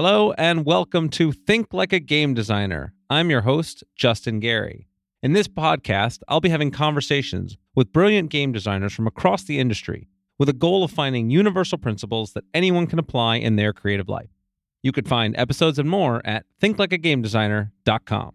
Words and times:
Hello, 0.00 0.32
and 0.38 0.64
welcome 0.64 1.08
to 1.08 1.32
Think 1.32 1.74
Like 1.74 1.92
a 1.92 1.98
Game 1.98 2.32
Designer. 2.32 2.94
I'm 3.10 3.30
your 3.30 3.40
host, 3.40 3.82
Justin 3.96 4.38
Gary. 4.38 4.86
In 5.24 5.32
this 5.32 5.48
podcast, 5.48 6.20
I'll 6.28 6.40
be 6.40 6.50
having 6.50 6.70
conversations 6.70 7.56
with 7.74 7.92
brilliant 7.92 8.30
game 8.30 8.52
designers 8.52 8.92
from 8.92 9.08
across 9.08 9.42
the 9.42 9.58
industry 9.58 10.06
with 10.38 10.48
a 10.48 10.52
goal 10.52 10.84
of 10.84 10.92
finding 10.92 11.30
universal 11.30 11.78
principles 11.78 12.32
that 12.34 12.44
anyone 12.54 12.86
can 12.86 13.00
apply 13.00 13.38
in 13.38 13.56
their 13.56 13.72
creative 13.72 14.08
life. 14.08 14.30
You 14.84 14.92
could 14.92 15.08
find 15.08 15.36
episodes 15.36 15.80
and 15.80 15.90
more 15.90 16.24
at 16.24 16.46
thinklikeagamedesigner.com. 16.62 18.34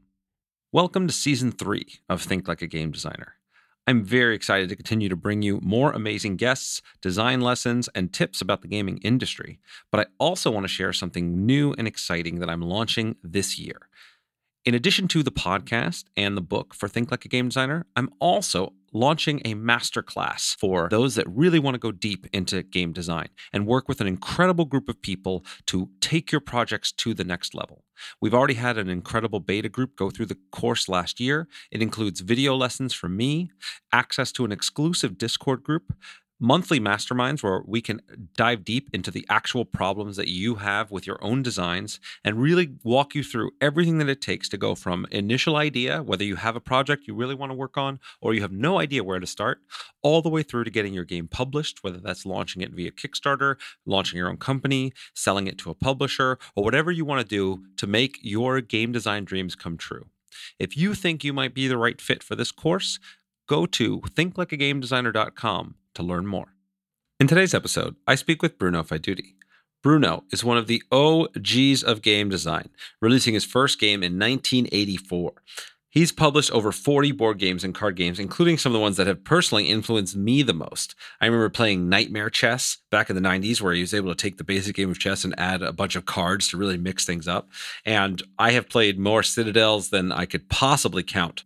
Welcome 0.73 1.07
to 1.07 1.13
season 1.13 1.53
three 1.53 1.87
of 2.09 2.21
Think 2.21 2.49
Like 2.49 2.61
a 2.61 2.67
Game 2.67 2.91
Designer. 2.91 3.35
I'm 3.85 4.05
very 4.05 4.33
excited 4.33 4.69
to 4.69 4.77
continue 4.77 5.09
to 5.09 5.15
bring 5.15 5.41
you 5.41 5.59
more 5.61 5.91
amazing 5.91 6.37
guests, 6.37 6.81
design 7.01 7.41
lessons, 7.41 7.89
and 7.93 8.13
tips 8.13 8.41
about 8.41 8.61
the 8.61 8.69
gaming 8.69 8.99
industry. 8.99 9.59
But 9.91 9.99
I 9.99 10.05
also 10.19 10.51
want 10.51 10.63
to 10.63 10.69
share 10.69 10.93
something 10.93 11.45
new 11.45 11.73
and 11.77 11.85
exciting 11.85 12.39
that 12.39 12.49
I'm 12.49 12.61
launching 12.61 13.17
this 13.21 13.59
year. 13.59 13.89
In 14.63 14.73
addition 14.73 15.09
to 15.09 15.23
the 15.23 15.31
podcast 15.31 16.05
and 16.15 16.37
the 16.37 16.41
book 16.41 16.73
for 16.73 16.87
Think 16.87 17.11
Like 17.11 17.25
a 17.25 17.27
Game 17.27 17.49
Designer, 17.49 17.85
I'm 17.97 18.09
also 18.19 18.71
launching 18.93 19.41
a 19.43 19.55
masterclass 19.55 20.55
for 20.55 20.87
those 20.89 21.15
that 21.15 21.27
really 21.27 21.59
want 21.59 21.75
to 21.75 21.79
go 21.79 21.91
deep 21.91 22.27
into 22.31 22.63
game 22.63 22.93
design 22.93 23.27
and 23.51 23.65
work 23.67 23.87
with 23.87 23.99
an 23.99 24.07
incredible 24.07 24.65
group 24.65 24.87
of 24.87 25.01
people 25.01 25.43
to 25.65 25.89
take 25.99 26.31
your 26.31 26.41
projects 26.41 26.91
to 26.91 27.13
the 27.13 27.23
next 27.23 27.55
level. 27.55 27.83
We've 28.21 28.33
already 28.33 28.55
had 28.55 28.77
an 28.77 28.89
incredible 28.89 29.39
beta 29.39 29.69
group 29.69 29.95
go 29.95 30.09
through 30.09 30.27
the 30.27 30.37
course 30.51 30.89
last 30.89 31.19
year. 31.19 31.47
It 31.71 31.81
includes 31.81 32.21
video 32.21 32.55
lessons 32.55 32.93
from 32.93 33.15
me, 33.17 33.51
access 33.91 34.31
to 34.33 34.45
an 34.45 34.51
exclusive 34.51 35.17
Discord 35.17 35.63
group, 35.63 35.93
monthly 36.43 36.77
masterminds 36.77 37.41
where 37.41 37.61
we 37.65 37.81
can 37.81 38.01
dive 38.35 38.65
deep 38.65 38.89
into 38.91 39.09
the 39.09 39.25
actual 39.29 39.63
problems 39.63 40.17
that 40.17 40.27
you 40.27 40.55
have 40.55 40.91
with 40.91 41.07
your 41.07 41.17
own 41.23 41.41
designs 41.41 42.01
and 42.21 42.41
really 42.41 42.75
walk 42.83 43.15
you 43.15 43.23
through 43.23 43.49
everything 43.61 43.97
that 43.97 44.09
it 44.09 44.19
takes 44.19 44.49
to 44.49 44.57
go 44.57 44.75
from 44.75 45.07
initial 45.09 45.55
idea, 45.55 46.03
whether 46.03 46.25
you 46.25 46.35
have 46.35 46.57
a 46.57 46.59
project 46.59 47.07
you 47.07 47.15
really 47.15 47.33
want 47.33 47.49
to 47.49 47.55
work 47.55 47.77
on 47.77 47.97
or 48.19 48.33
you 48.33 48.41
have 48.41 48.51
no 48.51 48.77
idea 48.77 49.05
where 49.05 49.21
to 49.21 49.25
start, 49.25 49.61
all 50.01 50.21
the 50.21 50.27
way 50.27 50.43
through 50.43 50.65
to 50.65 50.69
getting 50.69 50.93
your 50.93 51.05
game 51.05 51.29
published, 51.29 51.81
whether 51.81 51.99
that's 51.99 52.25
launching 52.25 52.61
it 52.61 52.71
via 52.71 52.91
Kickstarter, 52.91 53.55
launching 53.85 54.17
your 54.17 54.27
own 54.27 54.35
company, 54.35 54.91
selling 55.13 55.47
it 55.47 55.57
to 55.59 55.69
a 55.69 55.75
publisher, 55.75 56.37
or 56.57 56.63
whatever 56.65 56.91
you 56.91 57.05
want 57.05 57.21
to 57.21 57.35
do 57.35 57.63
to 57.77 57.87
make 57.87 58.17
your 58.21 58.59
game 58.59 58.91
design 58.91 59.23
dreams 59.23 59.55
come 59.55 59.77
true. 59.77 60.07
If 60.59 60.75
you 60.75 60.93
think 60.93 61.23
you 61.23 61.31
might 61.31 61.53
be 61.53 61.67
the 61.67 61.77
right 61.77 62.01
fit 62.01 62.23
for 62.23 62.35
this 62.35 62.51
course, 62.51 62.99
go 63.47 63.65
to 63.65 64.01
thinklikeagamedesigner.com 64.01 65.75
to 65.95 66.03
learn 66.03 66.27
more. 66.27 66.53
In 67.19 67.27
today's 67.27 67.53
episode, 67.53 67.95
I 68.07 68.15
speak 68.15 68.41
with 68.41 68.57
Bruno 68.57 68.83
Faidutti. 68.83 69.35
Bruno 69.81 70.23
is 70.31 70.43
one 70.43 70.57
of 70.57 70.67
the 70.67 70.81
OGs 70.91 71.83
of 71.83 72.01
game 72.01 72.29
design, 72.29 72.69
releasing 73.01 73.33
his 73.33 73.45
first 73.45 73.79
game 73.79 74.01
in 74.01 74.17
1984. 74.17 75.33
He's 75.89 76.11
published 76.11 76.49
over 76.51 76.71
40 76.71 77.11
board 77.11 77.37
games 77.37 77.63
and 77.63 77.75
card 77.75 77.95
games, 77.95 78.17
including 78.17 78.57
some 78.57 78.71
of 78.71 78.73
the 78.73 78.81
ones 78.81 78.97
that 78.97 79.05
have 79.05 79.23
personally 79.23 79.69
influenced 79.69 80.15
me 80.15 80.41
the 80.41 80.53
most. 80.53 80.95
I 81.21 81.27
remember 81.27 81.49
playing 81.49 81.87
Nightmare 81.87 82.31
Chess 82.31 82.77
back 82.89 83.11
in 83.11 83.15
the 83.15 83.21
90s, 83.21 83.61
where 83.61 83.75
he 83.75 83.81
was 83.81 83.93
able 83.93 84.09
to 84.09 84.19
take 84.19 84.37
the 84.37 84.43
basic 84.43 84.75
game 84.75 84.89
of 84.89 84.97
chess 84.97 85.23
and 85.23 85.37
add 85.37 85.61
a 85.61 85.71
bunch 85.71 85.95
of 85.95 86.05
cards 86.07 86.47
to 86.47 86.57
really 86.57 86.77
mix 86.77 87.05
things 87.05 87.27
up. 87.27 87.47
And 87.85 88.23
I 88.39 88.53
have 88.53 88.69
played 88.69 88.97
more 88.97 89.21
Citadels 89.21 89.89
than 89.89 90.11
I 90.11 90.25
could 90.25 90.49
possibly 90.49 91.03
count. 91.03 91.43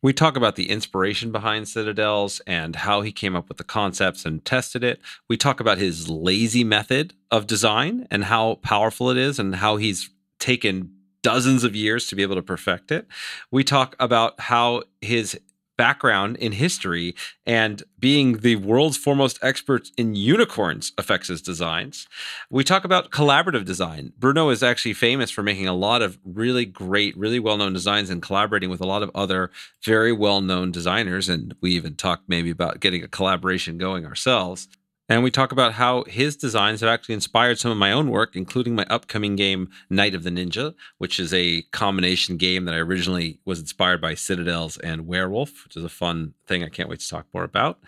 We 0.00 0.12
talk 0.12 0.36
about 0.36 0.54
the 0.54 0.70
inspiration 0.70 1.32
behind 1.32 1.68
Citadels 1.68 2.40
and 2.46 2.76
how 2.76 3.00
he 3.00 3.10
came 3.10 3.34
up 3.34 3.48
with 3.48 3.58
the 3.58 3.64
concepts 3.64 4.24
and 4.24 4.44
tested 4.44 4.84
it. 4.84 5.00
We 5.28 5.36
talk 5.36 5.58
about 5.58 5.78
his 5.78 6.08
lazy 6.08 6.62
method 6.62 7.14
of 7.32 7.48
design 7.48 8.06
and 8.10 8.24
how 8.24 8.56
powerful 8.56 9.10
it 9.10 9.16
is 9.16 9.40
and 9.40 9.56
how 9.56 9.76
he's 9.76 10.10
taken 10.38 10.94
dozens 11.22 11.64
of 11.64 11.74
years 11.74 12.06
to 12.06 12.14
be 12.14 12.22
able 12.22 12.36
to 12.36 12.42
perfect 12.42 12.92
it. 12.92 13.08
We 13.50 13.64
talk 13.64 13.96
about 13.98 14.38
how 14.38 14.84
his 15.00 15.38
background 15.78 16.36
in 16.36 16.52
history 16.52 17.14
and 17.46 17.82
being 17.98 18.38
the 18.38 18.56
world's 18.56 18.98
foremost 18.98 19.38
expert 19.40 19.88
in 19.96 20.14
unicorns 20.14 20.92
affects 20.98 21.28
his 21.28 21.40
designs. 21.40 22.06
We 22.50 22.64
talk 22.64 22.84
about 22.84 23.10
collaborative 23.10 23.64
design. 23.64 24.12
Bruno 24.18 24.50
is 24.50 24.62
actually 24.62 24.92
famous 24.92 25.30
for 25.30 25.42
making 25.42 25.68
a 25.68 25.72
lot 25.72 26.02
of 26.02 26.18
really 26.24 26.66
great, 26.66 27.16
really 27.16 27.38
well 27.38 27.56
known 27.56 27.72
designs 27.72 28.10
and 28.10 28.20
collaborating 28.20 28.68
with 28.68 28.82
a 28.82 28.86
lot 28.86 29.02
of 29.02 29.10
other 29.14 29.50
very 29.82 30.12
well 30.12 30.42
known 30.42 30.70
designers. 30.70 31.30
And 31.30 31.54
we 31.62 31.70
even 31.72 31.94
talk 31.94 32.22
maybe 32.28 32.50
about 32.50 32.80
getting 32.80 33.02
a 33.02 33.08
collaboration 33.08 33.78
going 33.78 34.04
ourselves. 34.04 34.68
And 35.10 35.22
we 35.22 35.30
talk 35.30 35.52
about 35.52 35.72
how 35.72 36.04
his 36.04 36.36
designs 36.36 36.80
have 36.82 36.90
actually 36.90 37.14
inspired 37.14 37.58
some 37.58 37.70
of 37.70 37.78
my 37.78 37.92
own 37.92 38.10
work, 38.10 38.36
including 38.36 38.74
my 38.74 38.84
upcoming 38.90 39.36
game, 39.36 39.70
Night 39.88 40.14
of 40.14 40.22
the 40.22 40.28
Ninja, 40.28 40.74
which 40.98 41.18
is 41.18 41.32
a 41.32 41.62
combination 41.72 42.36
game 42.36 42.66
that 42.66 42.74
I 42.74 42.78
originally 42.78 43.40
was 43.46 43.58
inspired 43.58 44.02
by 44.02 44.14
Citadels 44.14 44.76
and 44.76 45.06
Werewolf, 45.06 45.64
which 45.64 45.76
is 45.76 45.84
a 45.84 45.88
fun 45.88 46.34
thing 46.46 46.62
I 46.62 46.68
can't 46.68 46.90
wait 46.90 47.00
to 47.00 47.08
talk 47.08 47.26
more 47.32 47.44
about. 47.44 47.78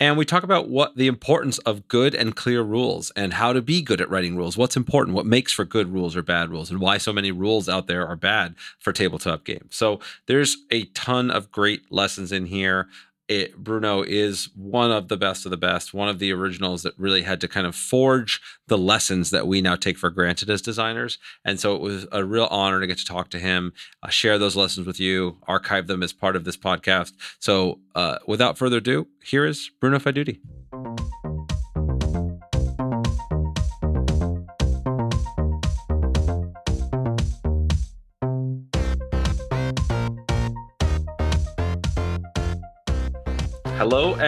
And 0.00 0.18
we 0.18 0.24
talk 0.24 0.42
about 0.42 0.68
what 0.68 0.96
the 0.96 1.06
importance 1.06 1.58
of 1.58 1.86
good 1.86 2.12
and 2.12 2.34
clear 2.34 2.62
rules 2.62 3.12
and 3.14 3.34
how 3.34 3.52
to 3.52 3.62
be 3.62 3.80
good 3.80 4.00
at 4.00 4.10
writing 4.10 4.36
rules. 4.36 4.56
What's 4.56 4.76
important, 4.76 5.14
what 5.14 5.26
makes 5.26 5.52
for 5.52 5.64
good 5.64 5.92
rules 5.92 6.16
or 6.16 6.22
bad 6.22 6.50
rules, 6.50 6.72
and 6.72 6.80
why 6.80 6.98
so 6.98 7.12
many 7.12 7.30
rules 7.30 7.68
out 7.68 7.86
there 7.86 8.04
are 8.04 8.16
bad 8.16 8.56
for 8.80 8.92
tabletop 8.92 9.44
games. 9.44 9.76
So 9.76 10.00
there's 10.26 10.56
a 10.72 10.86
ton 10.86 11.30
of 11.30 11.52
great 11.52 11.92
lessons 11.92 12.32
in 12.32 12.46
here 12.46 12.88
it, 13.28 13.56
Bruno 13.56 14.02
is 14.02 14.50
one 14.54 14.90
of 14.90 15.08
the 15.08 15.16
best 15.16 15.44
of 15.46 15.50
the 15.50 15.56
best, 15.56 15.94
one 15.94 16.08
of 16.08 16.18
the 16.18 16.32
originals 16.32 16.82
that 16.82 16.92
really 16.98 17.22
had 17.22 17.40
to 17.40 17.48
kind 17.48 17.66
of 17.66 17.74
forge 17.74 18.40
the 18.66 18.78
lessons 18.78 19.30
that 19.30 19.46
we 19.46 19.60
now 19.60 19.76
take 19.76 19.98
for 19.98 20.10
granted 20.10 20.50
as 20.50 20.60
designers. 20.60 21.18
And 21.44 21.58
so 21.58 21.74
it 21.74 21.80
was 21.80 22.06
a 22.12 22.24
real 22.24 22.48
honor 22.50 22.80
to 22.80 22.86
get 22.86 22.98
to 22.98 23.04
talk 23.04 23.30
to 23.30 23.38
him, 23.38 23.72
uh, 24.02 24.08
share 24.08 24.38
those 24.38 24.56
lessons 24.56 24.86
with 24.86 25.00
you, 25.00 25.38
archive 25.46 25.86
them 25.86 26.02
as 26.02 26.12
part 26.12 26.36
of 26.36 26.44
this 26.44 26.56
podcast. 26.56 27.12
So 27.38 27.80
uh, 27.94 28.18
without 28.26 28.58
further 28.58 28.78
ado, 28.78 29.08
here 29.22 29.46
is 29.46 29.70
Bruno 29.80 29.98
Faidutti. 29.98 30.40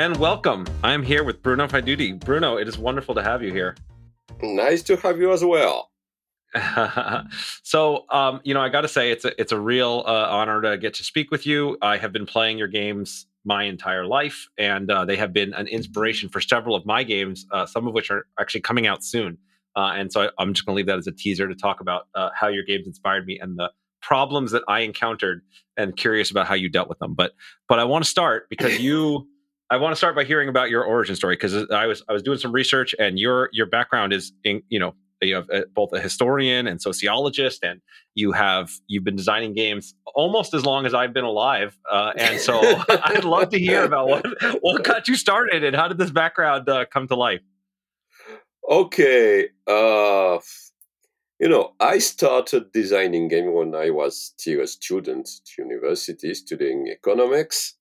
And 0.07 0.17
welcome. 0.19 0.65
I'm 0.85 1.03
here 1.03 1.25
with 1.25 1.43
Bruno 1.43 1.67
Faidutti. 1.67 2.17
Bruno, 2.17 2.59
it 2.59 2.69
is 2.69 2.79
wonderful 2.79 3.13
to 3.17 3.25
have 3.25 3.43
you 3.43 3.53
here. 3.53 3.75
Nice 4.41 4.85
to 4.85 4.95
have 4.99 5.19
you 5.19 5.33
as 5.33 5.45
well. 5.45 5.91
so, 7.65 8.05
um, 8.11 8.41
you 8.45 8.55
know, 8.55 8.61
I 8.61 8.69
got 8.69 8.83
to 8.83 8.89
say, 8.89 9.11
it's 9.11 9.25
a 9.25 9.41
it's 9.41 9.51
a 9.51 9.59
real 9.59 10.05
uh, 10.07 10.29
honor 10.31 10.63
to 10.63 10.79
get 10.79 10.95
to 10.95 11.03
speak 11.03 11.33
with 11.33 11.45
you. 11.45 11.77
I 11.83 11.97
have 11.97 12.13
been 12.13 12.25
playing 12.25 12.57
your 12.57 12.69
games 12.69 13.27
my 13.45 13.65
entire 13.65 14.07
life, 14.07 14.47
and 14.57 14.89
uh, 14.89 15.05
they 15.05 15.17
have 15.17 15.33
been 15.33 15.53
an 15.55 15.67
inspiration 15.67 16.29
for 16.29 16.41
several 16.41 16.77
of 16.77 16.87
my 16.87 17.03
games, 17.03 17.45
uh, 17.51 17.67
some 17.67 17.89
of 17.89 17.93
which 17.93 18.09
are 18.09 18.29
actually 18.39 18.61
coming 18.61 18.87
out 18.87 19.03
soon. 19.03 19.37
Uh, 19.75 19.95
and 19.97 20.13
so, 20.13 20.31
I, 20.39 20.43
am 20.43 20.55
just 20.55 20.65
going 20.65 20.75
to 20.75 20.77
leave 20.77 20.87
that 20.87 20.99
as 20.99 21.09
a 21.09 21.13
teaser 21.13 21.49
to 21.49 21.55
talk 21.57 21.81
about 21.81 22.07
uh, 22.15 22.31
how 22.33 22.47
your 22.47 22.63
games 22.63 22.87
inspired 22.87 23.27
me 23.27 23.41
and 23.41 23.59
the 23.59 23.73
problems 24.03 24.53
that 24.53 24.63
I 24.69 24.81
encountered, 24.81 25.43
and 25.77 25.97
curious 25.97 26.31
about 26.31 26.47
how 26.47 26.55
you 26.55 26.69
dealt 26.69 26.89
with 26.89 27.01
them. 27.01 27.15
But 27.15 27.33
but 27.69 27.81
I 27.81 27.85
want 27.85 28.05
to 28.05 28.11
start 28.11 28.49
because 28.49 28.79
you 28.81 29.27
I 29.69 29.79
want 29.79 29.93
to 29.93 29.97
start 29.97 30.15
by 30.15 30.25
hearing 30.25 30.49
about 30.49 30.71
your 30.71 30.85
origin 30.85 31.17
story 31.17 31.35
because 31.35 31.69
I 31.71 31.87
was 31.87 32.03
I 32.09 32.13
was 32.13 32.23
doing 32.23 32.39
some 32.39 32.53
research 32.53 32.95
and 32.99 33.19
your 33.19 33.51
your 33.53 33.67
background 33.67 34.13
is 34.13 34.33
in 34.45 34.63
you 34.69 34.79
know 34.79 34.95
you 35.21 35.35
have 35.35 35.49
uh, 35.51 35.63
both 35.75 35.93
a 35.93 36.01
historian 36.01 36.67
and 36.67 36.81
sociologist 36.81 37.65
and 37.65 37.81
you 38.15 38.33
have 38.33 38.71
you've 38.87 39.03
been 39.03 39.17
designing 39.17 39.55
games 39.55 39.95
almost 40.15 40.55
as 40.55 40.65
long 40.65 40.87
as 40.87 40.95
I've 40.95 41.13
been 41.13 41.25
alive 41.25 41.77
uh, 41.91 42.13
and 42.17 42.39
so 42.39 42.61
I'd 42.89 43.25
love 43.25 43.49
to 43.51 43.59
hear 43.59 43.85
about 43.85 44.09
what 44.09 44.27
what 44.61 44.85
got 44.85 45.09
you 45.09 45.17
started 45.17 45.65
and 45.65 45.75
how 45.75 45.89
did 45.89 45.99
this 45.99 46.11
background 46.11 46.69
uh, 46.69 46.85
come 46.87 47.09
to 47.09 47.17
life. 47.17 47.41
Okay, 48.69 49.49
uh, 49.67 50.39
you 51.41 51.49
know 51.49 51.73
I 51.81 51.99
started 51.99 52.71
designing 52.73 53.27
games 53.27 53.51
when 53.53 53.75
I 53.75 53.91
was 53.91 54.33
still 54.37 54.61
a 54.61 54.67
student 54.69 55.29
at 55.29 55.59
university 55.59 56.35
studying 56.35 56.87
economics 56.89 57.75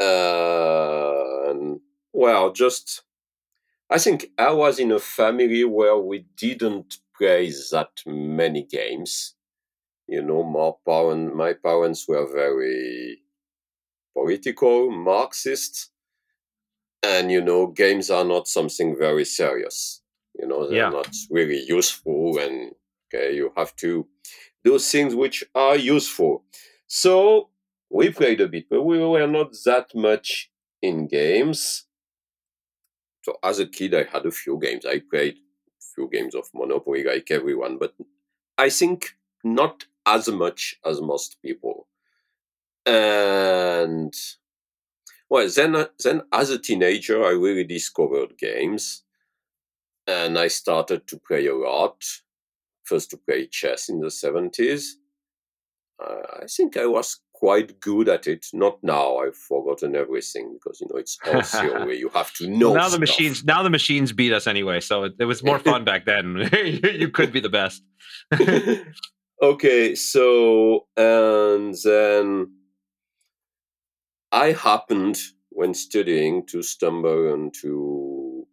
uh, 0.00 1.54
well, 2.12 2.52
just 2.52 3.02
I 3.90 3.98
think 3.98 4.26
I 4.38 4.52
was 4.52 4.78
in 4.78 4.90
a 4.90 4.98
family 4.98 5.64
where 5.64 5.98
we 5.98 6.26
didn't 6.36 6.96
play 7.16 7.50
that 7.70 7.90
many 8.06 8.62
games. 8.62 9.34
You 10.08 10.22
know, 10.22 10.42
my 10.42 10.70
parent, 10.86 11.34
my 11.34 11.52
parents 11.52 12.06
were 12.08 12.26
very 12.26 13.22
political, 14.16 14.90
Marxist, 14.90 15.90
and 17.02 17.30
you 17.30 17.40
know, 17.40 17.66
games 17.66 18.10
are 18.10 18.24
not 18.24 18.48
something 18.48 18.96
very 18.96 19.24
serious. 19.24 20.02
You 20.38 20.46
know, 20.48 20.66
they're 20.66 20.78
yeah. 20.78 20.90
not 20.90 21.14
really 21.30 21.62
useful, 21.66 22.38
and 22.38 22.72
okay, 23.12 23.34
you 23.34 23.52
have 23.56 23.76
to 23.76 24.06
do 24.64 24.78
things 24.78 25.14
which 25.14 25.44
are 25.54 25.76
useful. 25.76 26.44
So 26.86 27.50
we 27.92 28.10
played 28.10 28.40
a 28.40 28.48
bit, 28.48 28.68
but 28.70 28.82
we 28.82 28.98
were 28.98 29.26
not 29.26 29.54
that 29.66 29.94
much 29.94 30.50
in 30.80 31.06
games. 31.06 31.84
So 33.22 33.36
as 33.42 33.58
a 33.58 33.66
kid, 33.66 33.94
I 33.94 34.04
had 34.04 34.26
a 34.26 34.30
few 34.30 34.58
games. 34.58 34.84
I 34.86 35.00
played 35.10 35.34
a 35.34 35.84
few 35.94 36.08
games 36.10 36.34
of 36.34 36.48
Monopoly 36.54 37.04
like 37.04 37.30
everyone, 37.30 37.78
but 37.78 37.94
I 38.56 38.70
think 38.70 39.16
not 39.44 39.84
as 40.06 40.28
much 40.28 40.76
as 40.84 41.00
most 41.00 41.36
people. 41.42 41.86
And 42.86 44.14
well, 45.28 45.48
then 45.48 45.86
then 46.02 46.22
as 46.32 46.50
a 46.50 46.58
teenager, 46.58 47.24
I 47.24 47.30
really 47.30 47.64
discovered 47.64 48.36
games, 48.38 49.04
and 50.06 50.38
I 50.38 50.48
started 50.48 51.06
to 51.08 51.18
play 51.18 51.46
a 51.46 51.54
lot. 51.54 52.02
First 52.84 53.10
to 53.10 53.16
play 53.16 53.46
chess 53.46 53.88
in 53.88 54.00
the 54.00 54.10
seventies. 54.10 54.98
Uh, 56.02 56.42
I 56.42 56.46
think 56.46 56.76
I 56.76 56.86
was 56.86 57.20
quite 57.42 57.80
good 57.80 58.08
at 58.08 58.28
it. 58.28 58.46
Not 58.52 58.78
now. 58.84 59.16
I've 59.16 59.34
forgotten 59.34 59.96
everything 59.96 60.54
because 60.54 60.80
you 60.80 60.86
know 60.88 60.96
it's 60.96 61.18
all 61.26 61.42
theory. 61.42 61.98
you 61.98 62.08
have 62.10 62.32
to 62.34 62.48
know. 62.48 62.72
now 62.72 62.88
the 62.88 63.00
machines. 63.00 63.44
Now 63.44 63.64
the 63.64 63.70
machines 63.70 64.12
beat 64.12 64.32
us 64.32 64.46
anyway. 64.46 64.78
So 64.78 65.04
it, 65.04 65.14
it 65.18 65.24
was 65.24 65.42
more 65.42 65.58
fun 65.70 65.84
back 65.84 66.04
then. 66.06 66.48
you 66.64 67.08
could 67.08 67.32
be 67.32 67.40
the 67.40 67.48
best. 67.48 67.82
okay, 69.42 69.96
so 69.96 70.86
and 70.96 71.74
then 71.82 72.52
I 74.30 74.52
happened 74.52 75.18
when 75.48 75.74
studying 75.74 76.46
to 76.46 76.62
stumble 76.62 77.34
into 77.34 78.46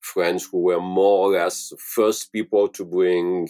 friends 0.00 0.48
who 0.50 0.58
were 0.62 0.80
more 0.80 1.28
or 1.28 1.32
less 1.34 1.68
the 1.68 1.76
first 1.76 2.32
people 2.32 2.66
to 2.66 2.84
bring 2.84 3.48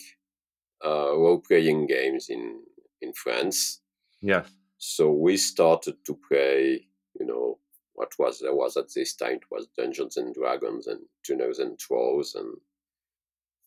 uh, 0.85 1.17
role-playing 1.17 1.87
games 1.87 2.27
in 2.29 2.61
in 3.01 3.15
France 3.15 3.80
Yes. 4.21 4.51
So 4.79 5.11
we 5.13 5.37
started 5.37 5.97
to 6.07 6.19
play, 6.29 6.87
you 7.19 7.27
know, 7.27 7.59
what 7.95 8.13
was 8.19 8.41
there 8.41 8.55
was 8.55 8.77
at 8.77 8.93
this 8.95 9.15
time 9.15 9.35
it 9.35 9.51
was 9.51 9.69
Dungeons 9.77 10.17
and 10.17 10.35
Dragons 10.35 10.87
and 10.87 11.01
Tunnels 11.27 11.59
and 11.59 11.79
Trolls 11.79 12.35
and 12.35 12.55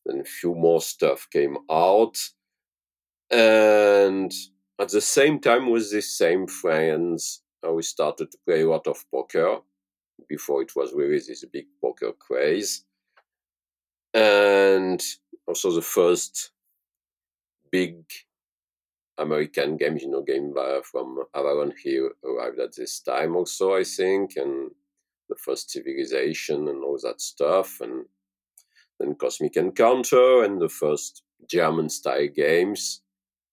then 0.06 0.22
a 0.22 0.24
few 0.24 0.56
more 0.56 0.82
stuff 0.82 1.28
came 1.32 1.58
out. 1.70 2.18
And 3.30 4.32
at 4.80 4.90
the 4.90 5.02
same 5.02 5.40
time 5.40 5.70
with 5.70 5.92
these 5.92 6.16
same 6.16 6.48
friends, 6.48 7.42
uh, 7.66 7.72
we 7.72 7.84
started 7.84 8.32
to 8.32 8.38
play 8.46 8.62
a 8.62 8.70
lot 8.70 8.88
of 8.88 9.06
poker 9.12 9.60
before 10.28 10.62
it 10.62 10.76
was 10.76 10.94
really 10.94 11.20
this 11.20 11.46
big 11.52 11.66
poker 11.82 12.12
craze. 12.14 12.86
And 14.14 15.02
also 15.48 15.72
the 15.72 15.82
first 15.82 16.52
big 17.72 18.04
American 19.18 19.78
games, 19.78 20.02
you 20.02 20.10
know, 20.10 20.22
game 20.22 20.54
buyer 20.54 20.82
from 20.84 21.24
Avalon 21.36 21.74
Hill 21.84 22.10
arrived 22.24 22.60
at 22.60 22.76
this 22.76 23.00
time 23.00 23.36
also, 23.36 23.76
I 23.76 23.84
think, 23.84 24.38
and 24.38 24.72
the 25.30 25.36
first 25.36 25.72
civilization 25.72 26.68
and 26.68 26.84
all 26.84 27.00
that 27.04 27.22
stuff, 27.22 27.80
and 27.82 28.06
then 29.00 29.16
Cosmic 29.16 29.56
Encounter 29.56 30.44
and 30.44 30.60
the 30.60 30.70
first 30.70 31.24
German 31.50 31.90
style 31.90 32.28
games, 32.28 33.02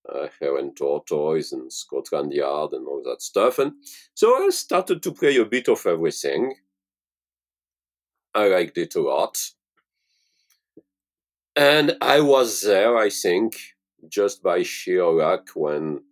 uh, 0.08 0.28
Hare 0.40 0.58
and 0.58 0.76
Tortoise 0.76 1.52
and 1.52 1.72
Scotland 1.72 2.32
Yard 2.32 2.72
and 2.72 2.86
all 2.86 3.02
that 3.04 3.22
stuff. 3.22 3.58
And 3.58 3.72
so 4.14 4.34
I 4.34 4.50
started 4.50 5.02
to 5.02 5.12
play 5.12 5.36
a 5.36 5.44
bit 5.44 5.68
of 5.68 5.84
everything. 5.86 6.54
I 8.34 8.48
liked 8.48 8.78
it 8.78 8.94
a 8.94 9.00
lot. 9.00 9.38
And 11.56 11.96
I 12.00 12.20
was 12.20 12.62
there, 12.62 12.96
I 12.96 13.10
think, 13.10 13.56
just 14.08 14.42
by 14.42 14.62
sheer 14.62 15.06
luck 15.06 15.50
when 15.54 16.04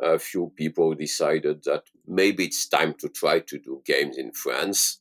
a 0.00 0.18
few 0.18 0.52
people 0.56 0.94
decided 0.94 1.64
that 1.64 1.84
maybe 2.06 2.44
it's 2.44 2.68
time 2.68 2.94
to 2.94 3.08
try 3.08 3.40
to 3.40 3.58
do 3.58 3.82
games 3.84 4.16
in 4.16 4.32
France. 4.32 5.00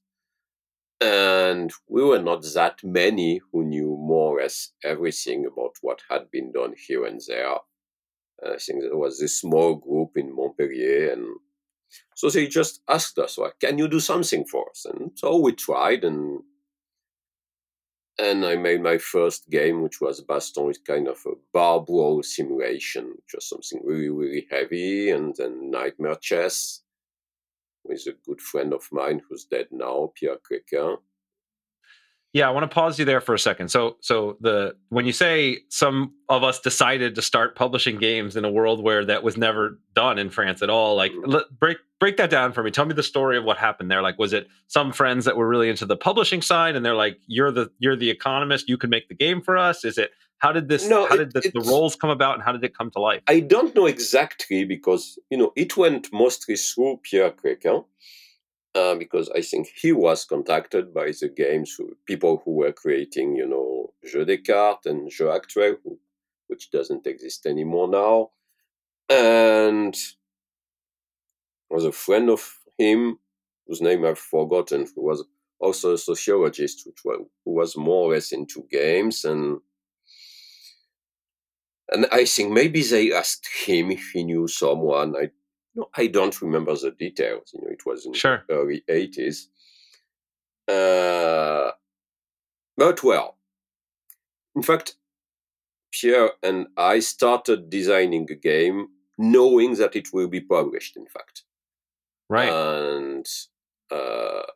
And 1.00 1.72
we 1.88 2.04
were 2.04 2.22
not 2.22 2.44
that 2.56 2.84
many 2.84 3.42
who 3.52 3.64
knew 3.64 3.96
more 4.00 4.38
or 4.38 4.42
less 4.42 4.72
everything 4.84 5.46
about 5.46 5.76
what 5.82 6.02
had 6.10 6.32
been 6.32 6.52
done 6.52 6.74
here 6.88 7.06
and 7.06 7.22
there. 7.28 7.58
I 8.44 8.58
think 8.58 8.82
there 8.82 8.98
was 8.98 9.20
this 9.20 9.40
small 9.40 9.76
group 9.76 10.12
in 10.16 10.36
Montpellier, 10.36 11.12
and 11.12 11.26
so 12.16 12.30
they 12.30 12.48
just 12.48 12.82
asked 12.88 13.18
us, 13.20 13.38
well, 13.38 13.52
"Can 13.60 13.78
you 13.78 13.88
do 13.88 14.00
something 14.00 14.46
for 14.46 14.70
us?" 14.70 14.86
And 14.86 15.12
so 15.16 15.38
we 15.38 15.54
tried, 15.54 16.04
and 16.04 16.44
and 18.20 18.46
I 18.46 18.56
made 18.56 18.82
my 18.82 18.98
first 18.98 19.50
game, 19.50 19.82
which 19.82 20.02
was 20.02 20.22
Baston, 20.22 20.66
with 20.66 20.84
kind 20.86 21.08
of 21.08 21.20
a 21.26 21.32
bar 21.54 21.82
brawl 21.82 22.24
simulation, 22.24 23.14
was 23.34 23.48
something 23.48 23.82
really, 23.86 24.10
really 24.10 24.48
heavy, 24.50 25.12
and 25.12 25.36
then 25.36 25.70
Nightmare 25.70 26.18
Chess 26.22 26.82
with 27.84 28.06
a 28.08 28.16
good 28.26 28.42
friend 28.42 28.74
of 28.74 28.88
mine 28.92 29.22
who's 29.28 29.46
dead 29.46 29.68
now, 29.72 30.12
Pierre 30.16 30.38
Cléquin. 30.38 30.98
Yeah, 32.34 32.48
I 32.48 32.52
want 32.52 32.70
to 32.70 32.74
pause 32.74 33.00
you 33.00 33.06
there 33.06 33.22
for 33.22 33.34
a 33.34 33.40
second. 33.40 33.70
So, 33.70 33.98
so 34.02 34.38
the 34.42 34.76
when 34.90 35.06
you 35.06 35.14
say 35.14 35.60
some 35.70 36.14
of 36.30 36.44
us 36.44 36.60
decided 36.60 37.16
to 37.16 37.22
start 37.22 37.56
publishing 37.56 37.98
games 37.98 38.36
in 38.36 38.46
a 38.46 38.52
world 38.52 38.84
where 38.84 39.06
that 39.06 39.24
was 39.24 39.38
never 39.38 39.80
done 39.96 40.20
in 40.20 40.30
France 40.30 40.62
at 40.62 40.70
all, 40.70 40.96
like 40.96 41.12
mm-hmm. 41.14 41.56
break 41.58 41.78
break 42.00 42.18
that 42.18 42.30
down 42.30 42.52
for 42.52 42.64
me. 42.64 42.72
Tell 42.72 42.86
me 42.86 42.94
the 42.94 43.02
story 43.02 43.38
of 43.38 43.44
what 43.44 43.58
happened 43.58 43.90
there. 43.90 44.02
Like, 44.02 44.20
was 44.20 44.34
it 44.34 44.48
some 44.68 44.92
friends 44.92 45.26
that 45.26 45.38
were 45.38 45.48
really 45.48 45.70
into 45.70 45.86
the 45.86 45.98
publishing 45.98 46.42
side, 46.42 46.76
and 46.76 46.86
they're 46.86 46.96
like, 46.96 47.18
"You're 47.28 47.52
the 47.52 47.72
you're 47.80 47.96
the 47.96 48.10
economist. 48.10 48.68
You 48.70 48.78
can 48.78 48.90
make 48.90 49.08
the 49.08 49.16
game 49.16 49.42
for 49.42 49.58
us." 49.58 49.86
Is 49.86 49.98
it 49.98 50.12
how 50.40 50.52
did 50.52 50.68
this? 50.68 50.88
No, 50.88 51.08
how 51.08 51.16
it, 51.16 51.18
did 51.18 51.34
the, 51.34 51.52
the, 51.54 51.62
roles 51.62 51.96
come 51.96 52.10
about, 52.10 52.36
and 52.36 52.44
how 52.44 52.52
did 52.52 52.64
it 52.64 52.78
come 52.78 52.92
to 52.92 53.00
life? 53.00 53.22
I 53.28 53.40
don't 53.40 53.74
know 53.76 53.86
exactly 53.86 54.66
because 54.66 55.18
you 55.30 55.38
know 55.38 55.54
it 55.56 55.78
went 55.78 56.10
mostly 56.14 56.56
through 56.56 57.00
Pierre 57.04 57.32
Cléquin 57.32 57.86
uh, 58.76 58.96
because 58.96 59.30
I 59.30 59.42
think 59.42 59.68
he 59.68 59.92
was 59.92 60.26
contacted 60.26 60.94
by 60.94 61.08
the 61.08 61.30
games 61.36 61.76
who, 61.78 61.98
people 62.06 62.42
who 62.44 62.52
were 62.52 62.72
creating, 62.72 63.36
you 63.36 63.48
know, 63.48 63.94
Jeux 64.06 64.26
Descartes 64.26 64.86
and 64.86 65.12
Jeux 65.12 65.30
Actuels, 65.30 65.78
which 66.48 66.72
doesn't 66.72 67.08
exist 67.08 67.46
anymore 67.46 67.88
now. 67.88 68.32
And 69.10 69.96
was 71.70 71.86
a 71.86 71.92
friend 71.92 72.30
of 72.30 72.60
him, 72.78 73.20
whose 73.68 73.82
name 73.82 74.06
I've 74.06 74.20
forgotten, 74.20 74.88
who 74.96 75.04
was 75.04 75.24
also 75.60 75.94
a 75.94 75.98
sociologist, 75.98 76.84
which 76.86 77.00
was, 77.04 77.26
who 77.46 77.52
was 77.52 77.76
more 77.76 78.08
or 78.08 78.14
less 78.14 78.32
into 78.32 78.66
games 78.72 79.26
and 79.26 79.60
and 81.90 82.06
I 82.12 82.26
think 82.26 82.52
maybe 82.52 82.84
they 82.84 83.14
asked 83.14 83.48
him 83.66 83.92
if 83.92 84.10
he 84.14 84.24
knew 84.24 84.48
someone. 84.48 85.16
I 85.16 85.30
no, 85.78 85.90
I 85.96 86.08
don't 86.08 86.42
remember 86.42 86.76
the 86.76 86.92
details. 86.92 87.52
You 87.54 87.62
know, 87.62 87.68
it 87.70 87.86
was 87.86 88.06
in 88.06 88.14
sure. 88.14 88.44
the 88.50 88.56
early 88.56 88.84
eighties. 88.90 89.48
Uh, 90.68 91.72
but 92.76 93.04
well, 93.04 93.38
in 94.56 94.64
fact, 94.64 94.96
Pierre 95.92 96.32
and 96.44 96.68
I 96.76 97.00
started 97.00 97.70
designing 97.70 98.28
a 98.30 98.36
game 98.36 98.88
knowing 99.18 99.76
that 99.76 99.96
it 99.96 100.10
will 100.12 100.28
be 100.28 100.42
published. 100.42 100.98
In 100.98 101.06
fact, 101.06 101.44
right, 102.28 102.50
and 102.50 103.26
uh, 103.92 104.48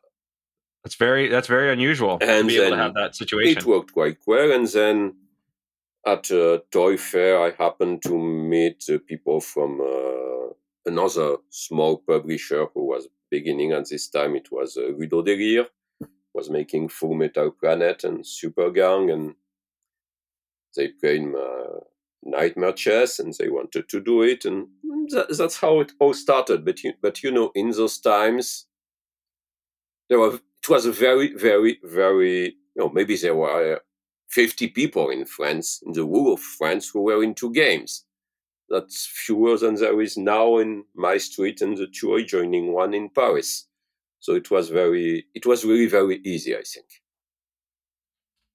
that's 0.82 0.96
very 0.96 1.28
that's 1.28 1.48
very 1.48 1.72
unusual 1.72 2.18
and 2.20 2.48
to 2.48 2.54
be 2.54 2.60
able 2.60 2.76
to 2.76 2.82
have 2.82 2.94
that 2.94 3.14
situation. 3.14 3.58
It 3.58 3.64
worked 3.64 3.92
quite 3.92 4.18
well, 4.26 4.50
and 4.50 4.66
then 4.66 5.14
at 6.04 6.32
a 6.32 6.64
toy 6.72 6.96
fair, 6.96 7.40
I 7.40 7.52
happened 7.52 8.02
to 8.02 8.18
meet 8.18 8.84
people 9.06 9.40
from. 9.40 9.80
Uh, 9.80 10.54
another 10.86 11.36
small 11.50 11.98
publisher 11.98 12.66
who 12.74 12.86
was 12.86 13.08
beginning 13.30 13.72
at 13.72 13.88
this 13.88 14.08
time. 14.08 14.36
It 14.36 14.50
was 14.50 14.76
uh, 14.76 14.92
Ludodélire, 14.98 15.66
was 16.34 16.50
making 16.50 16.88
Full 16.88 17.14
Metal 17.14 17.50
Planet 17.50 18.04
and 18.04 18.26
Super 18.26 18.70
Gang, 18.70 19.10
and 19.10 19.34
they 20.76 20.88
played 20.88 21.34
uh, 21.34 21.80
Nightmare 22.22 22.72
Chess, 22.72 23.18
and 23.18 23.34
they 23.38 23.48
wanted 23.48 23.88
to 23.88 24.00
do 24.00 24.22
it, 24.22 24.44
and 24.44 24.68
that, 25.10 25.34
that's 25.36 25.58
how 25.58 25.80
it 25.80 25.92
all 25.98 26.14
started. 26.14 26.64
But 26.64 26.82
you, 26.82 26.94
but 27.00 27.22
you 27.22 27.30
know, 27.30 27.50
in 27.54 27.70
those 27.70 27.98
times, 27.98 28.66
there 30.08 30.18
were 30.18 30.34
it 30.34 30.68
was 30.68 30.86
a 30.86 30.92
very, 30.92 31.34
very, 31.34 31.78
very 31.82 32.56
you 32.74 32.76
know 32.76 32.90
maybe 32.90 33.16
there 33.16 33.34
were. 33.34 33.80
50 34.28 34.68
people 34.68 35.10
in 35.10 35.26
France, 35.26 35.82
in 35.84 35.92
the 35.92 36.06
whole 36.06 36.32
of 36.32 36.40
France, 36.40 36.88
who 36.88 37.02
were 37.02 37.22
into 37.22 37.52
games 37.52 38.06
that's 38.72 39.06
fewer 39.06 39.58
than 39.58 39.74
there 39.74 40.00
is 40.00 40.16
now 40.16 40.56
in 40.56 40.84
my 40.94 41.18
street 41.18 41.60
and 41.60 41.76
the 41.76 41.86
two 41.86 42.14
adjoining 42.14 42.72
one 42.72 42.94
in 42.94 43.10
Paris. 43.10 43.68
So 44.20 44.34
it 44.34 44.50
was 44.50 44.70
very, 44.70 45.26
it 45.34 45.44
was 45.44 45.64
really 45.64 45.86
very 45.86 46.20
easy, 46.24 46.56
I 46.56 46.62
think. 46.62 46.86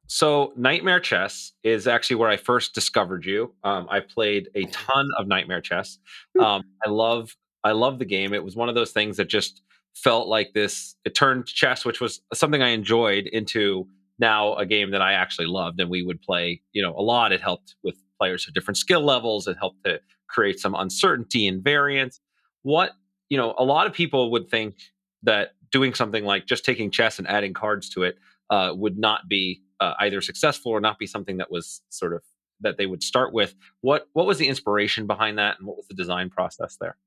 So 0.08 0.54
Nightmare 0.56 1.02
Chess 1.02 1.52
is 1.64 1.86
actually 1.86 2.16
where 2.16 2.30
I 2.30 2.38
first 2.38 2.74
discovered 2.74 3.26
you. 3.26 3.54
Um, 3.64 3.88
I 3.92 4.00
played 4.00 4.50
a 4.56 4.64
ton 4.66 5.10
of 5.20 5.28
Nightmare 5.28 5.62
Chess. 5.62 6.00
Hmm. 6.36 6.44
Um, 6.44 6.64
I 6.86 6.90
love, 6.90 7.36
I 7.64 7.74
love 7.74 8.00
the 8.00 8.06
game. 8.06 8.34
It 8.34 8.44
was 8.44 8.56
one 8.56 8.70
of 8.70 8.76
those 8.76 8.92
things 8.92 9.18
that 9.18 9.30
just 9.30 9.62
felt 9.94 10.28
like 10.28 10.54
this. 10.54 10.96
It 11.06 11.14
turned 11.14 11.46
chess, 11.46 11.86
which 11.86 12.02
was 12.02 12.22
something 12.34 12.64
I 12.64 12.70
enjoyed, 12.70 13.28
into 13.28 13.88
now 14.18 14.56
a 14.56 14.66
game 14.66 14.92
that 14.92 15.02
I 15.02 15.14
actually 15.14 15.48
loved, 15.48 15.80
and 15.80 15.90
we 15.90 16.02
would 16.02 16.22
play, 16.22 16.62
you 16.72 16.82
know, 16.82 16.96
a 16.98 17.02
lot. 17.02 17.32
It 17.34 17.42
helped 17.42 17.76
with 17.84 18.02
players 18.20 18.48
of 18.48 18.54
different 18.54 18.78
skill 18.78 19.02
levels. 19.02 19.48
It 19.48 19.58
helped 19.60 19.84
to 19.86 20.00
create 20.28 20.60
some 20.60 20.76
uncertainty 20.76 21.48
and 21.48 21.64
variance. 21.64 22.20
What, 22.64 22.92
you 23.30 23.38
know, 23.38 23.54
a 23.58 23.64
lot 23.64 23.88
of 23.88 23.94
people 23.94 24.32
would 24.32 24.50
think 24.50 24.76
that 25.24 25.52
doing 25.72 25.94
something 25.94 26.24
like 26.24 26.46
just 26.46 26.66
taking 26.66 26.92
chess 26.92 27.20
and 27.20 27.28
adding 27.28 27.54
cards 27.54 27.90
to 27.90 28.04
it 28.04 28.18
uh, 28.50 28.72
would 28.74 28.98
not 28.98 29.28
be 29.28 29.62
uh, 29.80 29.94
either 30.00 30.22
successful 30.22 30.72
or 30.72 30.80
not 30.80 31.00
be 31.00 31.08
something 31.08 31.38
that 31.38 31.52
was 31.52 31.82
sort 31.90 32.14
of 32.14 32.22
that 32.62 32.78
they 32.78 32.86
would 32.86 33.04
start 33.04 33.34
with. 33.34 33.56
What 33.82 34.08
what 34.14 34.26
was 34.26 34.38
the 34.38 34.48
inspiration 34.48 35.08
behind 35.08 35.38
that, 35.38 35.58
and 35.60 35.68
what 35.68 35.78
was 35.78 35.88
the 35.88 35.96
design 35.96 36.30
process 36.30 36.78
there? 36.80 36.98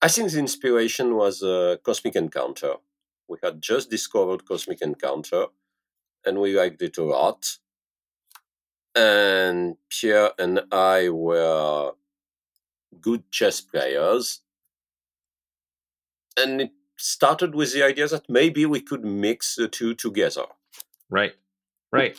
I 0.00 0.08
think 0.08 0.30
the 0.30 0.38
inspiration 0.38 1.16
was 1.16 1.42
uh, 1.42 1.76
Cosmic 1.82 2.16
Encounter. 2.16 2.74
We 3.28 3.38
had 3.42 3.62
just 3.62 3.90
discovered 3.90 4.44
Cosmic 4.44 4.80
Encounter, 4.82 5.46
and 6.24 6.40
we 6.40 6.58
liked 6.58 6.82
it 6.82 6.98
a 6.98 7.04
lot. 7.04 7.58
And 8.94 9.76
Pierre 9.90 10.30
and 10.38 10.62
I 10.70 11.08
were 11.08 11.92
good 13.00 13.30
chess 13.30 13.60
players, 13.60 14.40
and 16.36 16.60
it 16.60 16.70
started 16.96 17.54
with 17.54 17.72
the 17.72 17.82
idea 17.82 18.06
that 18.08 18.28
maybe 18.28 18.66
we 18.66 18.80
could 18.80 19.04
mix 19.04 19.56
the 19.56 19.68
two 19.68 19.94
together. 19.94 20.46
Right, 21.10 21.34
right. 21.92 22.16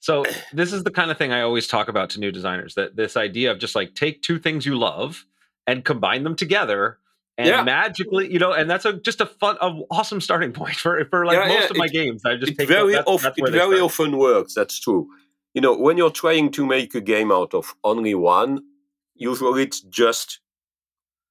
So 0.00 0.24
this 0.52 0.72
is 0.72 0.84
the 0.84 0.90
kind 0.90 1.10
of 1.10 1.18
thing 1.18 1.32
I 1.32 1.40
always 1.40 1.66
talk 1.66 1.88
about 1.88 2.10
to 2.10 2.20
new 2.20 2.30
designers 2.30 2.74
that 2.74 2.96
this 2.96 3.16
idea 3.16 3.50
of 3.50 3.58
just 3.58 3.74
like 3.74 3.94
take 3.94 4.22
two 4.22 4.38
things 4.38 4.66
you 4.66 4.78
love 4.78 5.24
and 5.66 5.84
combine 5.84 6.22
them 6.22 6.36
together 6.36 6.98
and 7.38 7.48
yeah. 7.48 7.62
magically, 7.62 8.32
you 8.32 8.38
know, 8.38 8.52
and 8.52 8.70
that's 8.70 8.84
a 8.84 8.94
just 8.94 9.20
a 9.20 9.26
fun, 9.26 9.56
a 9.60 9.68
awesome 9.90 10.20
starting 10.20 10.52
point 10.60 10.76
for 10.76 11.04
for 11.06 11.26
like 11.26 11.38
yeah, 11.38 11.48
most 11.48 11.62
yeah. 11.62 11.70
of 11.70 11.76
my 11.76 11.86
it, 11.86 11.92
games. 11.92 12.22
I 12.24 12.36
just 12.36 12.52
it 12.58 12.68
very, 12.68 12.92
that's, 12.92 13.08
often, 13.08 13.32
it 13.36 13.50
very 13.50 13.80
often 13.80 14.16
works. 14.16 14.54
That's 14.54 14.78
true. 14.78 15.08
You 15.56 15.62
know, 15.62 15.74
when 15.74 15.96
you're 15.96 16.10
trying 16.10 16.50
to 16.50 16.66
make 16.66 16.94
a 16.94 17.00
game 17.00 17.32
out 17.32 17.54
of 17.54 17.74
only 17.82 18.14
one, 18.14 18.62
usually 19.14 19.62
it's 19.62 19.80
just 19.80 20.40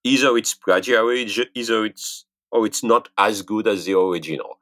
either 0.04 0.36
it's 0.36 0.56
plagiarism, 0.56 1.46
either 1.54 1.86
it's 1.86 2.26
or 2.52 2.66
it's 2.66 2.84
not 2.84 3.08
as 3.20 3.44
good 3.44 3.68
as 3.68 3.86
the 3.86 3.94
original. 3.94 4.58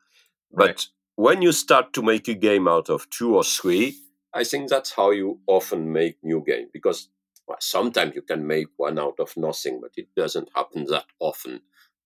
But 0.51 0.67
right. 0.67 0.87
when 1.15 1.41
you 1.41 1.53
start 1.53 1.93
to 1.93 2.01
make 2.01 2.27
a 2.27 2.33
game 2.33 2.67
out 2.67 2.89
of 2.89 3.09
two 3.09 3.37
or 3.37 3.45
three, 3.45 3.95
I 4.33 4.43
think 4.43 4.67
that's 4.67 4.91
how 4.91 5.11
you 5.11 5.39
often 5.47 5.93
make 5.93 6.17
new 6.21 6.43
game 6.45 6.67
because 6.73 7.07
well, 7.47 7.55
sometimes 7.61 8.15
you 8.15 8.21
can 8.21 8.45
make 8.45 8.67
one 8.75 8.99
out 8.99 9.15
of 9.21 9.31
nothing, 9.37 9.79
but 9.79 9.91
it 9.95 10.09
doesn't 10.13 10.49
happen 10.53 10.87
that 10.89 11.05
often. 11.21 11.61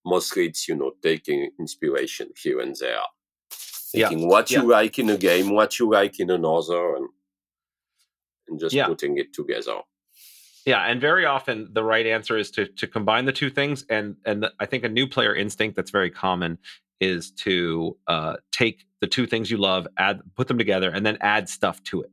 Mostly 0.05 0.45
it's, 0.45 0.67
you 0.67 0.75
know, 0.75 0.91
taking 1.01 1.49
inspiration 1.59 2.29
here 2.39 2.59
and 2.59 2.75
there. 2.75 2.99
Taking 3.95 4.19
yeah. 4.19 4.27
what 4.27 4.51
you 4.51 4.61
yeah. 4.61 4.77
like 4.77 4.99
in 4.99 5.09
a 5.09 5.17
game, 5.17 5.55
what 5.55 5.79
you 5.79 5.89
like 5.89 6.19
in 6.19 6.29
another, 6.29 6.97
and, 6.97 7.09
and 8.49 8.59
just 8.59 8.73
yeah. 8.73 8.87
putting 8.87 9.17
it 9.17 9.33
together. 9.33 9.81
Yeah, 10.65 10.83
and 10.83 10.99
very 10.99 11.25
often 11.25 11.69
the 11.71 11.83
right 11.83 12.05
answer 12.05 12.37
is 12.37 12.51
to 12.51 12.67
to 12.67 12.87
combine 12.87 13.25
the 13.25 13.31
two 13.31 13.49
things, 13.49 13.85
and 13.89 14.17
and 14.25 14.43
the, 14.43 14.53
I 14.59 14.65
think 14.65 14.83
a 14.83 14.89
new 14.89 15.07
player 15.07 15.33
instinct 15.33 15.75
that's 15.75 15.91
very 15.91 16.11
common 16.11 16.57
is 16.99 17.31
to 17.31 17.95
uh, 18.07 18.37
take 18.51 18.85
the 18.99 19.07
two 19.07 19.27
things 19.27 19.49
you 19.51 19.57
love, 19.57 19.87
add 19.97 20.19
put 20.35 20.47
them 20.47 20.57
together, 20.57 20.89
and 20.89 21.05
then 21.05 21.17
add 21.21 21.47
stuff 21.47 21.81
to 21.83 22.01
it. 22.01 22.11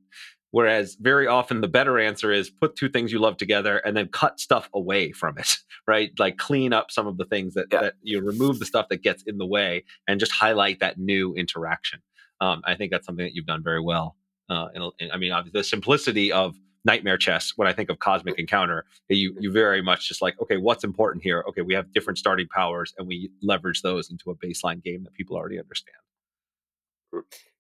Whereas 0.54 0.96
very 1.00 1.26
often 1.26 1.62
the 1.62 1.68
better 1.68 1.98
answer 1.98 2.30
is 2.30 2.48
put 2.48 2.76
two 2.76 2.88
things 2.88 3.10
you 3.10 3.18
love 3.18 3.38
together 3.38 3.78
and 3.78 3.96
then 3.96 4.06
cut 4.06 4.38
stuff 4.38 4.70
away 4.72 5.10
from 5.10 5.36
it, 5.36 5.56
right? 5.88 6.12
Like 6.16 6.36
clean 6.36 6.72
up 6.72 6.92
some 6.92 7.08
of 7.08 7.16
the 7.16 7.24
things 7.24 7.54
that, 7.54 7.66
yeah. 7.72 7.80
that 7.80 7.94
you 8.02 8.20
remove 8.20 8.60
the 8.60 8.64
stuff 8.64 8.86
that 8.90 9.02
gets 9.02 9.24
in 9.26 9.38
the 9.38 9.46
way 9.46 9.82
and 10.06 10.20
just 10.20 10.30
highlight 10.30 10.78
that 10.78 10.96
new 10.96 11.34
interaction. 11.34 12.02
Um, 12.40 12.62
I 12.64 12.76
think 12.76 12.92
that's 12.92 13.04
something 13.04 13.26
that 13.26 13.34
you've 13.34 13.46
done 13.46 13.64
very 13.64 13.80
well. 13.80 14.14
Uh, 14.48 14.68
and, 14.74 14.84
and 15.00 15.12
I 15.12 15.16
mean, 15.16 15.32
the 15.52 15.64
simplicity 15.64 16.32
of 16.32 16.56
nightmare 16.86 17.16
chess 17.16 17.54
when 17.56 17.66
i 17.66 17.72
think 17.72 17.88
of 17.88 17.98
cosmic 17.98 18.38
encounter 18.38 18.84
you 19.08 19.34
you 19.40 19.50
very 19.50 19.80
much 19.80 20.06
just 20.06 20.20
like 20.20 20.38
okay 20.38 20.58
what's 20.58 20.84
important 20.84 21.24
here? 21.24 21.42
Okay 21.48 21.62
we 21.62 21.72
have 21.72 21.90
different 21.94 22.18
starting 22.18 22.46
powers 22.48 22.92
and 22.98 23.08
we 23.08 23.30
leverage 23.40 23.80
those 23.80 24.10
into 24.10 24.30
a 24.30 24.34
baseline 24.34 24.82
game 24.84 25.02
that 25.02 25.14
people 25.14 25.34
already 25.34 25.58
understand. 25.58 25.96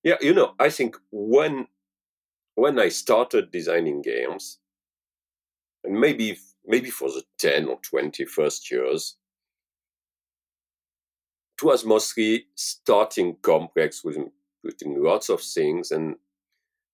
Yeah 0.02 0.16
you 0.20 0.34
know 0.34 0.54
i 0.60 0.68
think 0.68 0.96
when 1.10 1.66
when 2.54 2.78
I 2.78 2.88
started 2.88 3.50
designing 3.50 4.02
games, 4.02 4.58
and 5.82 5.98
maybe 6.00 6.38
maybe 6.64 6.90
for 6.90 7.08
the 7.10 7.22
10 7.38 7.66
or 7.66 7.78
20 7.82 8.24
first 8.24 8.70
years, 8.70 9.16
it 11.60 11.64
was 11.64 11.84
mostly 11.84 12.46
starting 12.54 13.36
complex 13.42 14.02
with 14.02 14.18
putting 14.64 15.02
lots 15.02 15.28
of 15.28 15.42
things 15.42 15.90
and 15.90 16.16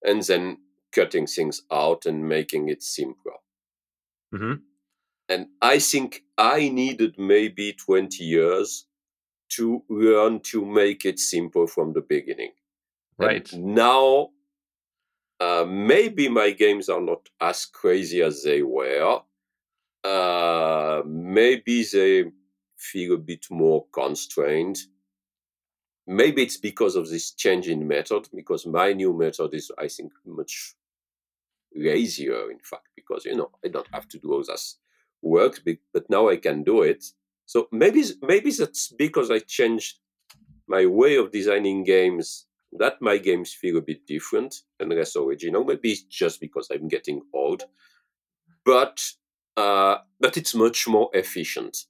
and 0.02 0.22
then 0.22 0.58
cutting 0.92 1.26
things 1.26 1.62
out 1.70 2.06
and 2.06 2.28
making 2.28 2.68
it 2.68 2.82
simpler. 2.82 3.32
Mm-hmm. 4.34 4.54
And 5.28 5.46
I 5.62 5.78
think 5.78 6.24
I 6.36 6.68
needed 6.68 7.18
maybe 7.18 7.72
20 7.72 8.24
years 8.24 8.86
to 9.50 9.82
learn 9.88 10.40
to 10.40 10.64
make 10.64 11.04
it 11.04 11.18
simple 11.18 11.66
from 11.66 11.92
the 11.92 12.00
beginning. 12.00 12.52
Right. 13.18 13.52
And 13.52 13.74
now 13.74 14.30
uh, 15.38 15.64
maybe 15.68 16.28
my 16.28 16.50
games 16.50 16.88
are 16.88 17.00
not 17.00 17.28
as 17.40 17.66
crazy 17.66 18.22
as 18.22 18.42
they 18.42 18.62
were. 18.62 19.20
Uh, 20.02 21.02
maybe 21.06 21.84
they 21.84 22.24
feel 22.76 23.14
a 23.14 23.18
bit 23.18 23.46
more 23.50 23.86
constrained. 23.92 24.78
Maybe 26.06 26.42
it's 26.42 26.56
because 26.56 26.96
of 26.96 27.08
this 27.08 27.32
change 27.32 27.68
in 27.68 27.86
method, 27.86 28.28
because 28.34 28.66
my 28.66 28.92
new 28.92 29.12
method 29.12 29.54
is, 29.54 29.70
I 29.78 29.88
think, 29.88 30.12
much 30.26 30.74
easier 31.74 32.50
in 32.50 32.58
fact, 32.58 32.88
because, 32.96 33.24
you 33.24 33.36
know, 33.36 33.50
I 33.64 33.68
don't 33.68 33.86
have 33.92 34.08
to 34.08 34.18
do 34.18 34.32
all 34.32 34.42
this 34.44 34.78
work, 35.22 35.60
but 35.92 36.08
now 36.10 36.28
I 36.28 36.36
can 36.36 36.62
do 36.64 36.82
it. 36.82 37.04
So 37.46 37.68
maybe, 37.72 38.04
maybe 38.22 38.50
that's 38.50 38.88
because 38.88 39.30
I 39.30 39.38
changed 39.40 39.98
my 40.68 40.86
way 40.86 41.16
of 41.16 41.32
designing 41.32 41.84
games 41.84 42.46
that 42.72 43.02
my 43.02 43.18
games 43.18 43.52
feel 43.52 43.76
a 43.78 43.82
bit 43.82 44.06
different 44.06 44.62
and 44.80 44.90
less 44.90 45.16
original. 45.16 45.64
Maybe 45.64 45.92
it's 45.92 46.02
just 46.02 46.40
because 46.40 46.68
I'm 46.70 46.88
getting 46.88 47.22
old, 47.32 47.64
but 48.64 49.02
uh, 49.56 49.98
but 50.18 50.36
it's 50.36 50.54
much 50.54 50.88
more 50.88 51.10
efficient. 51.12 51.86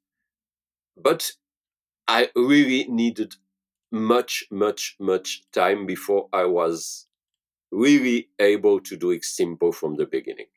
But 0.96 1.32
I 2.08 2.30
really 2.36 2.84
needed 2.88 3.36
much, 3.92 4.44
much, 4.50 4.97
much 5.00 5.44
time 5.52 5.87
before 5.87 6.28
I 6.32 6.44
was 6.47 7.06
really 7.73 8.30
able 8.40 8.80
to 8.80 8.97
do 8.97 9.11
it 9.12 9.25
simple 9.25 9.73
from 9.73 9.97
the 9.97 10.06
beginning. 10.06 10.49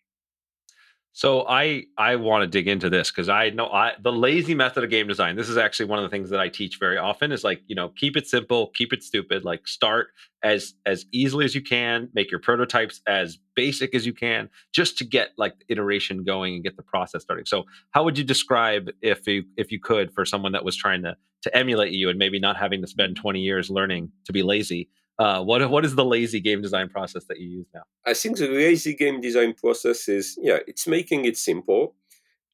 So 1.16 1.46
I 1.48 1.84
I 1.96 2.16
want 2.16 2.42
to 2.42 2.48
dig 2.48 2.68
into 2.68 2.90
this 2.90 3.12
because 3.12 3.30
I 3.30 3.52
know 3.52 3.68
I 3.68 3.94
the 4.02 4.12
lazy 4.12 4.56
method 4.56 4.84
of 4.84 4.90
game 4.90 5.08
design. 5.08 5.36
This 5.36 5.48
is 5.48 5.58
actually 5.58 5.86
one 5.86 6.00
of 6.00 6.04
the 6.04 6.10
things 6.10 6.32
that 6.32 6.40
I 6.40 6.50
teach 6.50 6.80
very 6.80 6.98
often 6.98 7.32
is 7.32 7.44
like 7.44 7.62
you 7.68 7.76
know 7.76 7.90
keep 7.90 8.18
it 8.18 8.28
simple, 8.28 8.72
keep 8.74 8.92
it 8.92 9.04
stupid. 9.04 9.46
Like 9.46 9.68
start 9.68 10.08
as 10.44 10.74
as 10.88 11.06
easily 11.12 11.46
as 11.46 11.54
you 11.54 11.62
can, 11.62 12.10
make 12.16 12.32
your 12.32 12.40
prototypes 12.40 13.00
as 13.08 13.38
basic 13.56 13.94
as 13.94 14.08
you 14.08 14.14
can, 14.14 14.50
just 14.74 14.98
to 14.98 15.06
get 15.06 15.30
like 15.38 15.54
iteration 15.70 16.24
going 16.24 16.56
and 16.56 16.64
get 16.64 16.78
the 16.78 16.84
process 16.84 17.22
starting. 17.22 17.46
So 17.46 17.66
how 17.92 18.04
would 18.04 18.18
you 18.18 18.24
describe 18.24 18.90
if 19.04 19.28
you 19.28 19.44
if 19.56 19.72
you 19.72 19.80
could 19.80 20.12
for 20.16 20.26
someone 20.26 20.54
that 20.54 20.66
was 20.66 20.76
trying 20.76 21.04
to 21.04 21.16
to 21.44 21.56
emulate 21.56 21.92
you 21.92 22.10
and 22.10 22.18
maybe 22.18 22.40
not 22.40 22.58
having 22.58 22.82
to 22.82 22.88
spend 22.88 23.18
twenty 23.18 23.42
years 23.42 23.70
learning 23.70 24.12
to 24.26 24.34
be 24.34 24.42
lazy? 24.42 24.90
Uh, 25.20 25.44
what 25.44 25.70
what 25.70 25.86
is 25.86 25.96
the 25.96 26.06
lazy 26.06 26.40
game 26.40 26.62
design 26.62 26.90
process 26.90 27.26
that 27.26 27.40
you 27.40 27.48
use 27.48 27.68
now? 27.74 27.84
I 28.06 28.14
think 28.16 28.38
the 28.38 28.48
lazy 28.48 28.96
game 28.96 29.22
design 29.22 29.54
process 29.54 30.08
is 30.10 30.38
yeah, 30.42 30.60
it's 30.68 30.88
making 30.88 31.26
it 31.26 31.38
simple, 31.38 31.96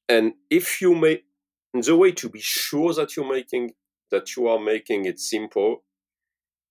and 0.08 0.34
if 0.50 0.82
you 0.82 0.94
make 0.94 1.24
the 1.72 1.96
way 1.96 2.12
to 2.12 2.28
be 2.28 2.40
sure 2.40 2.92
that 2.94 3.16
you're 3.16 3.30
making 3.30 3.72
that 4.10 4.36
you 4.36 4.48
are 4.48 4.58
making 4.58 5.06
it 5.06 5.18
simple 5.20 5.84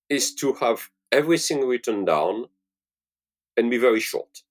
is 0.09 0.35
to 0.35 0.53
have 0.53 0.89
everything 1.11 1.65
written 1.65 2.05
down 2.05 2.45
and 3.57 3.71
be 3.71 3.77
very 3.77 3.99
short. 3.99 4.43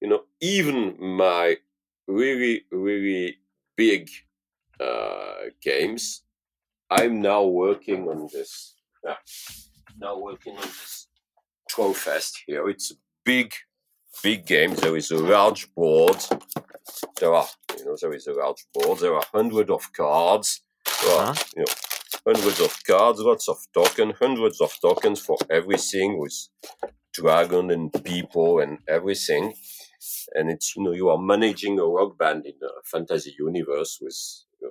You 0.00 0.08
know, 0.08 0.24
even 0.40 0.96
my 1.00 1.56
really 2.06 2.64
really 2.70 3.38
big 3.74 4.10
uh, 4.78 5.48
games, 5.62 6.24
I'm 6.90 7.22
now 7.22 7.44
working 7.44 8.06
on 8.06 8.28
this. 8.30 8.74
Yeah 9.02 9.14
now 10.00 10.18
working 10.18 10.56
on 10.56 10.62
this 10.62 11.08
Trofest 11.70 12.32
here. 12.46 12.68
It's 12.68 12.92
a 12.92 12.94
big, 13.24 13.52
big 14.22 14.46
game. 14.46 14.74
There 14.74 14.96
is 14.96 15.10
a 15.10 15.18
large 15.18 15.72
board. 15.74 16.16
There 17.20 17.34
are, 17.34 17.46
you 17.78 17.84
know, 17.84 17.96
there 18.00 18.14
is 18.14 18.26
a 18.26 18.32
large 18.32 18.64
board. 18.72 19.00
There 19.00 19.14
are 19.14 19.24
hundreds 19.32 19.70
of 19.70 19.92
cards. 19.92 20.62
There 21.02 21.14
are, 21.14 21.30
uh-huh. 21.30 21.44
you 21.56 21.62
know, 21.62 21.72
hundreds 22.26 22.60
of 22.60 22.84
cards, 22.84 23.20
lots 23.20 23.48
of 23.48 23.58
tokens, 23.74 24.14
hundreds 24.18 24.60
of 24.60 24.72
tokens 24.80 25.20
for 25.20 25.36
everything 25.50 26.18
with 26.18 26.48
dragon 27.12 27.70
and 27.70 27.92
people 28.04 28.60
and 28.60 28.78
everything. 28.88 29.52
And 30.34 30.50
it's, 30.50 30.74
you 30.74 30.84
know, 30.84 30.92
you 30.92 31.10
are 31.10 31.18
managing 31.18 31.78
a 31.78 31.84
rock 31.84 32.16
band 32.18 32.46
in 32.46 32.54
a 32.62 32.82
fantasy 32.84 33.34
universe 33.38 33.98
with 34.00 34.18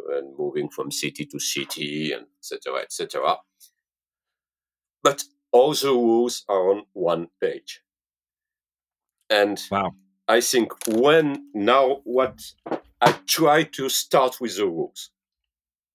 and 0.10 0.38
moving 0.38 0.68
from 0.70 0.92
city 0.92 1.26
to 1.26 1.40
city 1.40 2.12
and 2.12 2.26
etc. 2.40 2.82
etc 2.82 3.38
but 5.08 5.24
all 5.54 5.74
the 5.74 5.94
rules 5.94 6.44
are 6.50 6.70
on 6.70 6.84
one 6.92 7.30
page. 7.40 7.82
And 9.30 9.58
wow. 9.72 9.96
I 10.28 10.42
think 10.42 10.74
when 10.86 11.50
now 11.54 12.02
what 12.04 12.42
I 13.00 13.14
try 13.26 13.64
to 13.78 13.88
start 13.88 14.42
with 14.42 14.58
the 14.58 14.66
rules, 14.66 15.12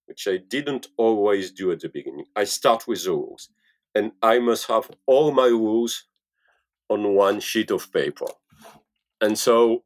which 0.06 0.26
I 0.26 0.38
didn't 0.38 0.86
always 0.96 1.52
do 1.52 1.72
at 1.72 1.80
the 1.80 1.90
beginning. 1.90 2.24
I 2.34 2.44
start 2.44 2.88
with 2.88 3.04
the 3.04 3.10
rules, 3.10 3.50
and 3.94 4.12
I 4.22 4.38
must 4.38 4.66
have 4.68 4.90
all 5.04 5.30
my 5.30 5.48
rules 5.48 6.04
on 6.88 7.14
one 7.14 7.40
sheet 7.40 7.70
of 7.70 7.92
paper. 7.92 8.30
And 9.20 9.38
so, 9.38 9.84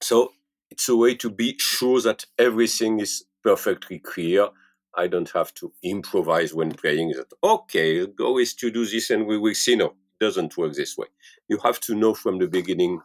so 0.00 0.30
it's 0.70 0.88
a 0.88 0.94
way 0.94 1.16
to 1.16 1.28
be 1.28 1.56
sure 1.58 2.00
that 2.02 2.26
everything 2.38 3.00
is 3.00 3.24
perfectly 3.42 3.98
clear. 3.98 4.50
I 4.96 5.06
don't 5.06 5.30
have 5.30 5.52
to 5.54 5.72
improvise 5.82 6.54
when 6.54 6.72
playing 6.72 7.10
that, 7.10 7.32
okay, 7.42 8.00
the 8.00 8.06
goal 8.06 8.38
is 8.38 8.54
to 8.54 8.70
do 8.70 8.84
this 8.86 9.10
and 9.10 9.26
we 9.26 9.38
will 9.38 9.54
see. 9.54 9.76
No, 9.76 9.86
it 9.86 9.94
doesn't 10.20 10.56
work 10.56 10.74
this 10.74 10.96
way. 10.96 11.06
You 11.48 11.58
have 11.64 11.80
to 11.80 11.94
know 11.94 12.14
from 12.14 12.38
the 12.38 12.48
beginning 12.48 13.00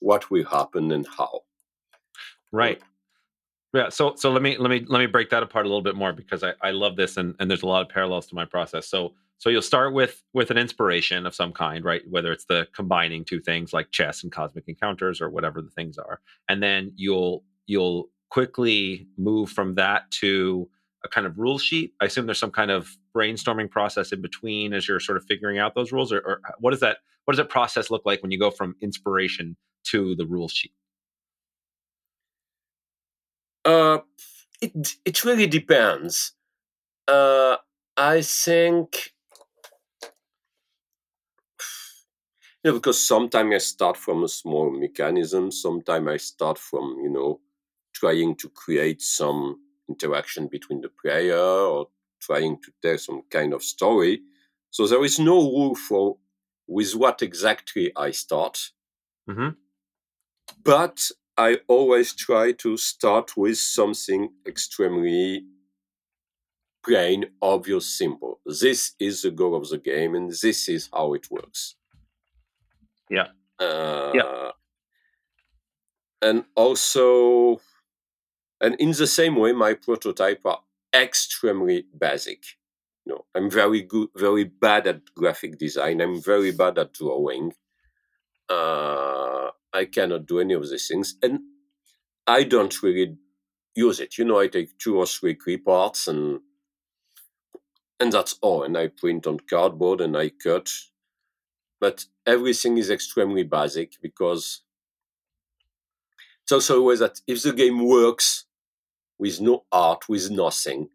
what 0.00 0.30
will 0.30 0.44
happen 0.44 0.92
and 0.92 1.06
how. 1.16 1.40
Right. 2.52 2.80
Yeah. 3.74 3.90
So 3.90 4.14
so 4.16 4.30
let 4.30 4.42
me 4.42 4.56
let 4.56 4.70
me 4.70 4.84
let 4.88 5.00
me 5.00 5.06
break 5.06 5.30
that 5.30 5.42
apart 5.42 5.66
a 5.66 5.68
little 5.68 5.82
bit 5.82 5.96
more 5.96 6.12
because 6.12 6.42
I, 6.42 6.54
I 6.62 6.70
love 6.70 6.96
this 6.96 7.16
and, 7.16 7.34
and 7.38 7.50
there's 7.50 7.62
a 7.62 7.66
lot 7.66 7.82
of 7.82 7.88
parallels 7.88 8.26
to 8.28 8.34
my 8.34 8.44
process. 8.44 8.88
So 8.88 9.14
so 9.38 9.50
you'll 9.50 9.62
start 9.62 9.92
with 9.92 10.22
with 10.32 10.50
an 10.50 10.56
inspiration 10.56 11.26
of 11.26 11.34
some 11.34 11.52
kind, 11.52 11.84
right? 11.84 12.02
Whether 12.08 12.32
it's 12.32 12.46
the 12.46 12.66
combining 12.74 13.24
two 13.24 13.40
things 13.40 13.72
like 13.72 13.90
chess 13.90 14.22
and 14.22 14.32
cosmic 14.32 14.64
encounters 14.68 15.20
or 15.20 15.28
whatever 15.28 15.60
the 15.60 15.70
things 15.70 15.98
are. 15.98 16.20
And 16.48 16.62
then 16.62 16.92
you'll 16.96 17.44
you'll 17.66 18.08
quickly 18.30 19.06
move 19.18 19.50
from 19.50 19.74
that 19.74 20.10
to 20.10 20.68
a 21.06 21.08
kind 21.08 21.26
of 21.26 21.38
rule 21.38 21.58
sheet. 21.58 21.94
I 22.00 22.06
assume 22.06 22.26
there's 22.26 22.38
some 22.38 22.50
kind 22.50 22.70
of 22.70 22.96
brainstorming 23.16 23.70
process 23.70 24.12
in 24.12 24.20
between 24.20 24.74
as 24.74 24.86
you're 24.86 25.00
sort 25.00 25.16
of 25.16 25.24
figuring 25.24 25.58
out 25.58 25.74
those 25.74 25.92
rules 25.92 26.12
or, 26.12 26.18
or 26.18 26.40
what 26.58 26.72
does 26.72 26.80
that 26.80 26.98
what 27.24 27.32
does 27.32 27.38
that 27.38 27.48
process 27.48 27.90
look 27.90 28.02
like 28.04 28.22
when 28.22 28.30
you 28.30 28.38
go 28.38 28.50
from 28.50 28.76
inspiration 28.80 29.56
to 29.84 30.14
the 30.16 30.26
rule 30.26 30.48
sheet? 30.48 30.72
Uh, 33.64 33.98
it 34.60 34.96
it 35.04 35.24
really 35.24 35.46
depends. 35.46 36.32
Uh, 37.08 37.56
I 37.96 38.22
think 38.22 39.12
you 42.64 42.70
know, 42.70 42.74
because 42.74 43.00
sometimes 43.06 43.54
I 43.54 43.58
start 43.58 43.96
from 43.96 44.24
a 44.24 44.28
small 44.28 44.70
mechanism, 44.70 45.50
sometimes 45.50 46.08
I 46.08 46.16
start 46.16 46.58
from 46.58 46.98
you 47.02 47.10
know 47.10 47.40
trying 47.94 48.36
to 48.36 48.48
create 48.50 49.00
some 49.00 49.58
interaction 49.88 50.48
between 50.48 50.80
the 50.80 50.88
player 50.88 51.38
or 51.38 51.88
trying 52.20 52.58
to 52.62 52.72
tell 52.82 52.98
some 52.98 53.22
kind 53.30 53.52
of 53.52 53.62
story. 53.62 54.20
So 54.70 54.86
there 54.86 55.04
is 55.04 55.18
no 55.18 55.36
rule 55.36 55.74
for 55.74 56.16
with 56.66 56.94
what 56.94 57.22
exactly 57.22 57.92
I 57.96 58.10
start. 58.10 58.70
Mm-hmm. 59.28 59.50
But 60.64 61.10
I 61.36 61.58
always 61.68 62.14
try 62.14 62.52
to 62.52 62.76
start 62.76 63.36
with 63.36 63.58
something 63.58 64.30
extremely 64.46 65.44
plain, 66.84 67.26
obvious, 67.42 67.86
simple. 67.86 68.40
This 68.46 68.92
is 68.98 69.22
the 69.22 69.30
goal 69.30 69.56
of 69.56 69.68
the 69.68 69.78
game, 69.78 70.14
and 70.14 70.30
this 70.30 70.68
is 70.68 70.88
how 70.92 71.14
it 71.14 71.30
works. 71.30 71.74
Yeah. 73.10 73.28
Uh, 73.58 74.12
yeah. 74.14 74.50
And 76.22 76.44
also, 76.54 77.60
and 78.60 78.74
in 78.76 78.92
the 78.92 79.06
same 79.06 79.36
way, 79.36 79.52
my 79.52 79.74
prototype 79.74 80.40
are 80.44 80.60
extremely 80.94 81.86
basic. 81.98 82.44
You 83.04 83.14
know, 83.14 83.24
I'm 83.34 83.50
very 83.50 83.82
good, 83.82 84.08
very 84.16 84.44
bad 84.44 84.86
at 84.86 85.14
graphic 85.14 85.58
design. 85.58 86.00
I'm 86.00 86.20
very 86.22 86.52
bad 86.52 86.78
at 86.78 86.92
drawing. 86.94 87.52
Uh, 88.48 89.50
I 89.72 89.84
cannot 89.86 90.26
do 90.26 90.40
any 90.40 90.54
of 90.54 90.68
these 90.68 90.88
things. 90.88 91.16
And 91.22 91.40
I 92.26 92.44
don't 92.44 92.82
really 92.82 93.16
use 93.74 94.00
it. 94.00 94.18
You 94.18 94.24
know, 94.26 94.40
I 94.40 94.48
take 94.48 94.78
two 94.78 94.98
or 94.98 95.06
three 95.06 95.36
key 95.36 95.58
parts 95.58 96.08
and 96.08 96.40
and 98.00 98.12
that's 98.12 98.38
all. 98.40 98.62
And 98.62 98.76
I 98.76 98.88
print 98.88 99.26
on 99.26 99.40
cardboard 99.40 100.00
and 100.00 100.16
I 100.16 100.30
cut. 100.30 100.70
But 101.80 102.04
everything 102.26 102.76
is 102.76 102.90
extremely 102.90 103.42
basic 103.42 103.98
because 104.02 104.60
it's 106.42 106.52
also 106.52 106.78
always 106.80 107.00
that 107.00 107.20
if 107.26 107.42
the 107.42 107.52
game 107.52 107.84
works 107.86 108.45
with 109.18 109.40
no 109.40 109.64
art, 109.72 110.08
with 110.08 110.30
nothing, 110.30 110.88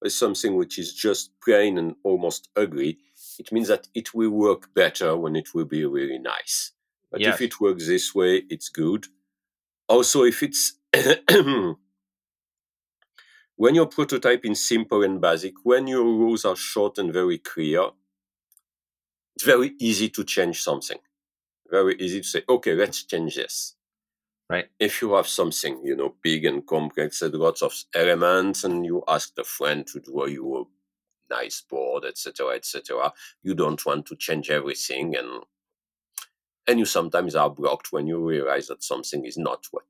with 0.00 0.12
something 0.12 0.56
which 0.56 0.78
is 0.78 0.94
just 0.94 1.30
plain 1.42 1.78
and 1.78 1.96
almost 2.04 2.48
ugly, 2.56 2.98
it 3.38 3.50
means 3.52 3.68
that 3.68 3.88
it 3.94 4.14
will 4.14 4.30
work 4.30 4.72
better 4.74 5.16
when 5.16 5.36
it 5.36 5.54
will 5.54 5.64
be 5.64 5.84
really 5.84 6.18
nice. 6.18 6.72
But 7.10 7.20
yes. 7.20 7.34
if 7.34 7.42
it 7.42 7.60
works 7.60 7.86
this 7.86 8.14
way, 8.14 8.42
it's 8.50 8.68
good. 8.68 9.06
Also, 9.88 10.24
if 10.24 10.42
it's 10.42 10.74
when 13.56 13.74
your 13.74 13.86
prototype 13.86 14.44
is 14.44 14.66
simple 14.66 15.02
and 15.02 15.20
basic, 15.20 15.54
when 15.62 15.86
your 15.86 16.04
rules 16.04 16.44
are 16.44 16.56
short 16.56 16.98
and 16.98 17.12
very 17.12 17.38
clear, 17.38 17.90
it's 19.36 19.44
very 19.44 19.72
easy 19.78 20.08
to 20.10 20.24
change 20.24 20.62
something. 20.62 20.98
Very 21.70 21.96
easy 21.96 22.20
to 22.20 22.26
say, 22.26 22.42
okay, 22.48 22.74
let's 22.74 23.02
change 23.04 23.36
this. 23.36 23.74
Right. 24.50 24.66
If 24.78 25.00
you 25.00 25.14
have 25.14 25.26
something, 25.26 25.80
you 25.84 25.96
know, 25.96 26.14
big 26.22 26.44
and 26.44 26.66
complex 26.66 27.22
and 27.22 27.34
lots 27.34 27.62
of 27.62 27.74
elements, 27.94 28.62
and 28.64 28.84
you 28.84 29.02
ask 29.08 29.34
the 29.34 29.44
friend 29.44 29.86
to 29.88 30.00
draw 30.00 30.26
you 30.26 30.56
a 30.58 31.34
nice 31.34 31.62
board, 31.62 32.04
etc., 32.04 32.50
etc., 32.50 33.12
you 33.42 33.54
don't 33.54 33.84
want 33.86 34.06
to 34.06 34.16
change 34.16 34.50
everything, 34.50 35.16
and 35.16 35.44
and 36.66 36.78
you 36.78 36.84
sometimes 36.84 37.34
are 37.34 37.50
blocked 37.50 37.92
when 37.92 38.06
you 38.06 38.18
realize 38.18 38.68
that 38.68 38.82
something 38.82 39.24
is 39.24 39.36
not 39.36 39.66
what 39.70 39.84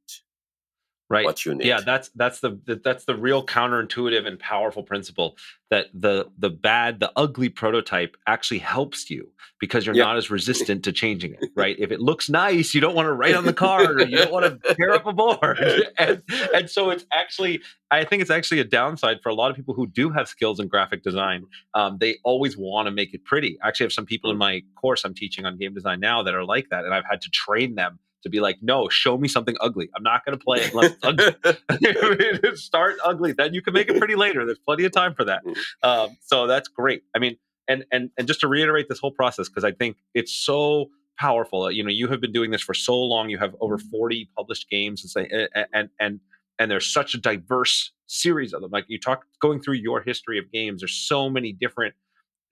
right. 1.15 1.25
What 1.25 1.45
you 1.45 1.55
need 1.55 1.67
yeah 1.67 1.81
that's 1.81 2.11
that's 2.11 2.41
the 2.41 2.59
that's 2.85 3.05
the 3.05 3.15
real 3.15 3.45
counterintuitive 3.45 4.27
and 4.27 4.39
powerful 4.39 4.83
principle 4.83 5.37
that 5.71 5.87
the 5.95 6.31
the 6.39 6.51
bad 6.51 7.01
the 7.01 7.13
ugly 7.17 7.49
prototype 7.49 8.17
actually 8.27 8.59
helps 8.59 9.11
you 9.11 9.31
because 9.61 9.87
you're 9.87 9.95
not 9.95 10.17
as 10.17 10.31
resistant 10.31 10.85
to 10.85 10.93
changing 10.93 11.35
it 11.35 11.51
right? 11.57 11.77
If 11.79 11.91
it 11.91 12.01
looks 12.01 12.29
nice 12.29 12.75
you 12.75 12.81
don't 12.81 12.95
want 12.95 13.07
to 13.07 13.13
write 13.13 13.35
on 13.35 13.45
the 13.45 13.53
card 13.53 14.01
or 14.01 14.07
you 14.07 14.19
don't 14.19 14.33
want 14.33 14.63
to 14.63 14.75
tear 14.75 14.93
up 14.93 15.07
a 15.07 15.13
board. 15.13 15.59
And, 15.99 16.23
and 16.55 16.69
so 16.71 16.91
it's 16.91 17.07
actually 17.13 17.63
i 17.91 18.05
think 18.05 18.23
it's 18.23 18.31
actually 18.31 18.61
a 18.61 18.65
downside 18.65 19.19
for 19.23 19.29
a 19.29 19.35
lot 19.35 19.51
of 19.51 19.57
people 19.57 19.75
who 19.75 19.87
do 19.87 20.11
have 20.11 20.29
skills 20.29 20.61
in 20.61 20.69
graphic 20.69 21.03
design. 21.03 21.45
Um, 21.75 21.99
they 22.01 22.19
always 22.25 22.57
want 22.57 22.87
to 22.87 22.91
make 22.91 23.15
it 23.15 23.25
pretty. 23.25 23.59
I 23.63 23.69
actually 23.69 23.85
have 23.85 23.93
some 23.93 24.07
people 24.07 24.31
in 24.31 24.37
my 24.37 24.63
course 24.81 25.05
i'm 25.05 25.15
teaching 25.15 25.45
on 25.47 25.57
game 25.57 25.75
design 25.75 26.01
now 26.01 26.23
that 26.23 26.35
are 26.35 26.45
like 26.45 26.69
that 26.71 26.85
and 26.85 26.95
i've 26.95 27.05
had 27.09 27.21
to 27.23 27.31
train 27.31 27.75
them 27.75 27.99
to 28.25 28.29
be 28.31 28.41
like, 28.41 28.59
no, 28.61 28.89
show 28.89 29.17
me 29.17 29.29
something 29.29 29.57
ugly. 29.61 29.89
I'm 29.97 30.03
not 30.03 30.25
going 30.25 30.37
to 30.37 30.45
play 30.45 30.59
it 30.61 30.73
unless 30.73 30.93
it's 30.93 32.37
ugly. 32.43 32.57
Start 32.57 32.97
ugly, 33.05 33.33
then 33.33 33.55
you 33.55 33.63
can 33.63 33.73
make 33.73 33.89
it 33.89 33.99
pretty 33.99 34.17
later. 34.17 34.45
There's 34.45 34.59
plenty 34.59 34.85
of 34.85 34.93
time 34.93 35.15
for 35.15 35.25
that. 35.25 35.45
Mm. 35.45 35.57
Um, 35.83 36.17
so 36.21 36.47
that's 36.47 36.69
great. 36.69 37.03
I 37.15 37.19
mean, 37.19 37.37
and 37.69 37.85
and 37.93 38.11
and 38.19 38.27
just 38.27 38.41
to 38.41 38.49
reiterate 38.49 38.89
this 38.89 38.99
whole 38.99 39.13
process 39.13 39.49
because 39.49 39.65
I 39.65 39.73
think 39.73 39.97
it's 40.15 40.33
so 40.33 40.91
powerful. 41.19 41.71
You 41.71 41.85
know, 41.85 41.91
you 41.91 42.09
have 42.09 42.21
been 42.21 42.33
doing 42.33 42.51
this 42.51 42.63
for 42.63 42.75
so 42.75 42.99
long. 42.99 43.29
You 43.29 43.39
have 43.39 43.55
over 43.61 43.79
40 43.79 44.29
published 44.37 44.69
games, 44.69 45.03
and 45.03 45.11
say, 45.11 45.49
and 45.55 45.67
and 45.73 45.89
and, 46.01 46.21
and 46.59 46.71
there's 46.71 46.93
such 46.93 47.15
a 47.15 47.19
diverse 47.19 47.93
series 48.07 48.53
of 48.53 48.61
them. 48.61 48.71
Like 48.71 48.85
you 48.89 48.99
talk 48.99 49.25
going 49.41 49.61
through 49.61 49.77
your 49.77 50.03
history 50.03 50.39
of 50.39 50.51
games. 50.53 50.81
There's 50.81 50.95
so 50.95 51.31
many 51.31 51.53
different 51.53 51.95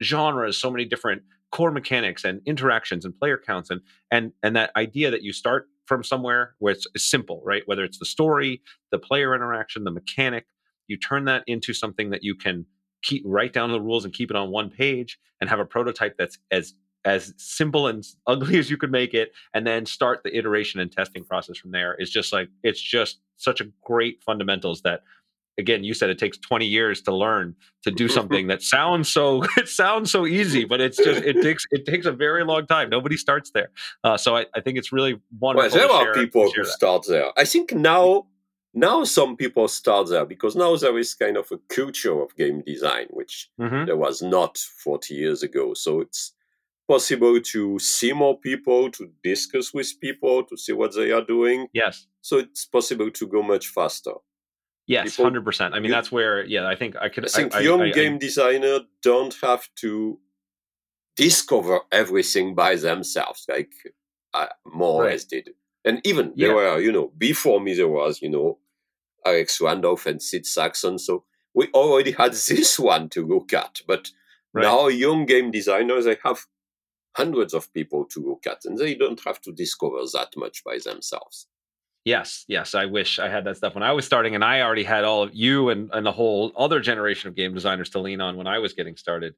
genres, 0.03 0.59
so 0.59 0.71
many 0.71 0.85
different 0.85 1.23
core 1.53 1.71
mechanics 1.71 2.25
and 2.25 2.41
interactions 2.47 3.05
and 3.05 3.17
player 3.17 3.39
counts 3.39 3.71
and 3.71 3.81
and 4.11 4.33
and 4.43 4.57
that 4.57 4.73
idea 4.75 5.11
that 5.11 5.23
you 5.23 5.33
start 5.33 5.69
from 5.87 6.03
somewhere 6.03 6.55
where 6.59 6.73
it's 6.73 6.87
simple, 6.97 7.43
right? 7.45 7.63
Whether 7.67 7.85
it's 7.85 7.99
the 7.99 8.07
story, 8.07 8.63
the 8.91 8.99
player 8.99 9.35
interaction, 9.35 9.85
the 9.85 9.91
mechanic, 9.91 10.47
you 10.89 10.97
turn 10.97 11.27
that 11.27 11.45
into 11.47 11.73
something 11.75 12.11
that 12.11 12.23
you 12.23 12.35
can 12.35 12.67
keep 13.03 13.23
write 13.25 13.53
down 13.53 13.71
the 13.71 13.81
rules 13.81 14.05
and 14.05 14.15
keep 14.15 14.31
it 14.31 14.37
on 14.37 14.51
one 14.51 14.71
page 14.71 15.19
and 15.41 15.51
have 15.51 15.61
a 15.61 15.65
prototype 15.65 16.17
that's 16.17 16.39
as 16.51 16.75
as 17.05 17.35
simple 17.37 17.89
and 17.89 18.05
ugly 18.27 18.59
as 18.59 18.71
you 18.71 18.77
could 18.77 18.93
make 18.93 19.13
it 19.13 19.33
and 19.55 19.67
then 19.67 19.85
start 19.85 20.23
the 20.23 20.37
iteration 20.37 20.81
and 20.81 20.93
testing 20.93 21.25
process 21.25 21.59
from 21.59 21.73
there 21.73 21.95
is 21.99 22.11
just 22.11 22.33
like 22.33 22.49
it's 22.63 22.81
just 22.81 23.21
such 23.37 23.61
a 23.61 23.67
great 23.83 24.23
fundamentals 24.25 24.83
that 24.83 25.03
again 25.59 25.85
you 25.85 25.95
said 25.95 26.11
it 26.11 26.19
takes 26.19 26.39
20 26.39 26.67
years 26.67 27.03
to 27.03 27.15
learn 27.15 27.55
to 27.83 27.91
do 27.91 28.09
something 28.09 28.47
that 28.47 28.63
sounds 28.63 29.13
so 29.13 29.43
it 29.57 29.69
sounds 29.69 30.11
so 30.11 30.27
easy 30.27 30.65
but 30.65 30.81
it's 30.81 30.97
just 30.97 31.23
it 31.23 31.43
takes 31.43 31.67
it 31.71 31.87
takes 31.87 32.07
a 32.07 32.13
very 32.13 32.45
long 32.45 32.67
time. 32.67 32.91
Nobody 32.91 33.17
starts 33.17 33.51
there. 33.51 33.71
Uh, 34.05 34.17
so 34.17 34.37
I, 34.37 34.47
I, 34.55 34.61
think 34.61 34.79
it's 34.79 34.93
really 34.93 35.21
wonderful 35.39 35.79
well, 35.79 35.89
there 35.89 36.11
are 36.11 36.15
people 36.15 36.51
who 36.51 36.65
that. 36.65 36.71
start 36.71 37.05
there. 37.09 37.31
I 37.37 37.45
think 37.45 37.73
now 37.73 38.27
now 38.75 39.05
some 39.05 39.37
people 39.37 39.69
start 39.69 40.09
there 40.09 40.25
because 40.25 40.57
now 40.57 40.77
there 40.77 40.99
is 40.99 41.15
kind 41.15 41.37
of 41.37 41.51
a 41.53 41.59
culture 41.69 42.21
of 42.21 42.35
game 42.37 42.63
design 42.67 43.07
which 43.11 43.51
mm-hmm. 43.61 43.85
there 43.87 43.97
was 43.97 44.23
not 44.23 44.59
40 44.59 45.15
years 45.15 45.43
ago. 45.43 45.75
So 45.75 46.01
it's 46.01 46.33
possible 46.89 47.41
to 47.41 47.79
see 47.79 48.13
more 48.13 48.39
people 48.39 48.91
to 48.91 49.11
discuss 49.23 49.73
with 49.73 50.01
people 50.01 50.45
to 50.45 50.57
see 50.57 50.73
what 50.73 50.95
they 50.95 51.11
are 51.13 51.25
doing. 51.25 51.69
Yes. 51.73 52.07
So 52.23 52.39
it's 52.39 52.65
possible 52.67 53.11
to 53.11 53.27
go 53.27 53.43
much 53.43 53.69
faster 53.69 54.15
Yes, 54.93 55.17
hundred 55.17 55.45
percent. 55.45 55.75
I 55.75 55.79
mean, 55.79 55.87
you, 55.87 55.93
that's 55.93 56.13
where 56.13 56.45
yeah, 56.45 56.67
I 56.67 56.77
think 56.77 56.97
I 57.01 57.09
could. 57.09 57.25
I 57.25 57.29
think 57.29 57.55
I, 57.55 57.61
young 57.61 57.83
I, 57.83 57.91
game 57.91 58.19
designer 58.19 58.81
don't 59.03 59.35
have 59.43 59.69
to 59.77 60.19
discover 61.17 61.81
everything 61.91 62.55
by 62.55 62.77
themselves, 62.77 63.47
like 63.49 63.73
uh, 64.35 64.47
more 64.67 65.05
right. 65.05 65.15
as 65.15 65.25
did. 65.25 65.51
And 65.85 66.01
even 66.05 66.33
yeah. 66.35 66.49
there 66.49 66.57
were, 66.57 66.81
you 66.81 66.93
know, 66.93 67.13
before 67.19 67.61
me 67.61 67.75
there 67.75 67.89
was, 67.89 68.23
you 68.23 68.29
know, 68.29 68.59
Alex 69.27 69.61
Randolph 69.61 70.07
and 70.07 70.23
Sid 70.23 70.45
Sackson. 70.45 70.99
So 70.99 71.25
we 71.55 71.69
already 71.75 72.13
had 72.13 72.33
this 72.49 72.79
one 72.79 73.09
to 73.11 73.27
look 73.27 73.53
at. 73.53 73.81
But 73.87 74.11
right. 74.53 74.63
now 74.63 74.89
young 74.89 75.27
game 75.27 75.51
designers 75.51 76.05
they 76.05 76.17
have 76.25 76.47
hundreds 77.17 77.53
of 77.53 77.73
people 77.75 78.07
to 78.07 78.21
look 78.21 78.47
at, 78.47 78.65
and 78.65 78.79
they 78.79 78.95
don't 78.95 79.21
have 79.25 79.41
to 79.43 79.53
discover 79.53 79.99
that 80.15 80.31
much 80.37 80.65
by 80.65 80.79
themselves. 80.83 81.47
Yes, 82.05 82.45
yes. 82.49 82.75
I 82.75 82.87
wish 82.87 83.21
I 83.21 83.29
had 83.29 83.45
that 83.45 83.57
stuff 83.57 83.75
when 83.75 83.85
I 83.85 83.93
was 83.93 84.05
starting, 84.05 84.35
and 84.35 84.45
I 84.45 84.61
already 84.61 84.83
had 84.83 85.05
all 85.05 85.23
of 85.23 85.31
you 85.33 85.69
and, 85.69 85.89
and 85.93 86.05
the 86.05 86.13
whole 86.13 86.53
other 86.57 86.81
generation 86.81 87.29
of 87.29 87.37
game 87.37 87.55
designers 87.55 87.91
to 87.91 88.01
lean 88.01 88.21
on 88.21 88.37
when 88.37 88.49
I 88.49 88.59
was 88.59 88.73
getting 88.73 88.97
started. 88.97 89.35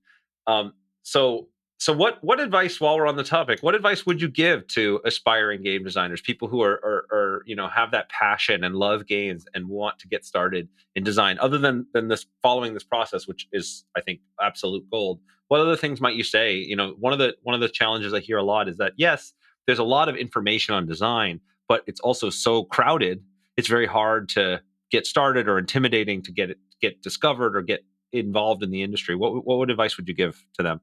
Um, 0.46 0.72
so, 1.03 1.48
so 1.77 1.92
what 1.92 2.24
what 2.24 2.40
advice, 2.40 2.81
while 2.81 2.96
we're 2.96 3.07
on 3.07 3.16
the 3.16 3.24
topic, 3.24 3.61
what 3.62 3.74
advice 3.74 4.07
would 4.07 4.22
you 4.22 4.29
give 4.29 4.66
to 4.68 5.00
aspiring 5.05 5.62
game 5.62 5.85
designers, 5.85 6.22
people 6.22 6.48
who 6.48 6.62
are, 6.62 6.81
are, 6.83 7.07
are 7.12 7.42
you 7.44 7.55
know 7.55 7.68
have 7.68 7.90
that 7.90 8.09
passion 8.09 8.64
and 8.64 8.77
love 8.77 9.07
games 9.07 9.44
and 9.53 9.68
want 9.68 9.98
to 9.98 10.09
get 10.09 10.24
started 10.24 10.66
in 10.94 11.05
design, 11.05 11.38
other 11.40 11.59
than 11.59 11.87
than 11.92 12.09
this 12.09 12.24
following 12.42 12.72
this 12.72 12.85
process, 12.85 13.29
which 13.29 13.46
is 13.53 13.85
I 13.94 14.00
think 14.00 14.20
absolute 14.40 14.88
gold. 14.90 15.20
What 15.48 15.61
other 15.61 15.77
things 15.77 16.00
might 16.00 16.14
you 16.14 16.24
say? 16.24 16.55
You 16.55 16.77
know, 16.77 16.94
one 16.98 17.12
of 17.12 17.18
the 17.18 17.37
one 17.42 17.55
of 17.55 17.61
the 17.61 17.68
challenges 17.68 18.14
I 18.14 18.20
hear 18.20 18.38
a 18.38 18.42
lot 18.42 18.70
is 18.70 18.79
that 18.79 18.94
yes, 18.96 19.35
there's 19.66 19.79
a 19.79 19.85
lot 19.85 20.09
of 20.09 20.16
information 20.16 20.74
on 20.74 20.87
design 20.87 21.40
but 21.68 21.83
it's 21.87 22.00
also 22.00 22.31
so 22.31 22.64
crowded 22.64 23.22
it's 23.57 23.68
very 23.68 23.87
hard 23.87 24.29
to 24.31 24.61
get 24.90 25.07
started 25.07 25.48
or 25.48 25.59
intimidating 25.59 26.22
to 26.22 26.33
get 26.33 26.50
it 26.50 26.59
get 26.81 27.03
discovered 27.03 27.57
or 27.57 27.62
get 27.62 27.85
involved 28.12 28.62
in 28.62 28.70
the 28.70 28.83
industry. 28.83 29.16
What 29.16 29.44
what 29.44 29.70
advice 29.70 29.96
would 29.96 30.09
you 30.09 30.14
give 30.14 30.44
to 30.55 30.62
them? 30.62 30.81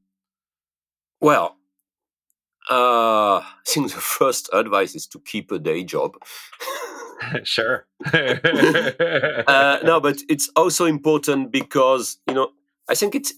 Well 1.19 1.57
uh, 2.69 3.39
i 3.39 3.53
think 3.65 3.91
the 3.91 3.99
first 3.99 4.49
advice 4.53 4.95
is 4.95 5.07
to 5.07 5.19
keep 5.19 5.51
a 5.51 5.59
day 5.59 5.83
job. 5.83 6.15
Sure. 7.43 7.85
Uh, 8.13 9.77
no 9.83 9.99
but 9.99 10.17
it's 10.27 10.49
also 10.55 10.85
important 10.85 11.51
because 11.51 12.17
you 12.27 12.33
know 12.33 12.49
i 12.89 12.95
think 12.95 13.13
it's 13.13 13.33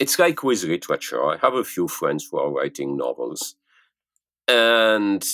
it's 0.00 0.18
like 0.18 0.42
with 0.42 0.64
literature. 0.64 1.24
I 1.24 1.36
have 1.36 1.54
a 1.54 1.62
few 1.62 1.86
friends 1.86 2.26
who 2.28 2.38
are 2.40 2.50
writing 2.50 2.96
novels 2.96 3.54
and 4.48 5.24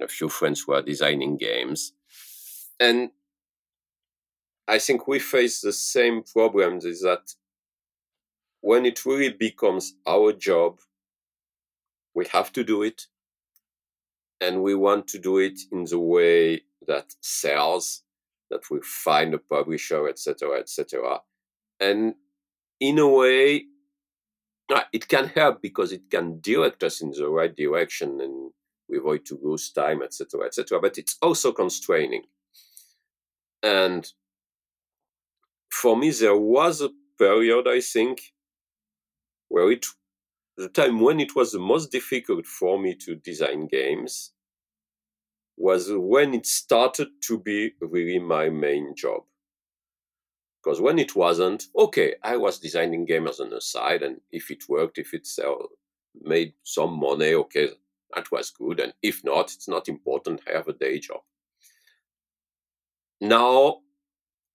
a 0.00 0.08
few 0.08 0.28
friends 0.28 0.62
who 0.62 0.72
are 0.72 0.82
designing 0.82 1.36
games. 1.36 1.92
And 2.78 3.10
I 4.68 4.78
think 4.78 5.08
we 5.08 5.18
face 5.18 5.60
the 5.60 5.72
same 5.72 6.22
problems 6.22 6.84
is 6.84 7.02
that 7.02 7.34
when 8.60 8.86
it 8.86 9.04
really 9.04 9.30
becomes 9.30 9.94
our 10.06 10.32
job, 10.32 10.80
we 12.14 12.26
have 12.26 12.52
to 12.52 12.64
do 12.64 12.82
it. 12.82 13.06
And 14.40 14.62
we 14.62 14.74
want 14.74 15.06
to 15.08 15.18
do 15.18 15.38
it 15.38 15.60
in 15.70 15.84
the 15.84 15.98
way 15.98 16.62
that 16.86 17.14
sells, 17.20 18.02
that 18.50 18.70
we 18.70 18.80
find 18.82 19.34
a 19.34 19.38
publisher, 19.38 20.08
etc., 20.08 20.60
etc. 20.60 21.20
And 21.78 22.14
in 22.78 22.98
a 22.98 23.08
way, 23.08 23.64
ah, 24.70 24.86
it 24.92 25.08
can 25.08 25.26
help 25.28 25.60
because 25.60 25.92
it 25.92 26.10
can 26.10 26.40
direct 26.40 26.82
us 26.82 27.00
in 27.02 27.10
the 27.10 27.28
right 27.28 27.54
direction 27.54 28.20
and 28.20 28.52
we 28.90 28.98
avoid 28.98 29.24
to 29.26 29.38
lose 29.42 29.70
time, 29.70 30.02
etc., 30.02 30.46
etc. 30.46 30.80
But 30.80 30.98
it's 30.98 31.16
also 31.22 31.52
constraining. 31.52 32.22
And 33.62 34.10
for 35.70 35.96
me, 35.96 36.10
there 36.10 36.36
was 36.36 36.80
a 36.80 36.90
period, 37.18 37.68
I 37.68 37.80
think, 37.80 38.32
where 39.48 39.70
it, 39.70 39.86
the 40.56 40.68
time 40.68 41.00
when 41.00 41.20
it 41.20 41.36
was 41.36 41.52
the 41.52 41.58
most 41.58 41.90
difficult 41.92 42.46
for 42.46 42.78
me 42.78 42.94
to 42.96 43.14
design 43.14 43.66
games 43.66 44.32
was 45.56 45.90
when 45.92 46.32
it 46.34 46.46
started 46.46 47.08
to 47.22 47.38
be 47.38 47.72
really 47.80 48.18
my 48.18 48.48
main 48.48 48.94
job. 48.96 49.22
Because 50.62 50.80
when 50.80 50.98
it 50.98 51.14
wasn't, 51.14 51.64
okay, 51.76 52.14
I 52.22 52.36
was 52.36 52.58
designing 52.58 53.06
games 53.06 53.40
on 53.40 53.50
the 53.50 53.60
side, 53.60 54.02
and 54.02 54.20
if 54.30 54.50
it 54.50 54.68
worked, 54.68 54.98
if 54.98 55.14
it 55.14 55.26
sell, 55.26 55.68
made 56.20 56.54
some 56.64 56.98
money, 56.98 57.34
okay, 57.34 57.70
that 58.14 58.30
was 58.30 58.50
good. 58.50 58.80
And 58.80 58.92
if 59.02 59.24
not, 59.24 59.52
it's 59.52 59.68
not 59.68 59.88
important. 59.88 60.40
I 60.48 60.52
have 60.52 60.68
a 60.68 60.72
day 60.72 60.98
job. 60.98 61.20
Now, 63.20 63.80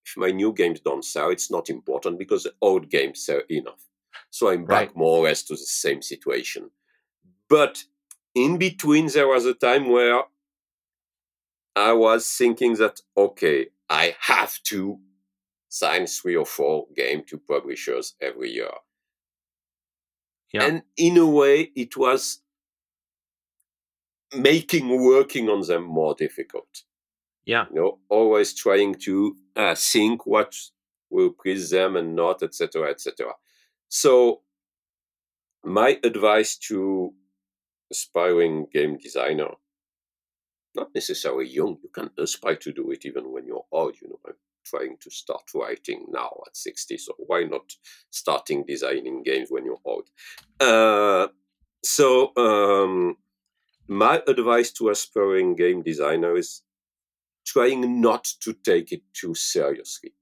if 0.06 0.18
my 0.18 0.32
new 0.32 0.54
games 0.54 0.80
don't 0.80 1.06
sell, 1.06 1.30
it's 1.30 1.52
not 1.52 1.70
important 1.70 2.20
because 2.20 2.44
the 2.44 2.54
old 2.62 2.90
games 2.90 3.26
sell 3.26 3.42
enough. 3.50 3.88
So 4.30 4.50
I'm 4.50 4.66
back 4.66 4.88
right. 4.88 4.98
more 4.98 5.20
or 5.20 5.24
less 5.26 5.44
to 5.44 5.54
the 5.54 5.58
same 5.58 6.02
situation. 6.02 6.72
But 7.50 7.84
in 8.34 8.58
between, 8.58 9.08
there 9.08 9.28
was 9.28 9.46
a 9.46 9.54
time 9.54 9.90
where 9.90 10.24
I 11.76 11.94
was 11.94 12.28
thinking 12.30 12.74
that, 12.76 13.02
okay, 13.16 13.68
I 13.90 14.16
have 14.20 14.62
to 14.64 15.00
sign 15.70 16.08
three 16.08 16.36
or 16.36 16.46
four 16.46 16.88
game 16.96 17.24
to 17.28 17.38
publishers 17.38 18.16
every 18.22 18.52
year. 18.52 18.72
Yeah. 20.54 20.66
And 20.66 20.84
in 20.96 21.18
a 21.18 21.26
way, 21.26 21.72
it 21.76 21.98
was 21.98 22.40
making 24.42 25.02
working 25.04 25.50
on 25.50 25.62
them 25.62 25.84
more 25.84 26.16
difficult. 26.16 26.84
Yeah. 27.46 27.66
You 27.70 27.76
know, 27.76 28.00
always 28.10 28.54
trying 28.54 28.96
to 29.06 29.38
uh, 29.56 29.76
think 29.76 30.26
what 30.26 30.56
will 31.10 31.32
please 31.32 31.70
them 31.70 31.96
and 31.96 32.16
not, 32.16 32.42
etc., 32.44 32.90
etc. 32.90 33.34
So, 33.88 34.42
my 35.64 36.00
advice 36.04 36.58
to 36.70 37.14
aspiring 37.92 38.68
game 38.74 38.98
designer, 38.98 39.52
not 40.76 40.90
necessarily 40.94 41.48
young, 41.48 41.78
you 41.82 41.90
can 41.90 42.10
aspire 42.18 42.56
to 42.58 42.72
do 42.72 42.92
it 42.92 43.06
even 43.06 43.32
when 43.32 43.46
you're 43.46 43.66
old. 43.72 43.96
You 44.02 44.10
know, 44.10 44.20
I'm 44.28 44.34
trying 44.66 44.98
to 45.02 45.10
start 45.12 45.44
writing 45.54 46.06
now 46.10 46.32
at 46.48 46.58
60, 46.58 46.98
so 46.98 47.14
why 47.18 47.44
not 47.44 47.72
starting 48.10 48.66
designing 48.68 49.24
games 49.24 49.50
when 49.50 49.66
you're 49.66 49.80
old? 49.86 50.10
Uh, 50.60 51.28
so, 51.84 52.32
um, 52.36 53.18
my 53.88 54.22
advice 54.28 54.72
to 54.74 54.90
aspiring 54.90 55.56
game 55.56 55.84
designer 55.84 56.36
is 56.36 56.62
trying 57.46 58.02
not 58.02 58.26
to 58.42 58.54
take 58.54 58.92
it 58.92 59.02
too 59.14 59.36
seriously, 59.36 60.14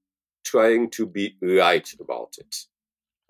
trying 0.44 0.90
to 0.90 1.06
be 1.06 1.36
right 1.42 1.88
about 2.00 2.34
it. 2.38 2.56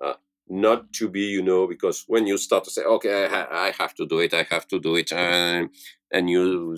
Uh, 0.03 0.15
not 0.49 0.93
to 0.93 1.09
be, 1.09 1.21
you 1.21 1.43
know, 1.43 1.67
because 1.67 2.05
when 2.09 2.27
you 2.27 2.37
start 2.37 2.65
to 2.65 2.71
say, 2.71 2.83
okay, 2.83 3.25
I, 3.25 3.29
ha- 3.29 3.49
I 3.51 3.73
have 3.79 3.95
to 3.95 4.07
do 4.07 4.19
it, 4.19 4.35
I 4.35 4.45
have 4.51 4.67
to 4.69 4.81
do 4.81 4.97
it, 4.97 5.13
and, 5.13 5.71
and 6.13 6.29
you, 6.29 6.77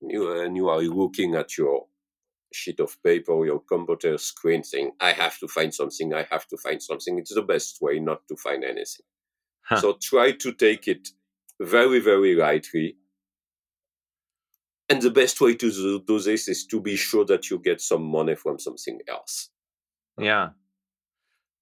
you, 0.00 0.40
and 0.40 0.56
you 0.56 0.68
are 0.68 0.80
looking 0.80 1.34
at 1.34 1.56
your 1.58 1.86
sheet 2.52 2.80
of 2.80 3.00
paper, 3.02 3.44
your 3.44 3.60
computer 3.60 4.16
screen 4.16 4.64
saying, 4.64 4.92
I 5.00 5.12
have 5.12 5.38
to 5.40 5.48
find 5.48 5.74
something, 5.74 6.14
I 6.14 6.26
have 6.30 6.46
to 6.48 6.56
find 6.56 6.82
something. 6.82 7.18
It's 7.18 7.34
the 7.34 7.42
best 7.42 7.82
way 7.82 7.98
not 7.98 8.26
to 8.28 8.36
find 8.36 8.64
anything. 8.64 9.04
Huh. 9.62 9.80
So 9.80 9.98
try 10.00 10.32
to 10.32 10.52
take 10.52 10.88
it 10.88 11.08
very, 11.60 12.00
very 12.00 12.34
lightly. 12.34 12.96
And 14.88 15.00
the 15.00 15.10
best 15.10 15.40
way 15.40 15.54
to 15.54 16.00
do 16.06 16.20
this 16.20 16.48
is 16.48 16.66
to 16.66 16.80
be 16.80 16.96
sure 16.96 17.24
that 17.24 17.50
you 17.50 17.58
get 17.58 17.80
some 17.80 18.02
money 18.02 18.34
from 18.34 18.58
something 18.58 19.00
else. 19.08 19.48
Yeah. 20.18 20.50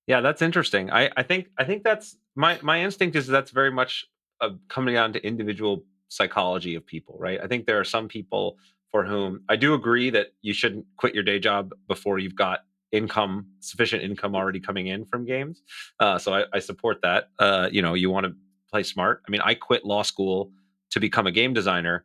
Yeah, 0.07 0.21
that's 0.21 0.43
interesting. 0.43 0.91
I, 0.91 1.11
I 1.17 1.23
think 1.23 1.47
I 1.57 1.65
think 1.65 1.85
that's 1.85 2.17
my 2.35 2.59
my 2.63 2.83
instinct 2.83 3.15
is 3.15 3.29
that's 3.29 3.53
very 3.53 3.71
much 3.71 4.05
uh, 4.41 4.51
coming 4.69 4.95
down 4.95 5.13
to 5.13 5.25
individual 5.25 5.85
psychology 6.09 6.75
of 6.75 6.85
people, 6.85 7.17
right? 7.19 7.41
I 7.43 7.47
think 7.47 7.67
there 7.67 7.79
are 7.79 7.85
some 7.85 8.09
people 8.09 8.59
for 8.91 9.05
whom 9.05 9.43
I 9.49 9.57
do 9.57 9.75
agree 9.75 10.11
that 10.11 10.35
you 10.43 10.53
shouldn't 10.53 10.85
quit 10.97 11.15
your 11.15 11.23
day 11.23 11.39
job 11.39 11.73
before 11.89 12.19
you've 12.19 12.35
got 12.35 12.61
income 12.91 13.47
sufficient 13.61 14.03
income 14.03 14.35
already 14.35 14.61
coming 14.61 14.89
in 14.89 15.07
from 15.07 15.25
games. 15.25 15.63
Uh, 15.99 16.19
so 16.19 16.35
I, 16.35 16.45
I, 16.53 16.59
support 16.59 16.99
that. 17.03 17.31
Uh, 17.39 17.69
you 17.73 17.81
know, 17.81 17.95
you 17.95 18.11
want 18.11 18.27
to 18.27 18.35
play 18.73 18.83
smart. 18.83 19.23
I 19.27 19.31
mean, 19.31 19.43
I 19.43 19.55
quit 19.55 19.85
law 19.85 20.03
school 20.03 20.51
to 20.91 20.99
become 20.99 21.27
a 21.27 21.31
game 21.31 21.53
designer, 21.53 22.05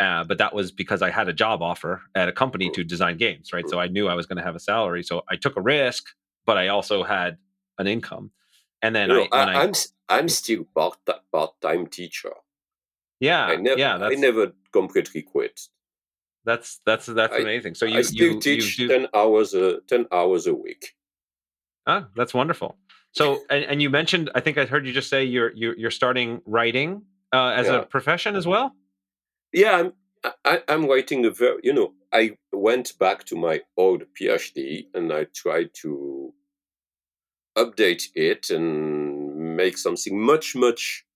uh, 0.00 0.24
but 0.24 0.38
that 0.38 0.54
was 0.54 0.72
because 0.72 1.02
I 1.02 1.10
had 1.10 1.28
a 1.28 1.32
job 1.32 1.62
offer 1.62 2.02
at 2.14 2.28
a 2.28 2.32
company 2.32 2.70
to 2.70 2.82
design 2.82 3.16
games, 3.18 3.52
right? 3.52 3.68
So 3.68 3.78
I 3.78 3.88
knew 3.88 4.08
I 4.08 4.14
was 4.14 4.26
going 4.26 4.38
to 4.38 4.42
have 4.42 4.56
a 4.56 4.60
salary. 4.60 5.02
So 5.02 5.22
I 5.30 5.36
took 5.36 5.56
a 5.56 5.60
risk, 5.60 6.04
but 6.46 6.56
I 6.56 6.68
also 6.68 7.04
had 7.04 7.36
an 7.78 7.86
income. 7.86 8.30
And 8.82 8.94
then 8.94 9.10
you 9.10 9.16
know, 9.16 9.28
I, 9.32 9.38
I, 9.38 9.42
am 9.42 9.68
I'm, 9.68 9.72
I'm 10.08 10.28
still 10.28 10.64
part 10.74 10.98
part 11.32 11.60
time 11.60 11.86
teacher. 11.86 12.32
Yeah, 13.20 13.44
I 13.46 13.56
never 13.56 13.78
yeah, 13.78 13.96
I 13.96 14.14
never 14.14 14.52
completely 14.72 15.22
quit. 15.22 15.60
That's 16.44 16.80
that's 16.84 17.06
that's 17.06 17.34
I, 17.34 17.38
amazing. 17.38 17.74
So 17.74 17.86
you 17.86 17.98
I 17.98 18.02
still 18.02 18.34
you, 18.34 18.40
teach 18.40 18.78
you 18.78 18.88
do... 18.88 18.94
ten 18.94 19.06
hours 19.14 19.54
a 19.54 19.80
ten 19.88 20.06
hours 20.12 20.46
a 20.46 20.54
week. 20.54 20.94
Ah, 21.86 22.08
that's 22.14 22.34
wonderful. 22.34 22.76
So, 23.16 23.40
and, 23.48 23.64
and 23.64 23.80
you 23.80 23.88
mentioned, 23.88 24.30
I 24.34 24.40
think 24.40 24.58
I 24.58 24.66
heard 24.66 24.86
you 24.86 24.92
just 24.92 25.08
say 25.08 25.24
you're 25.24 25.50
you're, 25.54 25.74
you're 25.76 25.90
starting 25.90 26.42
writing 26.44 27.02
uh, 27.32 27.54
as 27.56 27.66
yeah. 27.66 27.76
a 27.76 27.82
profession 27.86 28.36
as 28.36 28.46
well. 28.46 28.76
Yeah, 29.54 29.72
I'm 29.72 29.92
I, 30.44 30.62
am 30.68 30.86
writing 30.86 31.24
a 31.24 31.30
very 31.30 31.60
you 31.62 31.72
know 31.72 31.94
I 32.12 32.36
went 32.52 32.98
back 32.98 33.24
to 33.24 33.36
my 33.36 33.62
old 33.76 34.02
PhD 34.20 34.86
and 34.92 35.10
I 35.12 35.24
tried 35.34 35.70
to 35.82 36.34
update 37.56 38.04
it 38.14 38.50
and 38.50 39.56
make 39.56 39.78
something 39.78 40.20
much 40.20 40.54
much 40.54 41.06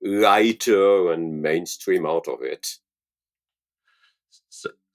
lighter 0.00 1.12
and 1.12 1.42
mainstream 1.42 2.06
out 2.06 2.26
of 2.26 2.40
it. 2.40 2.78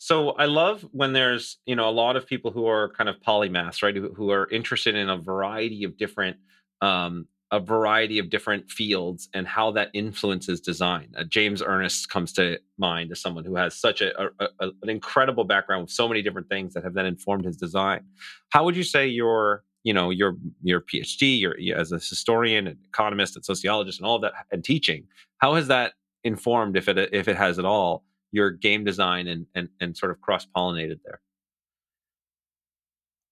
So, 0.05 0.33
I 0.33 0.45
love 0.45 0.85
when 0.91 1.13
there's 1.13 1.57
you 1.65 1.75
know 1.75 1.89
a 1.89 1.97
lot 2.03 2.15
of 2.15 2.27
people 2.27 2.51
who 2.51 2.67
are 2.67 2.89
kind 2.89 3.09
of 3.09 3.15
polymaths, 3.21 3.81
right? 3.81 3.95
Who, 3.95 4.13
who 4.13 4.29
are 4.29 4.47
interested 4.51 4.93
in 4.93 5.09
a 5.09 5.17
variety 5.17 5.83
of 5.83 5.97
different 5.97 6.37
um, 6.81 7.27
a 7.49 7.59
variety 7.59 8.19
of 8.19 8.29
different 8.29 8.69
fields 8.69 9.29
and 9.33 9.47
how 9.47 9.71
that 9.71 9.89
influences 9.95 10.61
design. 10.61 11.11
Uh, 11.17 11.23
James 11.23 11.63
Ernest 11.65 12.07
comes 12.07 12.33
to 12.33 12.59
mind 12.77 13.11
as 13.11 13.19
someone 13.19 13.45
who 13.45 13.55
has 13.55 13.73
such 13.73 14.01
a, 14.01 14.25
a, 14.25 14.29
a, 14.59 14.67
an 14.83 14.89
incredible 14.89 15.43
background 15.43 15.81
with 15.81 15.91
so 15.91 16.07
many 16.07 16.21
different 16.21 16.49
things 16.49 16.75
that 16.75 16.83
have 16.83 16.93
then 16.93 17.07
informed 17.07 17.45
his 17.45 17.57
design. 17.57 18.03
How 18.49 18.63
would 18.63 18.77
you 18.77 18.83
say 18.83 19.07
your 19.07 19.63
you 19.81 19.93
know 19.95 20.11
your 20.11 20.37
your 20.61 20.81
PhD, 20.81 21.41
your 21.41 21.55
as 21.75 21.91
a 21.91 21.95
historian, 21.95 22.77
economist, 22.85 23.37
and 23.37 23.43
sociologist, 23.43 23.99
and 23.99 24.05
all 24.05 24.17
of 24.17 24.21
that, 24.21 24.33
and 24.51 24.63
teaching, 24.63 25.07
how 25.39 25.55
has 25.55 25.67
that 25.69 25.93
informed, 26.23 26.77
if 26.77 26.87
it 26.87 27.11
if 27.11 27.27
it 27.27 27.37
has 27.37 27.57
at 27.57 27.65
all, 27.65 28.03
your 28.36 28.52
game 28.52 28.84
design 28.84 29.28
and 29.28 29.48
and 29.56 29.69
and 29.80 29.98
sort 29.98 30.12
of 30.12 30.21
cross 30.21 30.45
pollinated 30.56 31.00
there? 31.04 31.21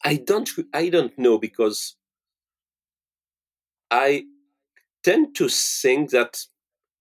I 0.04 0.16
don't 0.16 0.50
I 0.74 0.90
don't 0.90 1.18
know 1.18 1.38
because 1.38 1.96
I 3.92 4.26
tend 5.04 5.36
to 5.36 5.50
think 5.50 6.10
that 6.12 6.46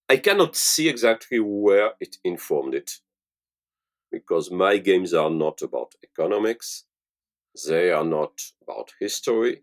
I 0.08 0.16
cannot 0.18 0.56
see 0.56 0.88
exactly 0.88 1.38
where 1.40 1.92
it 2.00 2.16
informed 2.24 2.74
it 2.74 2.98
because 4.10 4.50
my 4.50 4.76
games 4.76 5.14
are 5.14 5.30
not 5.30 5.62
about 5.62 5.94
economics, 6.04 6.84
they 7.66 7.90
are 7.90 8.04
not 8.04 8.42
about 8.62 8.92
history. 9.00 9.62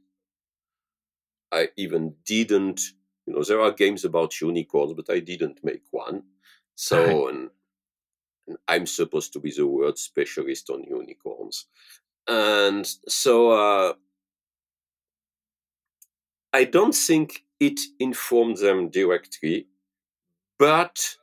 I 1.52 1.69
even 1.78 2.15
didn't, 2.25 2.82
you 3.25 3.34
know, 3.34 3.43
there 3.43 3.62
are 3.62 3.71
games 3.71 4.06
about 4.06 4.41
unicorns, 4.41 4.93
but 4.93 5.10
I 5.10 5.19
didn't 5.19 5.60
make 5.63 5.84
one. 5.91 6.23
So, 6.82 7.28
and, 7.28 7.38
and 7.38 7.49
I'm 8.67 8.85
supposed 8.85 9.33
to 9.33 9.39
be 9.39 9.51
the 9.51 9.67
world 9.67 9.97
specialist 9.97 10.69
on 10.69 10.83
unicorns. 10.83 11.65
And 12.27 12.85
so, 13.07 13.51
uh, 13.51 13.93
I 16.53 16.63
don't 16.63 16.95
think 16.95 17.45
it 17.59 17.79
informed 17.99 18.57
them 18.57 18.89
directly, 18.89 19.67
but 20.57 21.15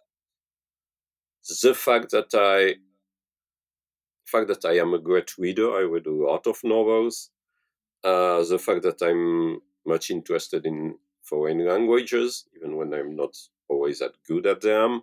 the 1.63 1.75
fact 1.75 2.11
that 2.11 2.35
I 2.35 2.77
fact 4.27 4.49
that 4.49 4.65
I 4.65 4.79
am 4.79 4.95
a 4.95 4.99
great 4.99 5.39
reader, 5.39 5.73
I 5.77 5.83
read 5.83 6.07
a 6.07 6.13
lot 6.13 6.47
of 6.47 6.59
novels. 6.65 7.31
Uh, 8.03 8.45
the 8.45 8.59
fact 8.59 8.83
that 8.83 9.01
I'm 9.03 9.61
much 9.87 10.11
interested 10.11 10.67
in 10.67 10.97
foreign 11.23 11.65
languages, 11.65 12.45
even 12.57 12.77
when 12.77 12.93
I'm 12.93 13.17
not 13.17 13.37
always 13.69 14.01
that 14.01 14.15
good 14.27 14.47
at 14.47 14.61
them. 14.61 15.03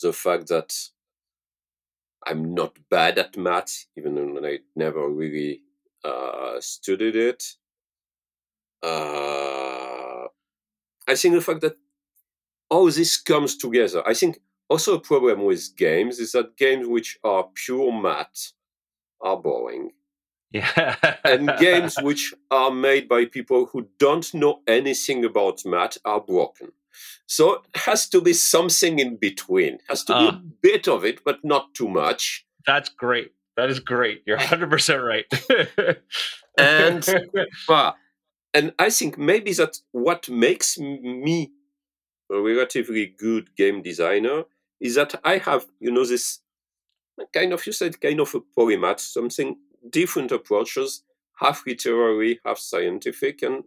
The 0.00 0.12
fact 0.12 0.48
that 0.48 0.74
I'm 2.26 2.54
not 2.54 2.76
bad 2.90 3.18
at 3.18 3.36
math, 3.36 3.86
even 3.96 4.14
though 4.14 4.46
I 4.46 4.58
never 4.76 5.08
really 5.08 5.62
uh, 6.04 6.60
studied 6.60 7.16
it. 7.16 7.44
Uh, 8.82 10.26
I 11.08 11.14
think 11.14 11.34
the 11.34 11.40
fact 11.40 11.60
that 11.62 11.76
all 12.70 12.90
this 12.90 13.20
comes 13.20 13.56
together. 13.56 14.02
I 14.06 14.14
think 14.14 14.38
also 14.68 14.94
a 14.94 15.00
problem 15.00 15.44
with 15.44 15.76
games 15.76 16.18
is 16.18 16.32
that 16.32 16.56
games 16.56 16.88
which 16.88 17.18
are 17.22 17.48
pure 17.54 17.92
math 17.92 18.52
are 19.20 19.36
boring. 19.36 19.90
Yeah. 20.50 20.96
and 21.24 21.52
games 21.58 21.96
which 22.02 22.34
are 22.50 22.70
made 22.70 23.08
by 23.08 23.26
people 23.26 23.66
who 23.66 23.88
don't 23.98 24.32
know 24.34 24.60
anything 24.66 25.24
about 25.24 25.64
math 25.64 25.98
are 26.04 26.20
broken. 26.20 26.72
So 27.26 27.54
it 27.54 27.76
has 27.76 28.08
to 28.10 28.20
be 28.20 28.32
something 28.32 28.98
in 28.98 29.16
between. 29.16 29.74
It 29.74 29.82
has 29.88 30.04
to 30.04 30.14
uh, 30.14 30.20
be 30.20 30.26
a 30.26 30.30
ah. 30.30 30.40
bit 30.62 30.88
of 30.88 31.04
it, 31.04 31.24
but 31.24 31.38
not 31.44 31.74
too 31.74 31.88
much. 31.88 32.46
That's 32.66 32.88
great. 32.88 33.32
That 33.56 33.70
is 33.70 33.80
great. 33.80 34.22
You're 34.26 34.38
100% 34.38 35.02
right. 35.04 35.98
and 36.58 37.06
uh, 37.68 37.92
and 38.54 38.72
I 38.78 38.90
think 38.90 39.16
maybe 39.16 39.52
that's 39.52 39.82
what 39.92 40.28
makes 40.28 40.78
me 40.78 41.52
a 42.30 42.40
relatively 42.40 43.06
good 43.06 43.54
game 43.56 43.82
designer 43.82 44.44
is 44.80 44.96
that 44.96 45.14
I 45.24 45.38
have, 45.38 45.66
you 45.80 45.90
know, 45.90 46.04
this 46.04 46.40
kind 47.32 47.52
of, 47.52 47.66
you 47.66 47.72
said, 47.72 48.00
kind 48.00 48.20
of 48.20 48.34
a 48.34 48.40
polymath, 48.40 49.00
something 49.00 49.56
different 49.88 50.32
approaches, 50.32 51.02
half 51.38 51.64
literary, 51.66 52.40
half 52.44 52.58
scientific, 52.58 53.42
and 53.42 53.64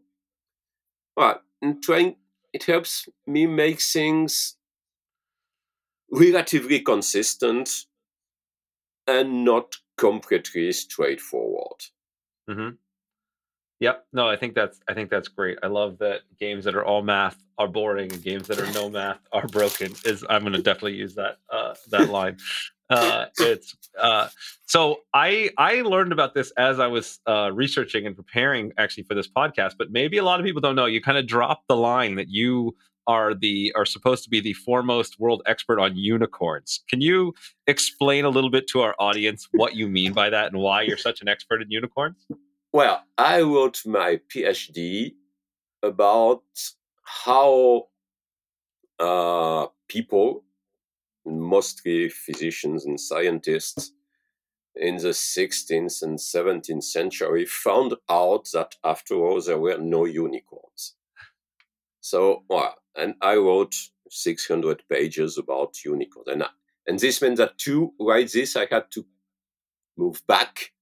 well, 1.15 1.41
and 1.61 1.81
trying, 1.81 2.15
it 2.55 2.63
helps 2.63 3.09
me 3.27 3.45
make 3.45 3.81
things 3.81 4.55
relatively 6.09 6.79
consistent 6.79 7.69
and 9.05 9.43
not 9.43 9.75
completely 9.97 10.71
straightforward. 10.71 11.79
Mm-hmm. 12.49 12.75
Yep. 13.85 14.05
No, 14.13 14.27
I 14.27 14.35
think 14.35 14.55
that's 14.55 14.79
I 14.89 14.95
think 14.95 15.11
that's 15.11 15.27
great. 15.27 15.59
I 15.61 15.67
love 15.67 15.99
that 15.99 16.21
games 16.39 16.65
that 16.65 16.73
are 16.73 16.83
all 16.83 17.03
math 17.03 17.37
are 17.59 17.67
boring 17.67 18.11
and 18.11 18.23
games 18.23 18.47
that 18.47 18.57
are 18.59 18.71
no 18.71 18.89
math 18.89 19.19
are 19.31 19.45
broken. 19.47 19.93
Is 20.05 20.25
I'm 20.27 20.41
going 20.41 20.53
to 20.53 20.61
definitely 20.63 20.95
use 20.95 21.13
that 21.13 21.37
uh, 21.51 21.75
that 21.91 22.09
line. 22.09 22.37
Uh, 22.89 23.25
it's 23.39 23.75
uh, 23.99 24.29
so 24.65 25.01
I 25.13 25.51
I 25.59 25.81
learned 25.81 26.13
about 26.13 26.33
this 26.33 26.51
as 26.57 26.79
I 26.79 26.87
was 26.87 27.19
uh, 27.27 27.51
researching 27.53 28.07
and 28.07 28.15
preparing 28.15 28.71
actually 28.79 29.03
for 29.03 29.13
this 29.13 29.27
podcast. 29.27 29.73
But 29.77 29.91
maybe 29.91 30.17
a 30.17 30.23
lot 30.23 30.39
of 30.39 30.47
people 30.47 30.61
don't 30.61 30.75
know. 30.75 30.87
You 30.87 30.99
kind 30.99 31.19
of 31.19 31.27
dropped 31.27 31.67
the 31.67 31.75
line 31.75 32.15
that 32.15 32.29
you 32.29 32.75
are 33.05 33.35
the 33.35 33.71
are 33.75 33.85
supposed 33.85 34.23
to 34.23 34.31
be 34.31 34.39
the 34.39 34.53
foremost 34.53 35.19
world 35.19 35.43
expert 35.45 35.79
on 35.79 35.95
unicorns. 35.95 36.81
Can 36.89 37.01
you 37.01 37.35
explain 37.67 38.25
a 38.25 38.29
little 38.29 38.49
bit 38.49 38.67
to 38.69 38.81
our 38.81 38.95
audience 38.97 39.47
what 39.51 39.75
you 39.75 39.87
mean 39.87 40.11
by 40.11 40.31
that 40.31 40.51
and 40.51 40.59
why 40.59 40.81
you're 40.81 40.97
such 40.97 41.21
an 41.21 41.27
expert 41.27 41.61
in 41.61 41.69
unicorns? 41.69 42.25
Well, 42.75 43.05
I 43.17 43.39
wrote 43.39 43.83
my 43.85 44.19
PhD 44.27 45.13
about 45.81 46.43
how 47.05 47.87
uh, 48.99 49.67
people, 49.87 50.43
mostly 51.25 52.09
physicians 52.09 52.85
and 52.85 52.99
scientists, 52.99 53.93
in 54.75 54.97
the 54.97 55.13
16th 55.13 56.01
and 56.01 56.19
17th 56.19 56.83
century 56.83 57.45
found 57.45 57.93
out 58.09 58.49
that 58.51 58.75
after 58.83 59.15
all 59.15 59.39
there 59.39 59.57
were 59.57 59.77
no 59.77 60.03
unicorns. 60.03 60.95
So, 62.01 62.43
well, 62.49 62.75
and 62.93 63.15
I 63.21 63.37
wrote 63.37 63.73
600 64.09 64.83
pages 64.89 65.37
about 65.37 65.85
unicorns. 65.85 66.27
And, 66.27 66.43
and 66.85 66.99
this 66.99 67.21
meant 67.21 67.37
that 67.37 67.57
to 67.59 67.93
write 68.01 68.33
this, 68.33 68.57
I 68.57 68.67
had 68.69 68.91
to 68.91 69.05
move 69.97 70.21
back 70.27 70.73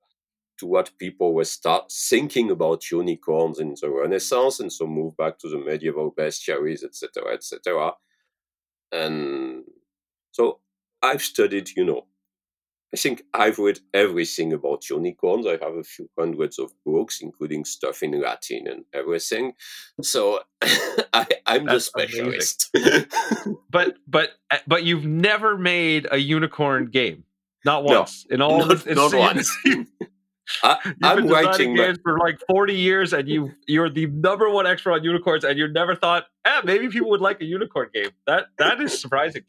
to 0.64 0.68
what 0.68 0.98
people 0.98 1.34
were 1.34 1.44
start 1.44 1.92
thinking 1.92 2.50
about 2.50 2.90
unicorns 2.90 3.60
in 3.60 3.76
the 3.82 3.90
Renaissance, 3.90 4.62
and 4.62 4.72
so 4.72 4.88
move 4.88 5.16
back 5.18 5.38
to 5.40 5.50
the 5.50 5.58
medieval 5.58 6.14
bestiaries, 6.18 6.86
etc., 6.86 7.34
etc. 7.34 7.92
And 8.94 9.66
so 10.32 10.60
I've 11.02 11.22
studied, 11.22 11.72
you 11.76 11.84
know, 11.84 12.06
I 12.94 12.98
think 12.98 13.24
I've 13.34 13.60
read 13.60 13.80
everything 13.94 14.54
about 14.54 14.90
unicorns. 14.90 15.48
I 15.48 15.58
have 15.62 15.76
a 15.76 15.84
few 15.84 16.10
hundreds 16.18 16.60
of 16.60 16.72
books, 16.86 17.20
including 17.22 17.66
stuff 17.66 18.02
in 18.02 18.22
Latin 18.22 18.68
and 18.68 18.86
everything. 18.94 19.54
So 20.02 20.40
I, 21.14 21.28
am 21.46 21.66
the 21.66 21.82
specialist. 21.82 22.70
but 23.70 23.96
but 24.08 24.30
but 24.66 24.84
you've 24.86 25.06
never 25.06 25.58
made 25.58 26.08
a 26.10 26.20
unicorn 26.20 26.86
game, 26.90 27.26
not 27.66 27.84
once 27.84 28.26
no, 28.30 28.36
in 28.36 28.42
all. 28.42 28.60
Not, 28.66 28.86
this, 28.86 28.96
not 28.96 29.14
once. 29.14 29.52
I, 30.64 30.78
You've 30.86 30.96
I'm 31.04 31.16
been 31.18 31.28
designing 31.28 31.76
games 31.76 32.00
for 32.04 32.18
like 32.20 32.40
40 32.48 32.74
years, 32.74 33.14
and 33.14 33.28
you 33.28 33.52
you're 33.68 33.90
the 33.90 34.08
number 34.08 34.50
one 34.50 34.68
expert 34.68 34.94
on 34.94 35.04
unicorns, 35.04 35.44
and 35.44 35.58
you 35.58 35.68
never 35.68 35.96
thought, 35.96 36.26
eh, 36.46 36.62
maybe 36.64 36.90
people 36.90 37.10
would 37.12 37.22
like 37.22 37.42
a 37.42 37.46
unicorn 37.46 37.90
game. 37.94 38.12
That 38.28 38.48
that 38.58 38.82
is 38.82 39.00
surprising 39.00 39.44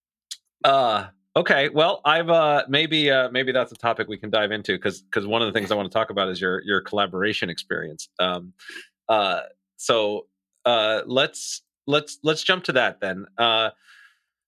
uh 0.64 1.06
okay. 1.36 1.68
Well, 1.68 2.00
I've 2.04 2.30
uh 2.30 2.64
maybe 2.68 3.10
uh 3.10 3.30
maybe 3.30 3.52
that's 3.52 3.72
a 3.72 3.76
topic 3.76 4.08
we 4.08 4.18
can 4.18 4.30
dive 4.30 4.50
into 4.50 4.72
because 4.72 5.02
because 5.02 5.26
one 5.26 5.42
of 5.42 5.46
the 5.46 5.58
things 5.58 5.70
I 5.70 5.74
want 5.74 5.90
to 5.90 5.96
talk 5.96 6.10
about 6.10 6.28
is 6.28 6.40
your 6.40 6.62
your 6.64 6.80
collaboration 6.80 7.50
experience. 7.50 8.08
Um 8.18 8.52
uh 9.08 9.40
so 9.76 10.26
uh 10.64 11.02
let's 11.06 11.62
let's 11.86 12.18
let's 12.22 12.42
jump 12.42 12.64
to 12.64 12.72
that 12.72 13.00
then. 13.00 13.26
Uh 13.36 13.70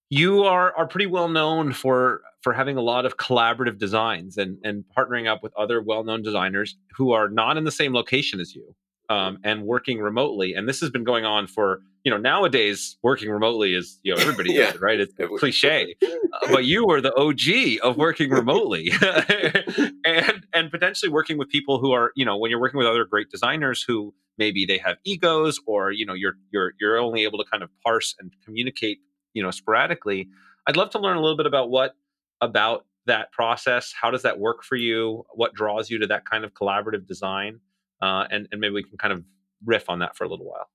you 0.08 0.42
are 0.44 0.74
are 0.76 0.86
pretty 0.86 1.06
well 1.06 1.28
known 1.28 1.72
for 1.72 2.22
for 2.42 2.52
having 2.52 2.76
a 2.76 2.80
lot 2.80 3.06
of 3.06 3.16
collaborative 3.16 3.78
designs 3.78 4.36
and 4.36 4.58
and 4.64 4.84
partnering 4.96 5.28
up 5.28 5.42
with 5.42 5.52
other 5.56 5.82
well 5.82 6.04
known 6.04 6.22
designers 6.22 6.76
who 6.96 7.12
are 7.12 7.28
not 7.28 7.56
in 7.56 7.64
the 7.64 7.72
same 7.72 7.92
location 7.92 8.40
as 8.40 8.54
you 8.54 8.74
um, 9.10 9.38
and 9.42 9.64
working 9.64 9.98
remotely. 9.98 10.54
And 10.54 10.68
this 10.68 10.80
has 10.80 10.88
been 10.88 11.04
going 11.04 11.24
on 11.24 11.46
for 11.46 11.82
you 12.04 12.10
know 12.10 12.16
nowadays 12.16 12.96
working 13.02 13.28
remotely 13.28 13.74
is 13.74 14.00
you 14.02 14.14
know 14.14 14.22
everybody 14.22 14.52
yeah. 14.54 14.66
does 14.66 14.76
it, 14.76 14.80
right? 14.80 15.00
It's 15.00 15.12
cliche, 15.38 15.94
uh, 16.02 16.52
but 16.52 16.64
you 16.72 16.86
were 16.86 17.02
the 17.02 17.14
OG 17.14 17.80
of 17.86 17.98
working 17.98 18.30
remotely 18.30 18.90
and 20.06 20.46
and 20.54 20.70
potentially 20.70 21.10
working 21.10 21.36
with 21.36 21.50
people 21.50 21.78
who 21.78 21.92
are 21.92 22.12
you 22.14 22.24
know 22.24 22.38
when 22.38 22.50
you're 22.50 22.60
working 22.60 22.78
with 22.78 22.86
other 22.86 23.04
great 23.04 23.30
designers 23.30 23.82
who 23.82 24.14
maybe 24.38 24.64
they 24.64 24.78
have 24.78 24.96
egos 25.04 25.60
or 25.66 25.90
you 25.90 26.06
know 26.06 26.14
you're 26.14 26.36
you're 26.52 26.72
you're 26.80 26.96
only 26.96 27.24
able 27.24 27.38
to 27.38 27.44
kind 27.50 27.62
of 27.62 27.68
parse 27.84 28.14
and 28.18 28.32
communicate 28.44 29.00
you 29.34 29.42
know 29.42 29.50
sporadically 29.50 30.26
i'd 30.66 30.76
love 30.76 30.88
to 30.88 30.98
learn 30.98 31.18
a 31.18 31.20
little 31.20 31.36
bit 31.36 31.46
about 31.46 31.68
what 31.68 31.94
about 32.40 32.86
that 33.06 33.32
process 33.32 33.92
how 34.00 34.10
does 34.10 34.22
that 34.22 34.38
work 34.38 34.62
for 34.62 34.76
you? 34.76 35.24
What 35.34 35.54
draws 35.54 35.90
you 35.90 35.98
to 35.98 36.06
that 36.08 36.24
kind 36.24 36.44
of 36.44 36.54
collaborative 36.54 37.06
design? 37.06 37.60
Uh, 38.00 38.24
and 38.30 38.48
and 38.50 38.60
maybe 38.60 38.74
we 38.74 38.82
can 38.82 38.98
kind 38.98 39.12
of 39.12 39.24
riff 39.64 39.88
on 39.88 39.98
that 39.98 40.16
for 40.16 40.24
a 40.24 40.28
little 40.28 40.46
while. 40.46 40.68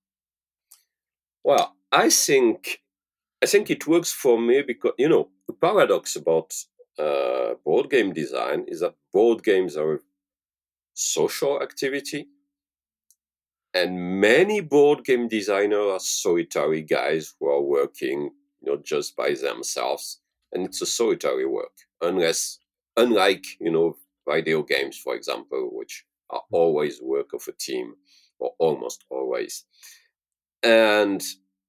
Well, 1.42 1.76
I 1.92 2.10
think 2.10 2.82
I 3.42 3.46
think 3.46 3.70
it 3.70 3.86
works 3.86 4.12
for 4.12 4.38
me 4.40 4.62
because 4.62 4.92
you 4.98 5.08
know 5.08 5.28
the 5.46 5.54
paradox 5.54 6.16
about 6.16 6.52
uh, 6.98 7.54
board 7.64 7.90
game 7.90 8.12
design 8.12 8.64
is 8.68 8.80
that 8.80 8.94
board 9.12 9.42
games 9.42 9.76
are 9.76 9.94
a 9.94 9.98
social 10.94 11.62
activity, 11.62 12.28
and 13.74 14.20
many 14.20 14.60
board 14.60 15.04
game 15.04 15.28
designers 15.28 15.86
are 15.92 16.00
solitary 16.00 16.82
guys 16.82 17.34
who 17.38 17.48
are 17.48 17.62
working 17.62 18.30
you 18.60 18.72
know 18.72 18.76
just 18.82 19.16
by 19.16 19.34
themselves, 19.34 20.20
and 20.52 20.64
it's 20.64 20.82
a 20.82 20.86
solitary 20.86 21.46
work 21.46 21.72
unless 22.00 22.58
unlike 22.96 23.44
you 23.60 23.70
know 23.70 23.96
video 24.28 24.62
games, 24.62 24.98
for 24.98 25.14
example, 25.14 25.70
which 25.72 26.04
are 26.30 26.40
mm. 26.40 26.44
always 26.52 27.00
work 27.00 27.32
of 27.32 27.44
a 27.48 27.52
team 27.52 27.94
or 28.38 28.52
almost 28.58 29.04
always. 29.10 29.64
And 30.62 31.22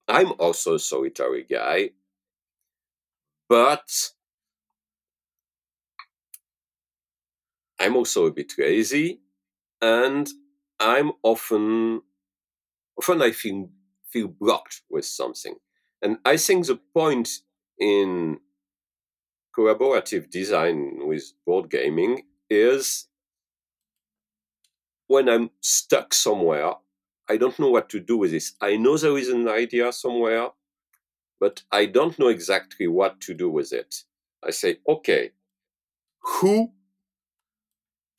I'm 0.08 0.34
also 0.40 0.76
a 0.76 0.80
solitary 0.80 1.44
guy, 1.44 1.92
but 3.48 3.88
I'm 7.80 7.96
also 7.96 8.26
a 8.26 8.32
bit 8.32 8.54
lazy 8.58 9.22
and 9.82 10.28
I'm 10.80 11.12
often 11.24 12.02
often 12.98 13.22
I 13.22 13.32
feel 13.32 13.70
feel 14.10 14.28
blocked 14.28 14.82
with 14.90 15.06
something. 15.06 15.56
And 16.02 16.18
I 16.26 16.38
think 16.38 16.66
the 16.66 16.80
point 16.94 17.30
in 17.80 18.40
collaborative 19.58 20.30
design 20.30 21.08
with 21.08 21.34
board 21.46 21.70
gaming 21.70 22.24
is 22.50 23.08
when 25.08 25.28
I'm 25.30 25.50
stuck 25.62 26.14
somewhere, 26.14 26.74
I 27.30 27.38
don't 27.38 27.58
know 27.60 27.70
what 27.70 27.90
to 27.90 28.00
do 28.00 28.18
with 28.18 28.32
this. 28.32 28.54
I 28.62 28.78
know 28.78 28.98
there 28.98 29.18
is 29.18 29.30
an 29.30 29.48
idea 29.48 29.92
somewhere, 29.92 30.50
but 31.40 31.64
I 31.72 31.86
don't 31.86 32.18
know 32.20 32.28
exactly 32.28 32.88
what 32.88 33.20
to 33.22 33.34
do 33.34 33.50
with 33.50 33.74
it. 33.74 34.04
I 34.44 34.52
say, 34.52 34.78
okay, 34.88 35.32
who 36.20 36.72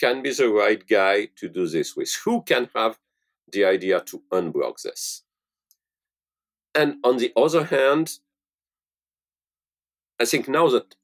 can 0.00 0.22
be 0.22 0.32
the 0.32 0.48
right 0.48 0.86
guy 0.86 1.28
to 1.36 1.48
do 1.48 1.66
this 1.66 1.96
with? 1.96 2.14
Who 2.24 2.42
can 2.42 2.68
have 2.74 2.98
the 3.50 3.64
idea 3.64 4.00
to 4.00 4.22
unblock 4.32 4.82
this? 4.82 5.22
And 6.74 6.96
on 7.02 7.16
the 7.16 7.32
other 7.36 7.64
hand, 7.64 8.18
I 10.20 10.24
think 10.24 10.48
now 10.48 10.68
that 10.68 10.94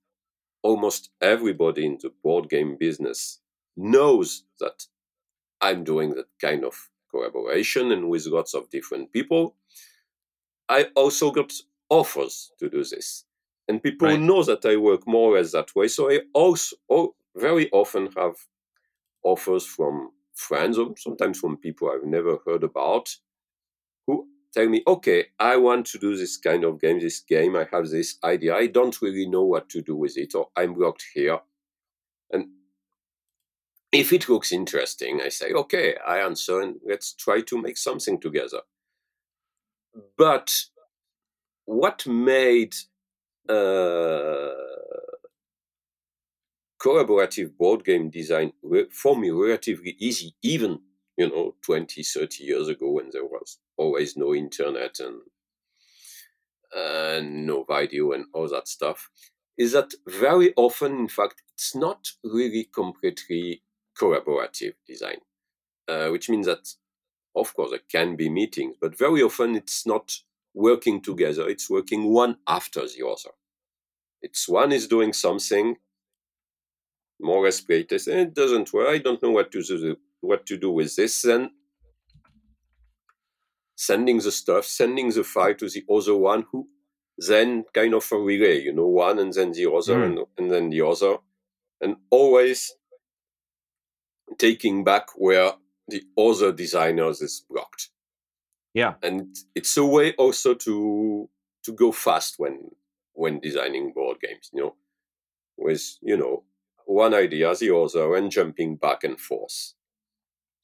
almost 0.65 1.11
everybody 1.21 1.85
in 1.85 1.99
the 2.03 2.11
board 2.25 2.49
game 2.49 2.77
business 2.81 3.41
knows 3.77 4.45
that 4.59 4.87
I'm 5.61 5.85
doing 5.85 6.15
that 6.15 6.27
kind 6.41 6.65
of 6.65 6.91
collaboration 7.11 7.93
and 7.93 8.09
with 8.09 8.27
lots 8.27 8.55
of 8.55 8.71
different 8.71 9.13
people. 9.13 9.57
I 10.69 10.87
also 10.97 11.31
got 11.31 11.53
offers 11.91 12.51
to 12.59 12.69
do 12.69 12.83
this. 12.83 13.25
And 13.69 13.83
people 13.83 14.09
right. 14.09 14.19
know 14.21 14.43
that 14.43 14.65
I 14.65 14.77
work 14.77 15.07
more 15.07 15.33
or 15.33 15.39
less 15.39 15.53
that 15.53 15.77
way. 15.77 15.89
So 15.89 16.11
I 16.11 16.21
also 16.33 16.77
oh, 16.91 17.15
very 17.37 17.71
often 17.71 18.11
have 18.17 18.37
offers 19.23 19.67
from 19.67 20.11
friends 20.35 20.79
or 20.79 20.95
sometimes 20.97 21.39
from 21.39 21.59
people 21.59 21.91
I've 21.91 22.09
never 22.09 22.39
heard 22.47 22.65
about 22.65 23.15
tell 24.55 24.69
me, 24.69 24.83
okay, 24.87 25.27
I 25.39 25.57
want 25.57 25.87
to 25.87 25.99
do 25.99 26.17
this 26.17 26.37
kind 26.37 26.65
of 26.65 26.81
game, 26.81 27.01
this 27.01 27.21
game, 27.21 27.57
I 27.57 27.67
have 27.73 27.89
this 27.89 28.19
idea, 28.23 28.55
I 28.55 28.69
don't 28.69 29.01
really 29.03 29.27
know 29.27 29.43
what 29.43 29.69
to 29.71 29.83
do 29.83 29.97
with 29.97 30.17
it, 30.17 30.35
or 30.35 30.49
I'm 30.57 30.75
blocked 30.75 31.05
here. 31.13 31.41
And 32.31 32.47
if 33.93 34.13
it 34.13 34.29
looks 34.29 34.53
interesting, 34.53 35.21
I 35.21 35.29
say, 35.29 35.53
okay, 35.53 35.97
I 36.07 36.19
answer, 36.19 36.61
and 36.61 36.77
let's 36.87 37.15
try 37.15 37.41
to 37.43 37.61
make 37.61 37.77
something 37.77 38.21
together. 38.21 38.61
But 40.17 40.53
what 41.65 42.07
made 42.07 42.75
uh, 43.49 44.53
collaborative 46.81 47.57
board 47.57 47.85
game 47.85 48.11
design 48.11 48.53
for 48.91 49.17
me 49.17 49.31
relatively 49.31 49.97
easy, 49.99 50.35
even 50.43 50.81
you 51.17 51.29
know 51.29 51.55
20 51.63 52.03
30 52.03 52.45
years 52.45 52.69
ago 52.69 52.91
when 52.91 53.11
there 53.13 53.25
was 53.25 53.59
always 53.77 54.17
no 54.17 54.35
internet 54.35 54.99
and 55.01 55.21
and 56.75 57.47
no 57.47 57.65
video 57.65 58.13
and 58.13 58.27
all 58.33 58.49
that 58.49 58.67
stuff 58.67 59.11
is 59.57 59.73
that 59.73 59.93
very 60.07 60.53
often 60.57 60.99
in 60.99 61.09
fact 61.09 61.43
it's 61.53 61.75
not 61.75 62.09
really 62.25 62.69
completely 62.75 63.63
collaborative 63.99 64.75
design 64.87 65.19
uh, 65.89 66.09
which 66.09 66.29
means 66.29 66.47
that 66.47 66.69
of 67.37 67.55
course 67.55 67.71
there 67.71 67.81
can 67.91 68.17
be 68.17 68.29
meetings 68.29 68.77
but 68.81 68.99
very 68.99 69.23
often 69.23 69.55
it's 69.55 69.87
not 69.87 70.19
working 70.53 71.01
together 71.01 71.49
it's 71.49 71.71
working 71.71 72.13
one 72.13 72.37
after 72.47 72.81
the 72.81 73.07
other. 73.07 73.31
It's 74.23 74.49
one 74.49 74.73
is 74.73 74.89
doing 74.89 75.13
something 75.13 75.77
more 77.21 77.39
or 77.39 77.45
less 77.45 77.61
great 77.61 77.93
it 77.93 78.35
doesn't 78.35 78.73
work 78.73 78.89
i 78.89 78.99
don't 78.99 79.23
know 79.23 79.31
what 79.31 79.51
to 79.53 79.63
do 79.63 79.97
what 80.25 80.47
to 80.47 80.57
do 80.57 80.71
with 80.71 80.97
this, 80.97 81.23
then 81.23 81.51
sending 83.77 84.19
the 84.19 84.33
stuff, 84.33 84.65
sending 84.65 85.11
the 85.11 85.25
file 85.25 85.55
to 85.55 85.69
the 85.69 85.85
other 85.91 86.17
one 86.17 86.45
who 86.51 86.69
then 87.19 87.65
kind 87.73 87.95
of 87.95 88.11
a 88.13 88.17
relay, 88.17 88.61
you 88.61 88.73
know, 88.73 88.87
one 88.87 89.19
and 89.19 89.33
then 89.33 89.53
the 89.53 89.71
other 89.71 89.97
mm. 89.97 90.05
and, 90.05 90.19
and 90.39 90.51
then 90.51 90.71
the 90.71 90.81
other, 90.81 91.17
and 91.81 91.97
always 92.11 92.73
taking 94.39 94.85
back 94.85 95.09
where 95.17 95.53
the 95.89 96.03
other 96.19 96.53
designers 96.53 97.21
is 97.21 97.45
blocked. 97.49 97.91
Yeah. 98.73 98.95
And 99.03 99.37
it's 99.55 99.77
a 99.77 99.85
way 99.85 100.13
also 100.15 100.55
to 100.55 101.29
to 101.65 101.73
go 101.73 101.93
fast 101.93 102.35
when 102.39 102.71
when 103.13 103.41
designing 103.41 103.93
board 103.93 104.19
games, 104.21 104.51
you 104.53 104.63
know, 104.63 104.75
with, 105.57 105.99
you 106.03 106.17
know, 106.17 106.43
one 106.87 107.15
idea, 107.15 107.55
the 107.55 107.75
other, 107.75 108.17
and 108.17 108.31
jumping 108.31 108.77
back 108.77 109.05
and 109.05 109.19
forth. 109.19 109.75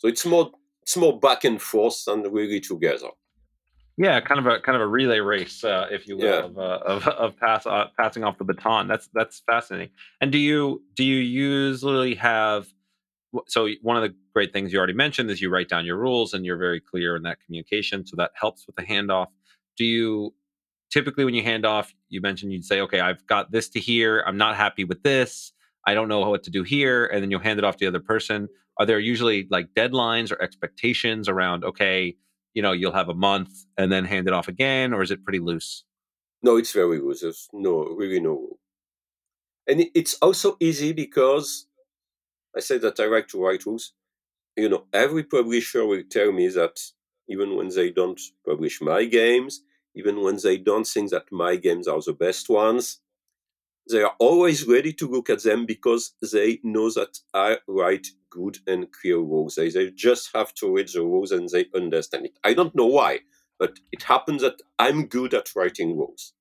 So 0.00 0.08
it's 0.08 0.24
more 0.26 0.50
it's 0.82 0.96
more 0.96 1.18
back 1.18 1.44
and 1.44 1.60
forth 1.60 2.04
than 2.06 2.22
really 2.22 2.58
together. 2.58 3.10
Yeah, 3.96 4.18
kind 4.20 4.40
of 4.40 4.46
a 4.46 4.60
kind 4.60 4.76
of 4.76 4.82
a 4.82 4.86
relay 4.86 5.18
race, 5.18 5.62
uh, 5.62 5.86
if 5.90 6.08
you 6.08 6.16
will, 6.16 6.24
yeah. 6.24 6.44
of, 6.44 6.58
uh, 6.58 6.78
of 6.86 7.06
of 7.06 7.36
pass 7.36 7.66
uh, 7.66 7.88
passing 7.98 8.24
off 8.24 8.38
the 8.38 8.44
baton. 8.44 8.88
That's 8.88 9.10
that's 9.12 9.42
fascinating. 9.46 9.90
And 10.22 10.32
do 10.32 10.38
you 10.38 10.82
do 10.96 11.04
you 11.04 11.18
usually 11.18 12.14
have? 12.14 12.66
So 13.46 13.68
one 13.82 13.96
of 13.96 14.02
the 14.02 14.14
great 14.34 14.52
things 14.52 14.72
you 14.72 14.78
already 14.78 14.94
mentioned 14.94 15.30
is 15.30 15.40
you 15.40 15.50
write 15.50 15.68
down 15.68 15.84
your 15.84 15.98
rules 15.98 16.34
and 16.34 16.44
you're 16.44 16.56
very 16.56 16.80
clear 16.80 17.14
in 17.14 17.22
that 17.24 17.38
communication, 17.44 18.06
so 18.06 18.16
that 18.16 18.30
helps 18.34 18.66
with 18.66 18.74
the 18.76 18.82
handoff. 18.82 19.26
Do 19.76 19.84
you 19.84 20.34
typically 20.90 21.26
when 21.26 21.34
you 21.34 21.42
hand 21.42 21.66
off, 21.66 21.94
you 22.08 22.22
mentioned 22.22 22.52
you'd 22.52 22.64
say, 22.64 22.80
"Okay, 22.80 23.00
I've 23.00 23.26
got 23.26 23.52
this 23.52 23.68
to 23.70 23.80
here. 23.80 24.24
I'm 24.26 24.38
not 24.38 24.56
happy 24.56 24.84
with 24.84 25.02
this. 25.02 25.52
I 25.86 25.92
don't 25.92 26.08
know 26.08 26.20
what 26.20 26.42
to 26.44 26.50
do 26.50 26.62
here," 26.62 27.04
and 27.04 27.22
then 27.22 27.30
you'll 27.30 27.40
hand 27.40 27.58
it 27.58 27.66
off 27.66 27.76
to 27.76 27.84
the 27.84 27.88
other 27.88 28.00
person 28.00 28.48
are 28.78 28.87
there 28.87 28.98
usually 28.98 29.46
like 29.50 29.68
deadlines 29.74 30.33
or 30.33 30.40
expectations 30.42 31.28
around 31.28 31.64
okay 31.64 32.16
you 32.54 32.62
know 32.62 32.72
you'll 32.72 32.92
have 32.92 33.09
a 33.09 33.14
month 33.14 33.50
and 33.76 33.90
then 33.92 34.04
hand 34.04 34.26
it 34.26 34.33
off 34.33 34.48
again 34.48 34.92
or 34.92 35.02
is 35.02 35.11
it 35.11 35.24
pretty 35.24 35.38
loose? 35.38 35.85
No 36.42 36.56
it's 36.56 36.72
very 36.72 36.98
loose. 37.00 37.20
There's 37.20 37.48
no 37.52 37.85
really 37.85 38.20
no 38.20 38.59
and 39.68 39.85
it's 39.94 40.14
also 40.14 40.56
easy 40.59 40.92
because 40.92 41.66
i 42.56 42.61
say 42.61 42.78
that 42.78 42.98
i 42.98 43.06
like 43.06 43.28
to 43.28 43.40
write 43.42 43.64
rules. 43.66 43.92
You 44.56 44.68
know 44.68 44.85
every 44.92 45.24
publisher 45.24 45.87
will 45.87 46.02
tell 46.11 46.33
me 46.33 46.48
that 46.48 46.80
even 47.28 47.56
when 47.56 47.68
they 47.68 47.90
don't 47.90 48.20
publish 48.46 48.80
my 48.80 49.04
games 49.04 49.62
even 49.94 50.22
when 50.22 50.38
they 50.42 50.56
don't 50.56 50.87
think 50.87 51.11
that 51.11 51.30
my 51.33 51.56
games 51.56 51.87
are 51.88 52.00
the 52.00 52.12
best 52.12 52.48
ones 52.48 53.00
they 53.90 54.03
are 54.03 54.14
always 54.18 54.66
ready 54.66 54.92
to 54.94 55.09
look 55.09 55.31
at 55.31 55.42
them 55.42 55.66
because 55.66 56.12
they 56.33 56.59
know 56.62 56.90
that 56.90 57.18
I 57.35 57.59
write 57.66 58.09
good 58.31 58.59
and 58.66 58.90
clear 58.92 59.18
rules. 59.18 59.57
They, 59.57 59.70
they 59.70 59.90
just 59.90 60.31
have 60.35 60.55
to 60.55 60.74
read 60.74 60.88
the 60.92 61.03
rules 61.03 61.33
and 61.33 61.48
they 61.48 61.66
understand 61.74 62.26
it. 62.26 62.38
I 62.45 62.55
don't 62.55 62.74
know 62.74 62.86
why, 62.86 63.20
but 63.59 63.78
it 63.93 64.05
happens 64.05 64.43
that 64.43 64.62
I'm 64.78 65.07
good 65.07 65.34
at 65.34 65.55
writing 65.55 65.97
rules. 65.97 66.32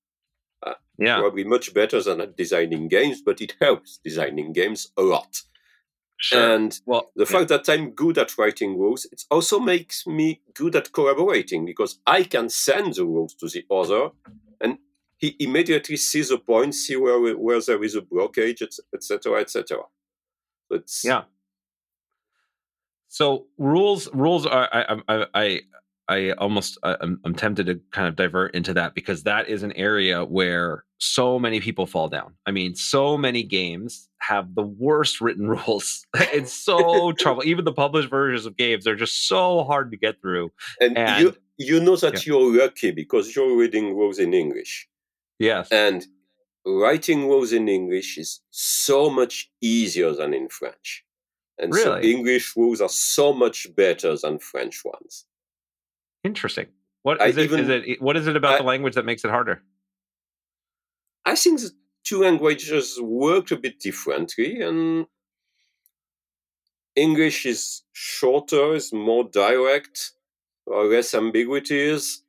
Uh, 0.66 0.74
yeah. 0.98 1.20
Probably 1.20 1.44
much 1.44 1.74
better 1.74 2.02
than 2.02 2.22
at 2.22 2.38
designing 2.38 2.88
games, 2.88 3.22
but 3.26 3.42
it 3.42 3.56
helps 3.62 4.00
designing 4.04 4.54
games 4.54 4.92
a 4.98 5.02
lot. 5.02 5.42
Sure. 6.18 6.56
And 6.56 6.78
well, 6.86 7.12
the 7.16 7.24
yeah. 7.24 7.32
fact 7.32 7.50
that 7.50 7.70
I'm 7.70 7.92
good 7.92 8.18
at 8.18 8.38
writing 8.38 8.78
rules, 8.78 9.06
it 9.12 9.24
also 9.32 9.60
makes 9.60 10.06
me 10.06 10.42
good 10.54 10.76
at 10.76 10.92
collaborating 10.92 11.66
because 11.66 12.00
I 12.06 12.24
can 12.24 12.50
send 12.50 12.96
the 12.96 13.06
rules 13.06 13.34
to 13.36 13.48
the 13.48 13.66
other 13.72 14.10
and 14.60 14.80
he 15.20 15.36
immediately 15.40 15.98
sees 15.98 16.32
a 16.32 16.38
point, 16.38 16.74
see 16.74 16.96
where 16.96 17.20
where 17.38 17.62
there 17.62 17.84
is 17.84 17.96
a 17.96 18.02
blockage, 18.02 18.62
etc., 18.94 19.40
etc. 19.42 19.80
It's 20.72 21.04
yeah. 21.06 21.24
So 23.08 23.48
rules 23.58 24.08
rules 24.14 24.46
are 24.46 24.70
I 24.72 25.02
I 25.08 25.26
I, 25.34 25.62
I 26.08 26.32
almost 26.34 26.78
I'm, 26.84 27.20
I'm 27.26 27.36
tempted 27.36 27.66
to 27.68 27.80
kind 27.92 28.08
of 28.08 28.16
divert 28.16 28.54
into 28.56 28.74
that 28.76 28.94
because 28.96 29.24
that 29.24 29.48
is 29.50 29.64
an 29.64 29.72
area 29.74 30.24
where 30.26 30.84
so 31.00 31.40
many 31.40 31.60
people 31.60 31.86
fall 31.86 32.08
down. 32.10 32.34
I 32.46 32.52
mean, 32.52 32.76
so 32.76 33.18
many 33.18 33.44
games 33.44 34.10
have 34.20 34.54
the 34.56 34.64
worst 34.64 35.22
written 35.22 35.48
rules. 35.56 36.06
it's 36.16 36.54
so 36.54 37.12
trouble. 37.18 37.44
Even 37.46 37.66
the 37.66 37.74
published 37.74 38.10
versions 38.10 38.46
of 38.46 38.58
games 38.58 38.86
are 38.88 38.96
just 38.96 39.28
so 39.28 39.64
hard 39.64 39.92
to 39.92 39.98
get 39.98 40.22
through. 40.22 40.52
And, 40.82 40.98
And- 40.98 41.24
you 41.24 41.36
you 41.62 41.80
know 41.80 41.96
that 41.98 42.14
Yeah. 42.26 42.34
you're 42.34 42.58
lucky 42.64 42.92
because 42.92 43.36
you're 43.36 43.58
reading 43.58 43.94
rules 43.96 44.18
in 44.18 44.34
English. 44.34 44.88
Yes. 45.40 45.70
And 45.72 46.06
writing 46.66 47.28
rules 47.28 47.52
in 47.54 47.68
English 47.70 48.18
is 48.18 48.42
so 48.52 49.10
much 49.10 49.50
easier 49.62 50.12
than 50.14 50.34
in 50.34 50.50
French. 50.50 51.06
And 51.58 51.74
so 51.76 52.00
English 52.00 52.56
rules 52.56 52.80
are 52.82 52.90
so 52.90 53.34
much 53.34 53.74
better 53.76 54.16
than 54.18 54.40
French 54.40 54.84
ones. 54.86 55.26
Interesting. 56.24 56.68
What 57.04 57.22
is 57.22 57.38
it? 57.38 57.44
even- 57.44 57.60
is 57.62 57.70
it 57.70 58.02
what 58.02 58.16
is 58.18 58.28
it 58.28 58.36
about 58.36 58.56
I- 58.56 58.58
the 58.60 58.64
language 58.64 58.96
that 58.96 59.06
makes 59.06 59.24
it 59.26 59.32
harder? 59.32 59.64
I 61.26 61.36
think 61.36 61.60
the 61.60 61.72
two 62.04 62.22
languages 62.22 63.00
work 63.02 63.52
a 63.52 63.58
bit 63.58 63.80
differently, 63.80 64.62
and 64.62 65.08
English 66.96 67.46
is 67.46 67.84
shorter, 67.94 68.74
is 68.74 68.92
more 68.92 69.24
direct, 69.26 70.12
or 70.66 70.86
less 70.86 71.14
ambiguities. 71.14 72.24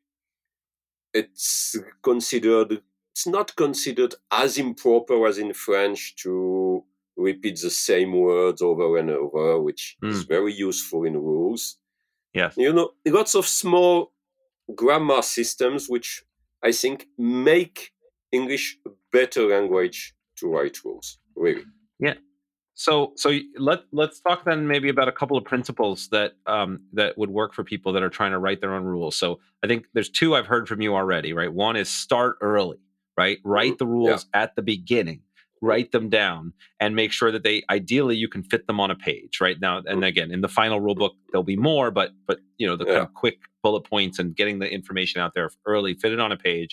It's 1.12 1.76
considered, 2.02 2.82
it's 3.12 3.26
not 3.26 3.56
considered 3.56 4.14
as 4.30 4.58
improper 4.58 5.26
as 5.26 5.38
in 5.38 5.52
French 5.52 6.14
to 6.16 6.84
repeat 7.16 7.60
the 7.60 7.70
same 7.70 8.12
words 8.18 8.62
over 8.62 8.96
and 8.96 9.10
over, 9.10 9.60
which 9.60 9.96
is 10.02 10.22
very 10.22 10.52
useful 10.52 11.04
in 11.04 11.14
rules. 11.14 11.76
Yes. 12.32 12.54
You 12.56 12.72
know, 12.72 12.90
lots 13.06 13.34
of 13.34 13.46
small 13.46 14.12
grammar 14.74 15.22
systems 15.22 15.88
which 15.88 16.22
I 16.62 16.72
think 16.72 17.06
make 17.18 17.92
English 18.32 18.78
a 18.86 18.90
better 19.12 19.48
language 19.48 20.14
to 20.36 20.46
write 20.46 20.84
rules. 20.84 21.18
Really. 21.34 21.64
Yeah. 21.98 22.14
So 22.74 23.12
so 23.16 23.38
let 23.58 23.80
let's 23.92 24.20
talk 24.20 24.44
then 24.44 24.66
maybe 24.66 24.88
about 24.88 25.08
a 25.08 25.12
couple 25.12 25.36
of 25.36 25.44
principles 25.44 26.08
that 26.10 26.32
um 26.46 26.80
that 26.92 27.18
would 27.18 27.30
work 27.30 27.52
for 27.52 27.64
people 27.64 27.92
that 27.92 28.02
are 28.02 28.08
trying 28.08 28.30
to 28.30 28.38
write 28.38 28.60
their 28.60 28.74
own 28.74 28.84
rules. 28.84 29.16
So 29.16 29.40
I 29.62 29.66
think 29.66 29.86
there's 29.92 30.08
two 30.08 30.34
I've 30.34 30.46
heard 30.46 30.68
from 30.68 30.80
you 30.80 30.94
already, 30.94 31.32
right? 31.32 31.52
One 31.52 31.76
is 31.76 31.88
start 31.88 32.38
early, 32.40 32.78
right? 33.20 33.38
Write 33.44 33.76
the 33.78 33.86
rules 33.86 34.22
at 34.42 34.50
the 34.56 34.62
beginning. 34.74 35.20
Write 35.62 35.90
them 35.92 36.08
down 36.08 36.42
and 36.82 36.90
make 37.02 37.12
sure 37.18 37.30
that 37.34 37.42
they 37.48 37.62
ideally 37.78 38.16
you 38.22 38.28
can 38.34 38.42
fit 38.52 38.62
them 38.66 38.78
on 38.84 38.90
a 38.90 38.98
page, 39.08 39.34
right? 39.46 39.58
Now 39.66 39.74
and 39.90 40.02
Mhm. 40.02 40.06
again, 40.12 40.30
in 40.36 40.40
the 40.46 40.52
final 40.60 40.78
rule 40.80 40.94
book 41.02 41.14
there'll 41.30 41.52
be 41.56 41.60
more, 41.70 41.90
but 41.90 42.10
but 42.28 42.38
you 42.60 42.66
know, 42.66 42.76
the 42.80 42.86
kind 42.92 43.04
of 43.08 43.12
quick 43.22 43.38
bullet 43.62 43.84
points 43.92 44.18
and 44.20 44.28
getting 44.40 44.56
the 44.62 44.68
information 44.78 45.20
out 45.22 45.32
there 45.34 45.48
early, 45.72 45.92
fit 46.02 46.12
it 46.16 46.20
on 46.26 46.32
a 46.32 46.40
page. 46.50 46.72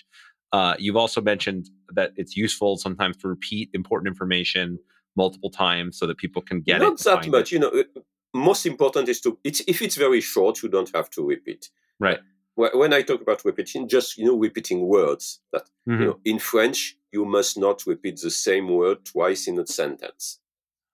Uh, 0.58 0.74
you've 0.84 0.95
also 1.04 1.20
mentioned 1.34 1.64
that 1.98 2.10
it's 2.16 2.34
useful 2.45 2.72
sometimes 2.78 3.16
to 3.18 3.28
repeat 3.36 3.70
important 3.74 4.08
information 4.08 4.80
multiple 5.18 5.52
times 5.68 5.91
so 6.00 6.04
that 6.08 6.18
people 6.24 6.41
can 6.50 6.62
get 6.70 6.78
it. 6.82 6.86
Not 6.86 6.93
it. 7.02 7.04
that 7.04 7.28
much. 7.36 7.52
it. 7.52 7.56
You 7.56 7.60
know, 7.64 7.72
uh, 7.82 8.02
most 8.34 8.66
important 8.66 9.10
is 9.10 9.20
to, 9.22 9.30
it's, 9.43 9.62
if 9.68 9.82
it's 9.86 9.98
very 9.98 10.22
short, 10.22 10.64
you 10.64 10.70
don't 10.70 10.91
have 10.95 11.10
to 11.16 11.22
repeat. 11.34 11.62
Right. 12.00 12.20
Wh- 12.58 12.76
When 12.76 12.91
I 12.93 13.01
talk 13.03 13.22
about 13.22 13.45
repeating, 13.45 13.88
just, 13.88 14.18
you 14.18 14.26
know, 14.26 14.38
repeating 14.38 14.80
words 14.88 15.39
that, 15.53 15.66
Mhm. 15.88 15.99
you 15.99 16.05
know, 16.08 16.20
in 16.26 16.39
French, 16.39 16.97
you 17.12 17.24
must 17.26 17.58
not 17.58 17.86
repeat 17.88 18.18
the 18.22 18.32
same 18.32 18.68
word 18.80 19.05
twice 19.05 19.47
in 19.47 19.58
a 19.60 19.66
sentence. 19.68 20.39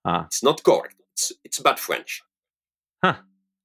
Ah. 0.06 0.26
It's 0.28 0.44
not 0.44 0.64
correct. 0.64 0.98
It's, 1.14 1.32
it's 1.44 1.60
bad 1.60 1.80
French. 1.80 2.22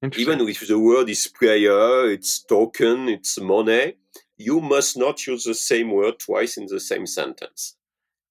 Interesting. 0.00 0.32
even 0.34 0.48
if 0.48 0.60
the 0.68 0.78
word 0.78 1.08
is 1.10 1.26
prayer, 1.26 2.08
it's 2.08 2.38
token, 2.44 3.08
it's 3.08 3.36
money, 3.40 3.96
you 4.36 4.60
must 4.60 4.96
not 4.96 5.26
use 5.26 5.42
the 5.42 5.54
same 5.54 5.90
word 5.90 6.20
twice 6.20 6.56
in 6.56 6.66
the 6.66 6.78
same 6.78 7.04
sentence. 7.04 7.74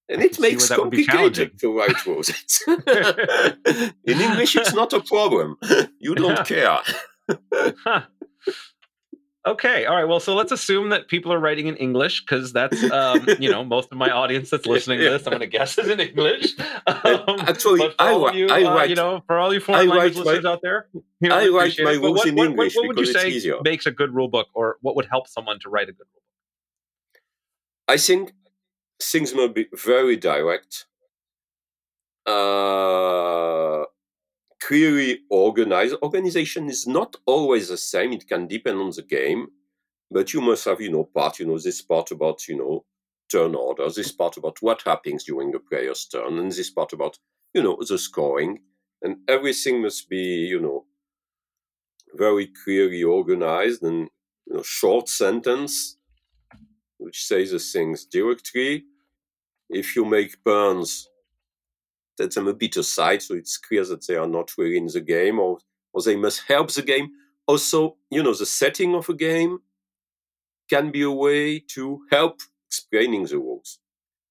And 0.08 0.22
I 0.22 0.24
it 0.24 0.40
makes 0.40 0.70
where 0.70 0.78
that 0.78 0.82
would 0.84 0.90
be 0.90 1.04
challenging. 1.04 1.50
complicated 1.50 1.60
to 1.60 1.76
write 1.76 2.06
words. 2.06 2.64
In 4.12 4.18
English, 4.28 4.56
it's 4.56 4.72
not 4.72 4.94
a 4.94 5.00
problem. 5.00 5.58
You 6.00 6.14
don't 6.14 6.46
care. 6.46 6.78
Okay. 9.52 9.86
All 9.86 9.96
right. 9.96 10.04
Well, 10.04 10.20
so 10.20 10.34
let's 10.34 10.52
assume 10.52 10.90
that 10.90 11.08
people 11.08 11.32
are 11.32 11.38
writing 11.38 11.66
in 11.68 11.76
English 11.76 12.20
because 12.22 12.52
that's, 12.52 12.82
um, 12.90 13.26
you 13.38 13.50
know, 13.50 13.64
most 13.76 13.88
of 13.90 13.96
my 13.98 14.10
audience 14.10 14.50
that's 14.50 14.66
listening 14.66 14.98
to 15.00 15.10
this, 15.10 15.26
I'm 15.26 15.30
going 15.30 15.40
to 15.40 15.46
guess 15.46 15.78
is 15.78 15.88
in 15.88 16.00
English. 16.00 16.54
Um, 16.88 17.40
Actually, 17.40 17.82
I 17.98 18.12
you, 18.32 18.48
I 18.48 18.62
uh, 18.64 18.74
write- 18.74 18.88
you 18.90 18.96
know, 18.96 19.22
for 19.26 19.38
all 19.38 19.52
you 19.52 19.60
foreign 19.60 19.88
I 19.90 19.94
language 19.94 20.16
write 20.16 20.24
my- 20.24 20.30
listeners 20.32 20.44
out 20.46 20.60
there, 20.62 20.88
you 21.20 21.28
know, 21.28 21.36
I 21.38 21.48
write 21.48 21.78
my 21.78 21.92
rules 21.92 22.18
what, 22.18 22.28
in 22.28 22.34
what- 22.34 22.46
English 22.48 22.74
What, 22.76 22.86
what 22.86 22.96
would 22.96 23.06
you 23.06 23.12
say 23.12 23.28
easier. 23.28 23.56
makes 23.62 23.84
a 23.86 23.90
good 23.90 24.14
rule 24.14 24.28
book, 24.28 24.46
or 24.54 24.76
what 24.80 24.96
would 24.96 25.06
help 25.06 25.28
someone 25.28 25.58
to 25.60 25.68
write 25.68 25.88
a 25.90 25.92
good 25.92 26.06
rule 26.12 26.22
book? 27.12 27.20
I 27.86 27.96
think 27.98 28.32
things 29.02 29.34
must 29.34 29.54
be 29.54 29.66
very 29.74 30.16
direct, 30.16 30.86
uh, 32.26 33.84
clearly 34.60 35.20
organized. 35.30 35.96
Organization 36.02 36.68
is 36.68 36.86
not 36.86 37.16
always 37.26 37.68
the 37.68 37.76
same. 37.76 38.12
It 38.12 38.28
can 38.28 38.46
depend 38.46 38.78
on 38.78 38.90
the 38.90 39.02
game, 39.02 39.48
but 40.10 40.32
you 40.32 40.40
must 40.40 40.64
have, 40.64 40.80
you 40.80 40.90
know, 40.90 41.04
part, 41.04 41.38
you 41.38 41.46
know, 41.46 41.58
this 41.58 41.82
part 41.82 42.10
about, 42.10 42.46
you 42.48 42.56
know, 42.56 42.84
turn 43.30 43.54
order, 43.54 43.88
this 43.90 44.12
part 44.12 44.36
about 44.36 44.60
what 44.60 44.82
happens 44.82 45.24
during 45.24 45.50
the 45.52 45.58
player's 45.58 46.06
turn, 46.06 46.38
and 46.38 46.50
this 46.50 46.70
part 46.70 46.92
about, 46.92 47.18
you 47.54 47.62
know, 47.62 47.78
the 47.86 47.98
scoring. 47.98 48.60
And 49.02 49.18
everything 49.28 49.82
must 49.82 50.08
be, 50.08 50.16
you 50.18 50.60
know, 50.60 50.86
very 52.14 52.48
clearly 52.64 53.02
organized 53.02 53.82
and, 53.82 54.08
you 54.46 54.54
know, 54.54 54.62
short 54.62 55.08
sentence 55.08 55.98
which 56.98 57.24
says 57.24 57.52
the 57.52 57.58
things 57.58 58.04
directly. 58.04 58.84
If 59.70 59.96
you 59.96 60.04
make 60.04 60.42
puns, 60.44 61.08
set 62.18 62.32
them 62.32 62.48
a 62.48 62.54
bit 62.54 62.76
aside 62.76 63.22
so 63.22 63.34
it's 63.34 63.56
clear 63.56 63.84
that 63.84 64.06
they 64.06 64.16
are 64.16 64.26
not 64.26 64.50
really 64.58 64.76
in 64.76 64.86
the 64.86 65.00
game 65.00 65.38
or, 65.38 65.58
or 65.92 66.02
they 66.02 66.16
must 66.16 66.42
help 66.48 66.72
the 66.72 66.82
game. 66.82 67.10
Also, 67.46 67.96
you 68.10 68.22
know, 68.22 68.34
the 68.34 68.44
setting 68.44 68.94
of 68.94 69.08
a 69.08 69.14
game 69.14 69.60
can 70.68 70.90
be 70.90 71.02
a 71.02 71.10
way 71.10 71.60
to 71.60 72.00
help 72.10 72.40
explaining 72.66 73.24
the 73.24 73.38
rules. 73.38 73.78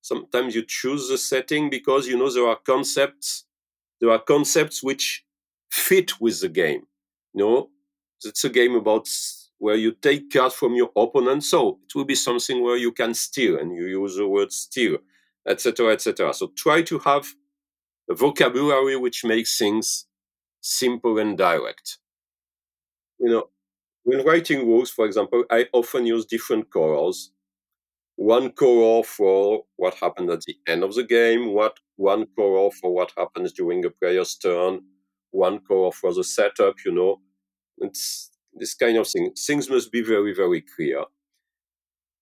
Sometimes 0.02 0.54
you 0.54 0.64
choose 0.68 1.10
the 1.10 1.18
setting 1.18 1.70
because 1.70 2.08
you 2.08 2.18
know 2.18 2.30
there 2.30 2.48
are 2.48 2.60
concepts, 2.66 3.46
there 4.00 4.12
are 4.12 4.20
concepts 4.20 4.84
which 4.84 5.26
fit 5.72 6.20
with 6.22 6.42
the 6.42 6.50
game. 6.50 6.84
You 7.34 7.40
know, 7.44 7.70
it's 8.24 8.44
a 8.44 8.50
game 8.50 8.76
about 8.76 9.08
where 9.60 9.76
you 9.76 9.92
take 9.92 10.32
cards 10.32 10.56
from 10.56 10.76
your 10.76 10.92
opponent. 10.96 11.44
So 11.44 11.80
it 11.86 11.96
will 11.96 12.06
be 12.06 12.16
something 12.16 12.62
where 12.64 12.78
you 12.78 12.92
can 12.92 13.14
steal 13.14 13.58
and 13.58 13.76
you 13.76 13.86
use 13.86 14.16
the 14.18 14.28
word 14.28 14.52
steal, 14.52 14.98
etc., 15.48 15.94
etc. 15.94 16.34
So 16.34 16.52
try 16.56 16.84
to 16.84 17.00
have 17.00 17.26
a 18.10 18.16
vocabulary 18.16 18.96
which 18.98 19.24
makes 19.26 19.58
things 19.58 20.08
simple 20.62 21.20
and 21.20 21.38
direct. 21.38 22.00
You 23.20 23.30
know, 23.30 23.50
when 24.04 24.26
writing 24.26 24.68
rules, 24.68 24.92
for 24.92 25.06
example, 25.06 25.46
I 25.52 25.68
often 25.74 26.06
use 26.08 26.26
different 26.26 26.72
colors. 26.72 27.32
One 28.18 28.52
color 28.52 29.04
for 29.04 29.66
what 29.78 29.96
happened 29.96 30.32
at 30.32 30.42
the 30.44 30.58
end 30.68 30.84
of 30.84 30.96
the 30.96 31.04
game, 31.04 31.54
what 31.54 31.78
one 31.98 32.28
color 32.38 32.72
for 32.72 32.94
what 32.94 33.14
happens 33.18 33.54
during 33.54 33.86
a 33.86 33.92
player's 33.92 34.36
turn, 34.38 34.82
one 35.32 35.60
color 35.62 35.92
for 35.92 36.14
the 36.14 36.24
setup, 36.24 36.76
you 36.86 36.94
know. 36.94 37.22
It's 37.80 38.32
this 38.54 38.76
kind 38.76 38.98
of 38.98 39.08
thing. 39.08 39.34
Things 39.36 39.70
must 39.70 39.92
be 39.92 40.02
very, 40.02 40.34
very 40.34 40.64
clear. 40.76 41.06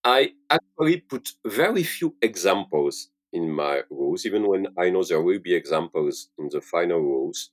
I 0.06 0.34
actually 0.50 1.02
put 1.02 1.34
very 1.46 1.84
few 1.84 2.16
examples 2.22 3.10
in 3.36 3.52
my 3.52 3.84
rules, 3.92 4.26
even 4.26 4.48
when 4.48 4.68
I 4.80 4.90
know 4.92 5.04
there 5.04 5.22
will 5.22 5.40
be 5.40 5.56
examples 5.56 6.30
in 6.40 6.50
the 6.52 6.62
final 6.62 7.02
rules, 7.02 7.52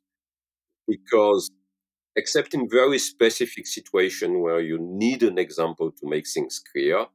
because 0.88 1.50
except 2.16 2.54
in 2.54 2.68
very 2.70 2.98
specific 2.98 3.66
situation 3.66 4.40
where 4.40 4.60
you 4.60 4.78
need 4.80 5.22
an 5.24 5.38
example 5.38 5.92
to 5.92 6.08
make 6.08 6.26
things 6.28 6.62
clear, 6.72 7.06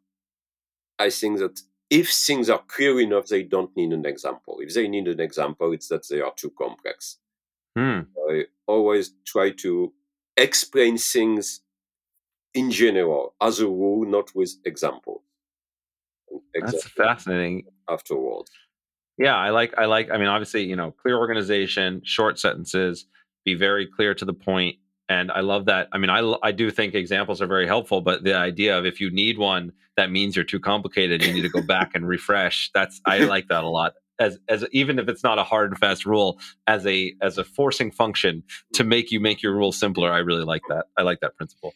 I 0.99 1.09
think 1.09 1.39
that 1.39 1.59
if 1.89 2.09
things 2.11 2.49
are 2.49 2.63
clear 2.67 2.99
enough, 2.99 3.27
they 3.27 3.43
don't 3.43 3.75
need 3.77 3.93
an 3.93 4.05
example. 4.05 4.59
If 4.61 4.73
they 4.73 4.87
need 4.87 5.07
an 5.07 5.19
example, 5.19 5.71
it's 5.73 5.87
that 5.87 6.07
they 6.09 6.21
are 6.21 6.33
too 6.35 6.51
complex. 6.57 7.17
Hmm. 7.77 8.01
I 8.29 8.45
always 8.67 9.13
try 9.25 9.51
to 9.63 9.93
explain 10.37 10.97
things 10.97 11.61
in 12.53 12.71
general 12.71 13.35
as 13.41 13.59
a 13.59 13.67
rule, 13.67 14.05
not 14.09 14.35
with 14.35 14.55
example. 14.65 15.23
That's 16.53 16.87
fascinating. 16.89 17.65
afterwards. 17.89 18.51
Yeah, 19.17 19.35
I 19.35 19.49
like. 19.49 19.73
I 19.77 19.85
like. 19.85 20.09
I 20.11 20.17
mean, 20.17 20.27
obviously, 20.27 20.63
you 20.63 20.75
know, 20.75 20.91
clear 20.91 21.17
organization, 21.17 22.01
short 22.03 22.37
sentences, 22.37 23.05
be 23.45 23.55
very 23.55 23.87
clear 23.87 24.13
to 24.13 24.25
the 24.25 24.33
point, 24.33 24.75
and 25.09 25.31
I 25.31 25.39
love 25.39 25.65
that. 25.65 25.87
I 25.91 25.97
mean, 25.97 26.09
I 26.11 26.35
I 26.43 26.51
do 26.51 26.69
think 26.69 26.93
examples 26.93 27.41
are 27.41 27.47
very 27.47 27.65
helpful, 27.65 28.01
but 28.01 28.23
the 28.23 28.35
idea 28.35 28.77
of 28.77 28.85
if 28.85 29.01
you 29.01 29.09
need 29.09 29.39
one, 29.39 29.71
that 29.95 30.11
means 30.11 30.35
you're 30.35 30.45
too 30.45 30.59
complicated. 30.59 31.23
You 31.25 31.33
need 31.33 31.41
to 31.41 31.49
go 31.49 31.61
back 31.61 31.91
and 31.95 32.07
refresh. 32.07 32.69
That's 32.73 33.01
I 33.05 33.19
like 33.19 33.47
that 33.47 33.63
a 33.63 33.69
lot. 33.69 33.93
As 34.19 34.37
as 34.49 34.65
even 34.71 34.99
if 34.99 35.07
it's 35.09 35.23
not 35.23 35.39
a 35.39 35.43
hard 35.43 35.71
and 35.71 35.79
fast 35.79 36.05
rule, 36.05 36.39
as 36.67 36.85
a 36.85 37.15
as 37.21 37.39
a 37.39 37.43
forcing 37.43 37.89
function 37.91 38.43
to 38.73 38.83
make 38.83 39.11
you 39.11 39.19
make 39.19 39.41
your 39.41 39.55
rule 39.55 39.71
simpler, 39.71 40.11
I 40.11 40.19
really 40.19 40.43
like 40.43 40.63
that. 40.69 40.85
I 40.97 41.01
like 41.01 41.21
that 41.21 41.35
principle. 41.35 41.73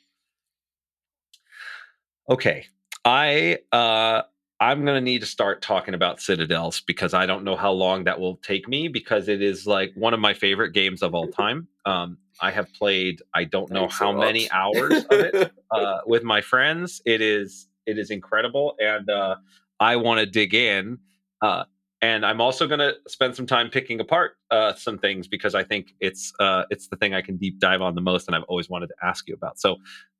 Okay, 2.29 2.65
I 3.03 3.59
uh 3.71 4.21
I'm 4.61 4.85
going 4.85 4.95
to 4.95 5.01
need 5.01 5.21
to 5.21 5.25
start 5.25 5.63
talking 5.63 5.95
about 5.95 6.21
Citadels 6.21 6.81
because 6.81 7.15
I 7.15 7.25
don't 7.25 7.43
know 7.43 7.55
how 7.55 7.71
long 7.71 8.03
that 8.03 8.19
will 8.19 8.35
take 8.37 8.67
me 8.67 8.87
because 8.87 9.27
it 9.27 9.41
is 9.41 9.65
like 9.65 9.91
one 9.95 10.13
of 10.13 10.19
my 10.19 10.35
favorite 10.35 10.71
games 10.71 11.01
of 11.01 11.15
all 11.15 11.27
time. 11.43 11.67
Um, 11.85 12.19
I 12.39 12.51
have 12.51 12.71
played 12.73 13.23
I 13.33 13.45
don't 13.45 13.71
know 13.71 13.81
Thanks 13.81 13.97
how 13.97 14.11
many 14.11 14.49
hours 14.51 15.03
of 15.05 15.11
it 15.11 15.51
uh, 15.71 16.01
with 16.05 16.23
my 16.23 16.41
friends. 16.41 17.01
It 17.05 17.21
is 17.21 17.67
it 17.87 17.97
is 17.97 18.11
incredible, 18.11 18.75
and 18.79 19.09
uh, 19.09 19.37
I 19.79 19.95
want 19.95 20.19
to 20.19 20.27
dig 20.27 20.53
in. 20.53 20.99
Uh, 21.41 21.63
and 22.01 22.25
I'm 22.25 22.41
also 22.41 22.67
going 22.67 22.79
to 22.79 22.95
spend 23.07 23.35
some 23.35 23.45
time 23.45 23.69
picking 23.69 23.99
apart 23.99 24.37
uh, 24.49 24.73
some 24.73 24.97
things 24.97 25.27
because 25.27 25.53
I 25.53 25.63
think 25.63 25.93
it's 25.99 26.33
uh, 26.39 26.63
it's 26.69 26.87
the 26.87 26.95
thing 26.95 27.13
I 27.13 27.21
can 27.21 27.37
deep 27.37 27.59
dive 27.59 27.81
on 27.81 27.95
the 27.95 28.01
most, 28.01 28.27
and 28.27 28.35
I've 28.35 28.43
always 28.43 28.69
wanted 28.69 28.87
to 28.87 28.95
ask 29.03 29.27
you 29.27 29.35
about. 29.35 29.59
So, 29.59 29.77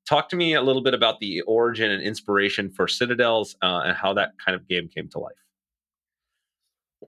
talk 0.08 0.30
to 0.30 0.36
me 0.36 0.54
a 0.54 0.62
little 0.62 0.84
bit 0.84 0.94
about 0.94 1.20
the 1.20 1.42
origin 1.42 1.90
and 1.90 2.04
inspiration 2.04 2.70
for 2.70 2.88
Citadels 2.88 3.56
uh, 3.62 3.82
and 3.86 3.98
how 3.98 4.14
that 4.14 4.34
kind 4.44 4.56
of 4.56 4.68
game 4.68 4.90
came 4.94 5.10
to 5.10 5.20
life. 5.20 5.34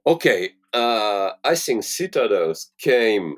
Okay, 0.07 0.51
uh, 0.73 1.31
I 1.43 1.55
think 1.55 1.83
Citadels 1.83 2.71
came 2.79 3.37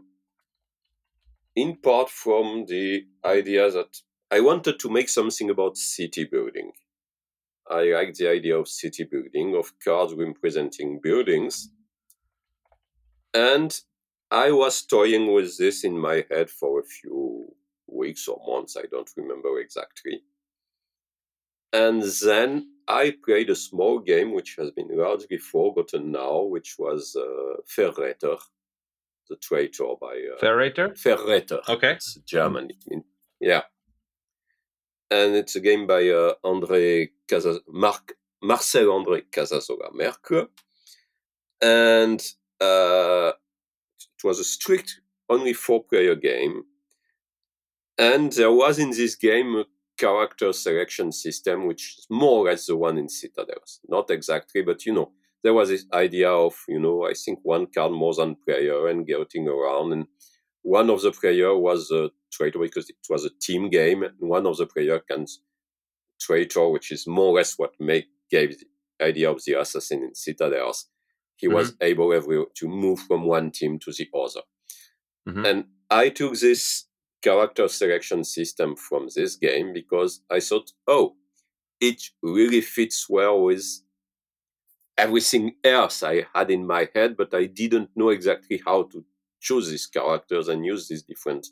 in 1.56 1.76
part 1.78 2.10
from 2.10 2.66
the 2.68 3.06
idea 3.26 3.70
that 3.72 3.98
I 4.32 4.40
wanted 4.40 4.80
to 4.80 4.90
make 4.90 5.10
something 5.10 5.50
about 5.50 5.78
city 5.78 6.26
building. 6.26 6.72
I 7.70 7.84
like 7.91 8.13
the 8.13 8.30
idea 8.30 8.57
of 8.57 8.68
city 8.68 9.03
building, 9.03 9.55
of 9.55 9.72
cards 9.84 10.13
representing 10.13 10.99
buildings. 11.01 11.70
And 13.34 13.78
I 14.32 14.51
was 14.51 14.84
toying 14.84 15.34
with 15.34 15.57
this 15.57 15.84
in 15.84 15.97
my 15.97 16.26
head 16.30 16.49
for 16.49 16.80
a 16.80 16.84
few 16.84 17.53
weeks 17.88 18.28
or 18.28 18.39
months, 18.47 18.78
I 18.78 18.84
don't 18.91 19.09
remember 19.18 19.59
exactly. 19.59 20.22
And 21.74 22.03
then 22.24 22.70
I 22.88 23.16
played 23.26 23.49
a 23.49 23.55
small 23.55 23.99
game 23.99 24.34
which 24.34 24.55
has 24.57 24.72
been 24.72 24.89
largely 24.91 25.38
forgotten 25.38 26.11
now, 26.11 26.41
which 26.43 26.76
was 26.78 27.16
uh, 27.16 27.61
Verräter, 27.68 28.38
the 29.30 29.36
traitor 29.38 29.95
by. 29.99 30.24
Uh, 30.34 30.39
Verräter? 30.39 30.93
Verräter. 30.95 31.68
Okay. 31.68 31.93
It's 31.93 32.16
German. 32.26 32.70
Yeah 33.39 33.63
and 35.16 35.36
it's 35.36 35.55
a 35.55 35.61
game 35.61 35.88
by 35.88 36.07
uh, 36.09 36.34
André 36.43 37.09
Casas- 37.28 37.66
Marc- 37.68 38.18
Marcel 38.41 38.88
André 38.88 39.24
Casasola 39.32 39.89
Merkle, 39.93 40.47
and 41.61 42.22
uh, 42.61 43.32
it 44.16 44.24
was 44.24 44.39
a 44.39 44.43
strict 44.43 45.01
only 45.30 45.53
four 45.53 45.84
player 45.84 46.16
game. 46.16 46.63
And 47.97 48.34
there 48.34 48.51
was 48.51 48.78
in 48.78 48.89
this 48.89 49.16
game 49.16 49.55
a 49.55 49.66
character 49.97 50.51
selection 50.51 51.11
system, 51.11 51.66
which 51.66 51.95
is 51.97 52.07
more 52.09 52.39
or 52.39 52.45
less 52.45 52.66
the 52.66 52.76
one 52.76 52.97
in 52.97 53.07
Citadels. 53.07 53.80
Not 53.88 54.09
exactly, 54.11 54.61
but 54.61 54.86
you 54.86 54.93
know, 54.93 55.11
there 55.43 55.53
was 55.53 55.70
this 55.70 55.86
idea 55.93 56.30
of, 56.30 56.55
you 56.68 56.80
know, 56.80 57.05
I 57.05 57.13
think 57.13 57.39
one 57.43 57.68
card 57.68 57.91
more 57.91 58.13
than 58.13 58.36
player 58.36 58.88
and 58.88 59.07
getting 59.07 59.47
around. 59.47 59.93
And 59.93 60.07
one 60.66 60.89
of 60.89 61.03
the 61.03 61.11
player 61.11 61.55
was 61.55 61.91
a 61.91 62.09
traitor 62.32 62.57
because 62.57 62.89
it 62.89 62.95
was 63.07 63.24
a 63.24 63.30
team 63.39 63.70
game. 63.70 64.01
And 64.01 64.16
one 64.18 64.47
of 64.47 64.57
the 64.57 64.66
player 64.66 64.99
can 64.99 65.28
traitor, 66.20 66.70
which 66.70 66.91
is 66.91 67.05
more 67.05 67.28
or 67.28 67.36
less 67.36 67.53
what 67.59 67.74
make, 67.80 68.07
gave 68.32 68.57
the 68.57 69.05
idea 69.05 69.30
of 69.30 69.43
the 69.45 69.53
assassin 69.53 70.01
in 70.01 70.16
Citadels. 70.16 70.88
He 71.36 71.45
mm-hmm. 71.45 71.55
was 71.55 71.76
able 71.82 72.11
every, 72.11 72.43
to 72.55 72.68
move 72.68 72.99
from 73.01 73.26
one 73.26 73.51
team 73.51 73.78
to 73.78 73.91
the 73.91 74.09
other. 74.16 74.41
Mm-hmm. 75.30 75.45
And 75.45 75.66
I 75.91 76.09
took 76.09 76.34
this 76.39 76.86
character 77.22 77.68
selection 77.68 78.24
system 78.24 78.76
from 78.76 79.09
this 79.16 79.36
game 79.36 79.72
because 79.72 80.22
I 80.32 80.39
thought, 80.39 80.72
oh, 80.88 81.16
it 81.80 82.01
really 82.24 82.61
fits 82.61 83.07
well 83.07 83.39
with 83.39 83.66
everything 84.97 85.57
else 85.63 86.01
I 86.01 86.26
had 86.34 86.49
in 86.49 86.66
my 86.66 86.89
head, 86.95 87.16
but 87.16 87.36
I 87.36 87.45
didn't 87.45 87.91
know 87.95 88.09
exactly 88.09 88.63
how 88.66 88.84
to 88.84 89.05
choose 89.46 89.70
these 89.70 89.86
characters 89.86 90.48
and 90.48 90.66
use 90.66 90.88
these 90.88 91.04
different 91.04 91.48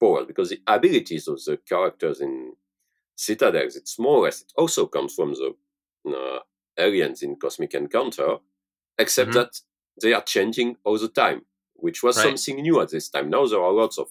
powers 0.00 0.26
because 0.26 0.50
the 0.50 0.60
abilities 0.66 1.26
of 1.26 1.42
the 1.44 1.58
characters 1.68 2.20
in 2.20 2.52
Citadels, 3.16 3.76
it's 3.76 3.98
more 3.98 4.18
or 4.18 4.24
less, 4.24 4.42
it 4.42 4.52
also 4.56 4.86
comes 4.86 5.14
from 5.14 5.34
the 5.34 5.54
uh, 6.08 6.38
aliens 6.78 7.22
in 7.22 7.36
Cosmic 7.36 7.74
Encounter, 7.74 8.36
except 8.96 9.30
mm-hmm. 9.30 9.40
that 9.40 9.60
they 10.00 10.12
are 10.12 10.22
changing 10.22 10.76
all 10.84 10.98
the 10.98 11.08
time, 11.08 11.42
which 11.74 12.02
was 12.02 12.16
right. 12.16 12.38
something 12.38 12.62
new 12.62 12.80
at 12.80 12.90
this 12.90 13.08
time. 13.08 13.28
Now 13.28 13.46
there 13.46 13.60
are 13.60 13.72
lots 13.72 13.98
of 13.98 14.08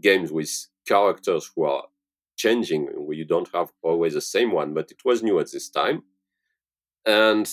games 0.00 0.32
with 0.32 0.50
characters 0.88 1.50
who 1.54 1.64
are 1.64 1.84
changing. 2.36 2.88
You 3.10 3.24
don't 3.24 3.48
have 3.54 3.70
always 3.82 4.14
the 4.14 4.20
same 4.20 4.52
one, 4.52 4.74
but 4.74 4.90
it 4.90 5.04
was 5.04 5.22
new 5.22 5.38
at 5.38 5.52
this 5.52 5.68
time. 5.68 6.02
And 7.06 7.46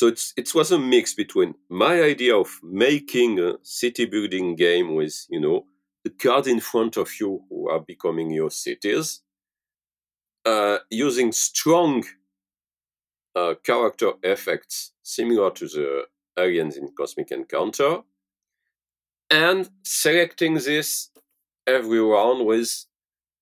so 0.00 0.06
it's 0.06 0.32
it 0.34 0.54
was 0.54 0.72
a 0.72 0.78
mix 0.78 1.12
between 1.12 1.54
my 1.68 2.00
idea 2.00 2.34
of 2.34 2.58
making 2.62 3.38
a 3.38 3.58
city 3.62 4.06
building 4.06 4.56
game 4.56 4.94
with 4.94 5.26
you 5.28 5.38
know 5.38 5.66
the 6.04 6.10
cards 6.10 6.48
in 6.48 6.58
front 6.58 6.96
of 6.96 7.20
you 7.20 7.42
who 7.50 7.68
are 7.68 7.80
becoming 7.80 8.30
your 8.30 8.50
cities, 8.50 9.20
uh, 10.46 10.78
using 10.88 11.32
strong 11.32 12.02
uh, 13.36 13.52
character 13.62 14.12
effects 14.22 14.92
similar 15.02 15.50
to 15.50 15.66
the 15.66 16.04
aliens 16.38 16.78
in 16.78 16.88
Cosmic 16.96 17.30
Encounter, 17.30 17.98
and 19.28 19.68
selecting 19.82 20.54
this 20.54 21.10
every 21.66 22.00
round 22.00 22.46
with 22.46 22.86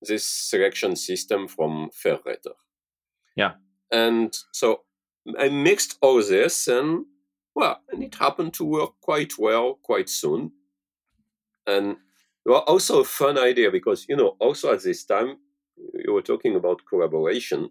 this 0.01 0.25
selection 0.25 0.97
system 0.97 1.47
from 1.47 1.89
Verräter. 2.03 2.57
Yeah. 3.37 3.53
And 3.93 4.37
so 4.51 4.81
I 5.37 5.49
mixed 5.49 5.97
all 6.01 6.17
this 6.23 6.67
and 6.67 7.05
well, 7.55 7.81
and 7.89 8.03
it 8.03 8.15
happened 8.15 8.53
to 8.55 8.65
work 8.65 8.91
quite 9.01 9.37
well 9.37 9.79
quite 9.83 10.09
soon. 10.09 10.51
And 11.67 11.97
well, 12.45 12.59
also 12.67 13.01
a 13.01 13.05
fun 13.05 13.37
idea 13.37 13.71
because 13.71 14.05
you 14.07 14.15
know, 14.15 14.35
also 14.39 14.73
at 14.73 14.83
this 14.83 15.03
time 15.03 15.37
you 15.93 16.13
were 16.13 16.21
talking 16.21 16.55
about 16.55 16.85
collaboration. 16.87 17.69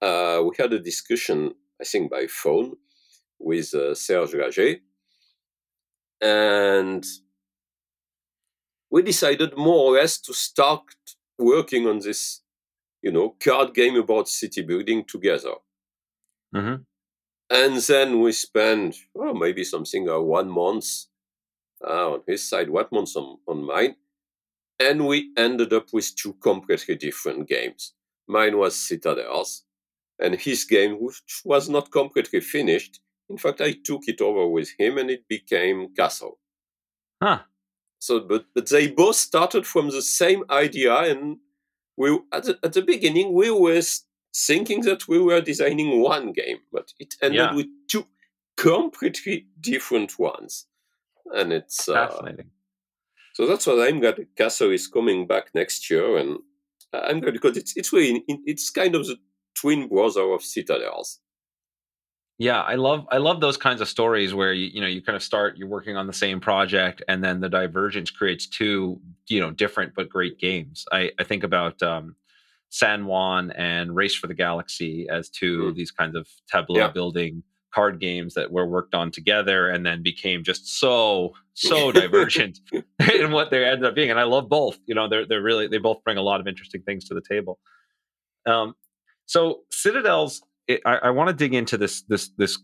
Uh, 0.00 0.42
we 0.44 0.50
had 0.56 0.72
a 0.72 0.78
discussion, 0.78 1.54
I 1.80 1.84
think, 1.84 2.10
by 2.10 2.26
phone 2.28 2.76
with 3.38 3.74
uh, 3.74 3.94
Serge 3.94 4.34
Laget, 4.34 4.80
and 6.20 7.04
we 8.90 9.02
decided 9.02 9.56
more 9.56 9.90
or 9.90 9.92
less 9.94 10.18
to 10.18 10.32
start 10.32 10.82
working 11.38 11.86
on 11.86 11.98
this, 11.98 12.40
you 13.02 13.12
know, 13.12 13.36
card 13.40 13.74
game 13.74 13.96
about 13.96 14.28
city 14.28 14.62
building 14.62 15.04
together. 15.04 15.54
Mm-hmm. 16.54 16.82
And 17.50 17.76
then 17.82 18.20
we 18.20 18.32
spend 18.32 18.94
well, 19.14 19.34
maybe 19.34 19.64
something 19.64 20.08
uh, 20.08 20.20
one 20.20 20.50
month 20.50 20.86
uh, 21.86 22.12
on 22.12 22.20
his 22.26 22.48
side, 22.48 22.70
one 22.70 22.86
month 22.92 23.16
on, 23.16 23.38
on 23.46 23.64
mine. 23.64 23.96
And 24.80 25.06
we 25.06 25.32
ended 25.36 25.72
up 25.72 25.88
with 25.92 26.14
two 26.14 26.34
completely 26.34 26.94
different 26.94 27.48
games. 27.48 27.94
Mine 28.28 28.58
was 28.58 28.76
Citadels, 28.76 29.64
and 30.18 30.34
his 30.34 30.64
game, 30.64 30.98
which 31.00 31.22
was 31.44 31.68
not 31.68 31.90
completely 31.90 32.40
finished. 32.40 33.00
In 33.30 33.38
fact, 33.38 33.60
I 33.60 33.72
took 33.72 34.06
it 34.06 34.20
over 34.20 34.46
with 34.46 34.70
him 34.78 34.98
and 34.98 35.10
it 35.10 35.28
became 35.28 35.94
Castel. 35.94 36.38
Huh. 37.22 37.40
So, 37.98 38.20
but, 38.20 38.46
but 38.54 38.68
they 38.68 38.88
both 38.88 39.16
started 39.16 39.66
from 39.66 39.90
the 39.90 40.02
same 40.02 40.44
idea. 40.50 40.94
And 40.94 41.38
we, 41.96 42.18
at 42.32 42.44
the, 42.44 42.58
at 42.62 42.72
the 42.72 42.82
beginning, 42.82 43.32
we 43.32 43.50
were 43.50 43.82
thinking 44.34 44.82
that 44.82 45.08
we 45.08 45.18
were 45.18 45.40
designing 45.40 46.00
one 46.00 46.32
game, 46.32 46.58
but 46.72 46.92
it 46.98 47.14
ended 47.22 47.38
yeah. 47.38 47.54
with 47.54 47.66
two 47.90 48.06
completely 48.56 49.46
different 49.60 50.18
ones. 50.18 50.66
And 51.34 51.52
it's 51.52 51.88
uh. 51.88 52.32
So 53.34 53.46
that's 53.46 53.66
what 53.68 53.86
I'm 53.86 54.00
glad 54.00 54.26
Castel 54.36 54.70
is 54.70 54.88
coming 54.88 55.26
back 55.26 55.54
next 55.54 55.88
year, 55.90 56.16
and 56.16 56.38
I'm 56.92 57.20
glad 57.20 57.34
because 57.34 57.56
it's 57.56 57.76
it's 57.76 57.92
really 57.92 58.24
it's 58.26 58.70
kind 58.70 58.94
of 58.94 59.06
the 59.06 59.16
twin 59.54 59.88
brother 59.88 60.32
of 60.32 60.42
Citadels. 60.42 61.20
Yeah, 62.38 62.60
I 62.60 62.76
love 62.76 63.06
I 63.10 63.18
love 63.18 63.40
those 63.40 63.56
kinds 63.56 63.80
of 63.80 63.88
stories 63.88 64.32
where 64.32 64.52
you 64.52 64.70
you 64.72 64.80
know 64.80 64.86
you 64.86 65.02
kind 65.02 65.16
of 65.16 65.22
start 65.22 65.56
you're 65.56 65.68
working 65.68 65.96
on 65.96 66.06
the 66.06 66.12
same 66.12 66.40
project 66.40 67.02
and 67.08 67.22
then 67.22 67.40
the 67.40 67.48
divergence 67.48 68.10
creates 68.10 68.46
two 68.46 69.00
you 69.28 69.40
know 69.40 69.50
different 69.50 69.94
but 69.94 70.08
great 70.08 70.38
games. 70.38 70.84
I 70.90 71.10
I 71.18 71.24
think 71.24 71.44
about 71.44 71.82
um, 71.82 72.16
San 72.70 73.06
Juan 73.06 73.50
and 73.52 73.94
Race 73.94 74.14
for 74.14 74.26
the 74.26 74.34
Galaxy 74.34 75.06
as 75.10 75.28
2 75.30 75.62
mm. 75.62 75.74
these 75.74 75.90
kinds 75.90 76.14
of 76.14 76.28
tableau 76.50 76.80
yeah. 76.80 76.88
building 76.88 77.42
card 77.72 78.00
games 78.00 78.34
that 78.34 78.50
were 78.50 78.66
worked 78.66 78.94
on 78.94 79.10
together 79.10 79.68
and 79.68 79.84
then 79.84 80.02
became 80.02 80.42
just 80.42 80.78
so 80.80 81.34
so 81.54 81.92
divergent 81.92 82.60
in 83.14 83.30
what 83.30 83.50
they 83.50 83.64
ended 83.64 83.84
up 83.84 83.94
being 83.94 84.10
and 84.10 84.18
i 84.18 84.22
love 84.22 84.48
both 84.48 84.78
you 84.86 84.94
know 84.94 85.06
they're, 85.06 85.26
they're 85.26 85.42
really 85.42 85.68
they 85.68 85.78
both 85.78 86.02
bring 86.02 86.16
a 86.16 86.22
lot 86.22 86.40
of 86.40 86.48
interesting 86.48 86.82
things 86.82 87.04
to 87.04 87.14
the 87.14 87.22
table 87.28 87.58
um, 88.46 88.74
so 89.26 89.60
citadels 89.70 90.40
it, 90.66 90.80
i, 90.86 90.96
I 90.96 91.10
want 91.10 91.28
to 91.28 91.34
dig 91.34 91.52
into 91.52 91.76
this 91.76 92.02
this 92.02 92.30
this 92.38 92.58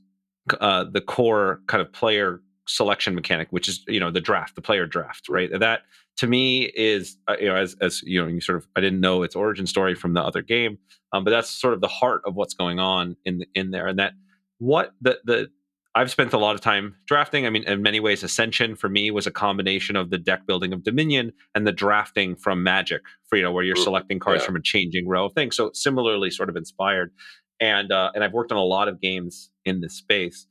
uh, 0.60 0.84
the 0.90 1.00
core 1.00 1.60
kind 1.66 1.80
of 1.80 1.92
player 1.92 2.40
selection 2.66 3.14
mechanic 3.14 3.48
which 3.50 3.68
is 3.68 3.84
you 3.86 4.00
know 4.00 4.10
the 4.10 4.20
draft 4.20 4.54
the 4.54 4.62
player 4.62 4.86
draft 4.86 5.28
right 5.28 5.50
that 5.58 5.82
to 6.16 6.26
me 6.26 6.64
is 6.74 7.16
uh, 7.28 7.36
you 7.40 7.48
know 7.48 7.56
as 7.56 7.76
as 7.80 8.02
you 8.02 8.22
know 8.22 8.28
you 8.28 8.40
sort 8.40 8.58
of 8.58 8.66
I 8.76 8.80
didn't 8.80 9.00
know 9.00 9.22
its 9.22 9.34
origin 9.34 9.66
story 9.66 9.94
from 9.94 10.14
the 10.14 10.22
other 10.22 10.42
game, 10.42 10.78
Um, 11.12 11.24
but 11.24 11.30
that's 11.30 11.50
sort 11.50 11.74
of 11.74 11.80
the 11.80 11.88
heart 11.88 12.22
of 12.26 12.34
what's 12.34 12.54
going 12.54 12.78
on 12.78 13.16
in 13.24 13.38
the, 13.38 13.46
in 13.54 13.70
there, 13.70 13.86
and 13.86 13.98
that 13.98 14.12
what 14.58 14.92
the 15.00 15.18
the 15.24 15.48
I've 15.96 16.10
spent 16.10 16.32
a 16.32 16.38
lot 16.38 16.56
of 16.56 16.60
time 16.60 16.96
drafting. 17.06 17.46
I 17.46 17.50
mean, 17.50 17.62
in 17.64 17.80
many 17.80 18.00
ways, 18.00 18.24
Ascension 18.24 18.74
for 18.74 18.88
me 18.88 19.12
was 19.12 19.28
a 19.28 19.30
combination 19.30 19.94
of 19.94 20.10
the 20.10 20.18
deck 20.18 20.44
building 20.44 20.72
of 20.72 20.82
Dominion 20.82 21.32
and 21.54 21.66
the 21.66 21.72
drafting 21.72 22.34
from 22.34 22.64
Magic, 22.64 23.02
for 23.28 23.36
you 23.36 23.42
know, 23.42 23.52
where 23.52 23.62
you're 23.62 23.76
selecting 23.76 24.18
cards 24.18 24.42
yeah. 24.42 24.46
from 24.46 24.56
a 24.56 24.60
changing 24.60 25.08
row 25.08 25.26
of 25.26 25.32
things. 25.34 25.56
So 25.56 25.70
similarly, 25.72 26.30
sort 26.30 26.48
of 26.48 26.56
inspired. 26.56 27.12
And 27.60 27.92
uh, 27.92 28.10
and 28.14 28.22
I've 28.22 28.32
worked 28.32 28.52
on 28.52 28.58
a 28.58 28.64
lot 28.64 28.88
of 28.88 29.00
games 29.00 29.50
in 29.64 29.80
this 29.80 29.94
space. 29.94 30.46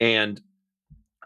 And 0.00 0.40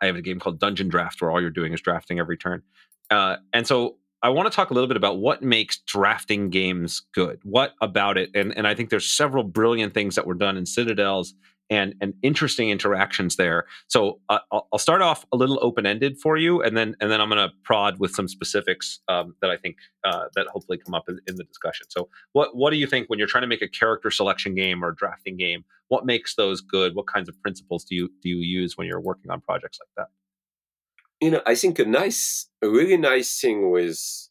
I 0.00 0.06
have 0.06 0.16
a 0.16 0.22
game 0.22 0.38
called 0.38 0.60
Dungeon 0.60 0.88
Draft 0.88 1.20
where 1.20 1.30
all 1.30 1.40
you're 1.40 1.50
doing 1.50 1.72
is 1.72 1.80
drafting 1.80 2.18
every 2.18 2.36
turn. 2.36 2.62
Uh, 3.10 3.36
and 3.52 3.66
so 3.66 3.96
I 4.22 4.30
want 4.30 4.50
to 4.50 4.54
talk 4.54 4.70
a 4.70 4.74
little 4.74 4.88
bit 4.88 4.96
about 4.96 5.18
what 5.18 5.42
makes 5.42 5.78
drafting 5.78 6.50
games 6.50 7.02
good. 7.12 7.38
What 7.44 7.74
about 7.80 8.18
it? 8.18 8.30
And 8.34 8.56
and 8.56 8.66
I 8.66 8.74
think 8.74 8.90
there's 8.90 9.08
several 9.08 9.44
brilliant 9.44 9.94
things 9.94 10.14
that 10.14 10.26
were 10.26 10.34
done 10.34 10.56
in 10.56 10.66
Citadels 10.66 11.34
and 11.70 11.94
and 12.00 12.14
interesting 12.22 12.70
interactions 12.70 13.36
there. 13.36 13.66
So 13.88 14.20
uh, 14.28 14.38
I'll 14.52 14.78
start 14.78 15.02
off 15.02 15.26
a 15.32 15.36
little 15.36 15.58
open 15.62 15.86
ended 15.86 16.18
for 16.18 16.36
you, 16.36 16.62
and 16.62 16.76
then 16.76 16.96
and 17.00 17.10
then 17.10 17.20
I'm 17.20 17.28
going 17.28 17.48
to 17.48 17.54
prod 17.64 17.98
with 17.98 18.12
some 18.12 18.28
specifics 18.28 19.00
um, 19.08 19.34
that 19.40 19.50
I 19.50 19.56
think 19.56 19.76
uh, 20.04 20.26
that 20.34 20.46
hopefully 20.48 20.78
come 20.78 20.94
up 20.94 21.08
in, 21.08 21.20
in, 21.26 21.36
the 21.36 21.44
discussion. 21.44 21.86
So 21.88 22.08
what 22.32 22.56
what 22.56 22.70
do 22.70 22.76
you 22.76 22.86
think 22.86 23.08
when 23.08 23.18
you're 23.18 23.28
trying 23.28 23.42
to 23.42 23.48
make 23.48 23.62
a 23.62 23.68
character 23.68 24.10
selection 24.10 24.54
game 24.54 24.84
or 24.84 24.92
drafting 24.92 25.36
game? 25.36 25.64
What 25.88 26.06
makes 26.06 26.34
those 26.34 26.60
good? 26.60 26.94
What 26.94 27.06
kinds 27.06 27.28
of 27.28 27.40
principles 27.42 27.84
do 27.84 27.94
you 27.94 28.10
do 28.22 28.28
you 28.28 28.38
use 28.38 28.76
when 28.76 28.86
you're 28.86 29.00
working 29.00 29.30
on 29.30 29.40
projects 29.40 29.78
like 29.80 29.88
that? 29.96 30.08
You 31.20 31.30
know, 31.30 31.42
I 31.46 31.54
think 31.54 31.78
a 31.78 31.84
nice, 31.86 32.48
a 32.60 32.68
really 32.68 32.98
nice 32.98 33.40
thing 33.40 33.70
with 33.70 34.28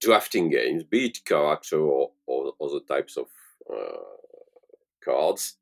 drafting 0.00 0.50
games, 0.50 0.84
be 0.84 1.06
it 1.06 1.24
character 1.24 1.78
or, 1.78 2.10
or 2.26 2.52
other 2.60 2.80
types 2.88 3.16
of 3.16 3.26
uh, 3.72 4.21
cards 5.04 5.56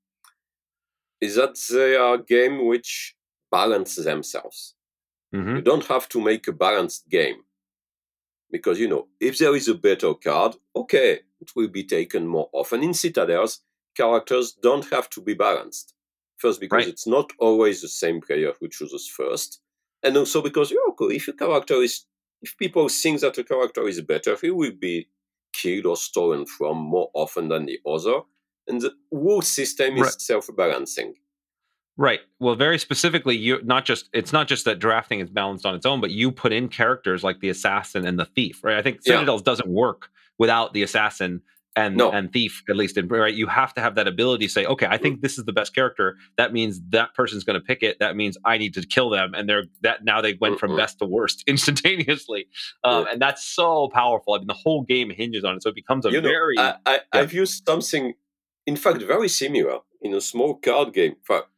is 1.21 1.37
that 1.37 1.59
they 1.71 1.97
are 1.97 2.19
game 2.19 2.67
which 2.67 3.15
balance 3.51 3.97
themselves. 3.97 4.75
Mm-hmm. 5.35 5.57
You 5.57 5.63
don't 5.63 5.87
have 5.87 6.09
to 6.11 6.21
make 6.21 6.49
a 6.49 6.53
balanced 6.53 7.09
game 7.09 7.43
because 8.51 8.81
you 8.81 8.89
know 8.89 9.07
if 9.21 9.39
there 9.39 9.55
is 9.55 9.69
a 9.69 9.75
better 9.75 10.15
card, 10.15 10.57
okay, 10.75 11.21
it 11.41 11.51
will 11.55 11.69
be 11.69 11.85
taken 11.85 12.27
more 12.27 12.49
often. 12.53 12.83
In 12.83 12.95
Citadels, 12.95 13.61
characters 13.97 14.53
don't 14.53 14.89
have 14.91 15.09
to 15.11 15.21
be 15.21 15.35
balanced. 15.35 15.95
First, 16.39 16.61
because 16.61 16.85
right. 16.85 16.89
it's 16.89 17.07
not 17.07 17.33
always 17.39 17.83
the 17.83 17.89
same 17.89 18.21
player 18.21 18.53
who 18.59 18.69
chooses 18.69 19.07
first, 19.07 19.61
and 20.03 20.17
also 20.17 20.43
because 20.43 20.71
you 20.71 20.83
know, 20.87 21.09
if 21.09 21.29
a 21.29 21.33
character 21.33 21.75
is, 21.75 22.07
if 22.43 22.57
people 22.57 22.89
think 22.89 23.21
that 23.21 23.39
a 23.39 23.45
character 23.45 23.87
is 23.87 24.01
better, 24.01 24.37
he 24.41 24.51
will 24.51 24.73
be 24.73 25.09
killed 25.53 25.87
or 25.87 25.97
stolen 25.97 26.47
from 26.47 26.79
more 26.79 27.11
often 27.15 27.49
than 27.49 27.67
the 27.67 27.79
other 27.87 28.21
and 28.71 28.81
the 28.81 28.93
whole 29.13 29.43
system 29.43 29.97
is 29.97 30.03
right. 30.03 30.21
self-balancing. 30.21 31.15
Right. 32.01 32.21
Well 32.39 32.55
very 32.55 32.79
specifically 32.79 33.37
you 33.37 33.61
not 33.63 33.85
just 33.85 34.09
it's 34.15 34.33
not 34.33 34.49
just 34.49 34.65
that 34.65 34.79
drafting 34.79 35.21
is 35.21 35.29
balanced 35.29 35.67
on 35.67 35.75
its 35.75 35.85
own 35.85 36.01
but 36.01 36.11
you 36.11 36.33
put 36.33 36.51
in 36.51 36.69
characters 36.69 37.23
like 37.23 37.41
the 37.41 37.51
assassin 37.51 38.07
and 38.07 38.19
the 38.19 38.25
thief 38.25 38.65
right? 38.65 38.79
I 38.79 38.83
think 38.83 39.03
citadels 39.03 39.43
yeah. 39.43 39.45
doesn't 39.45 39.69
work 39.69 40.09
without 40.39 40.73
the 40.73 40.83
assassin 40.83 41.43
and 41.77 41.99
no. 41.99 42.11
and 42.11 42.33
thief 42.33 42.63
at 42.71 42.77
least 42.77 42.97
in 42.97 43.07
right? 43.07 43.35
You 43.35 43.47
have 43.49 43.75
to 43.75 43.83
have 43.83 43.97
that 43.97 44.09
ability 44.09 44.47
to 44.47 44.51
say 44.51 44.65
okay 44.65 44.87
i 44.87 44.97
think 44.97 45.21
this 45.21 45.37
is 45.37 45.45
the 45.45 45.53
best 45.53 45.75
character. 45.75 46.17
That 46.39 46.55
means 46.55 46.81
that 46.89 47.13
person's 47.15 47.45
going 47.45 47.61
to 47.61 47.65
pick 47.65 47.83
it. 47.83 47.99
That 47.99 48.17
means 48.17 48.39
i 48.47 48.57
need 48.57 48.73
to 48.75 48.87
kill 48.87 49.11
them. 49.11 49.35
And 49.35 49.47
they're 49.47 49.65
that 49.83 50.03
now 50.03 50.23
they 50.23 50.39
went 50.41 50.59
from 50.59 50.75
best 50.77 51.01
to 51.01 51.05
worst 51.05 51.45
instantaneously. 51.47 52.47
Um, 52.83 53.09
and 53.13 53.21
that's 53.21 53.45
so 53.45 53.91
powerful. 53.93 54.33
I 54.33 54.39
mean 54.39 54.47
the 54.47 54.55
whole 54.55 54.85
game 54.85 55.11
hinges 55.11 55.45
on 55.45 55.57
it 55.57 55.63
so 55.63 55.69
it 55.69 55.75
becomes 55.75 56.07
a 56.07 56.11
you 56.11 56.23
very 56.23 56.55
know, 56.55 56.63
I, 56.63 56.77
I, 56.87 56.93
yeah. 56.95 57.21
i've 57.21 57.35
used 57.35 57.67
something 57.67 58.15
in 58.67 58.77
fact, 58.77 59.03
very 59.03 59.29
similar 59.29 59.81
in 60.01 60.15
a 60.15 60.21
small 60.21 60.55
card 60.55 60.93
game. 60.93 61.13
In 61.13 61.25
fact, 61.27 61.49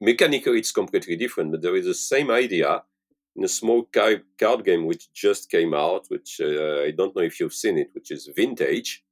mechanically, 0.00 0.58
it's 0.58 0.72
completely 0.72 1.16
different, 1.16 1.52
but 1.52 1.62
there 1.62 1.76
is 1.76 1.86
the 1.86 1.94
same 1.94 2.30
idea 2.30 2.82
in 3.34 3.44
a 3.44 3.48
small 3.48 3.88
card 3.92 4.64
game 4.64 4.86
which 4.86 5.12
just 5.12 5.50
came 5.50 5.74
out, 5.74 6.06
which 6.08 6.40
uh, 6.40 6.82
I 6.82 6.92
don't 6.96 7.16
know 7.16 7.22
if 7.22 7.40
you've 7.40 7.54
seen 7.54 7.78
it, 7.78 7.90
which 7.94 8.10
is 8.10 8.30
Vintage. 8.34 9.04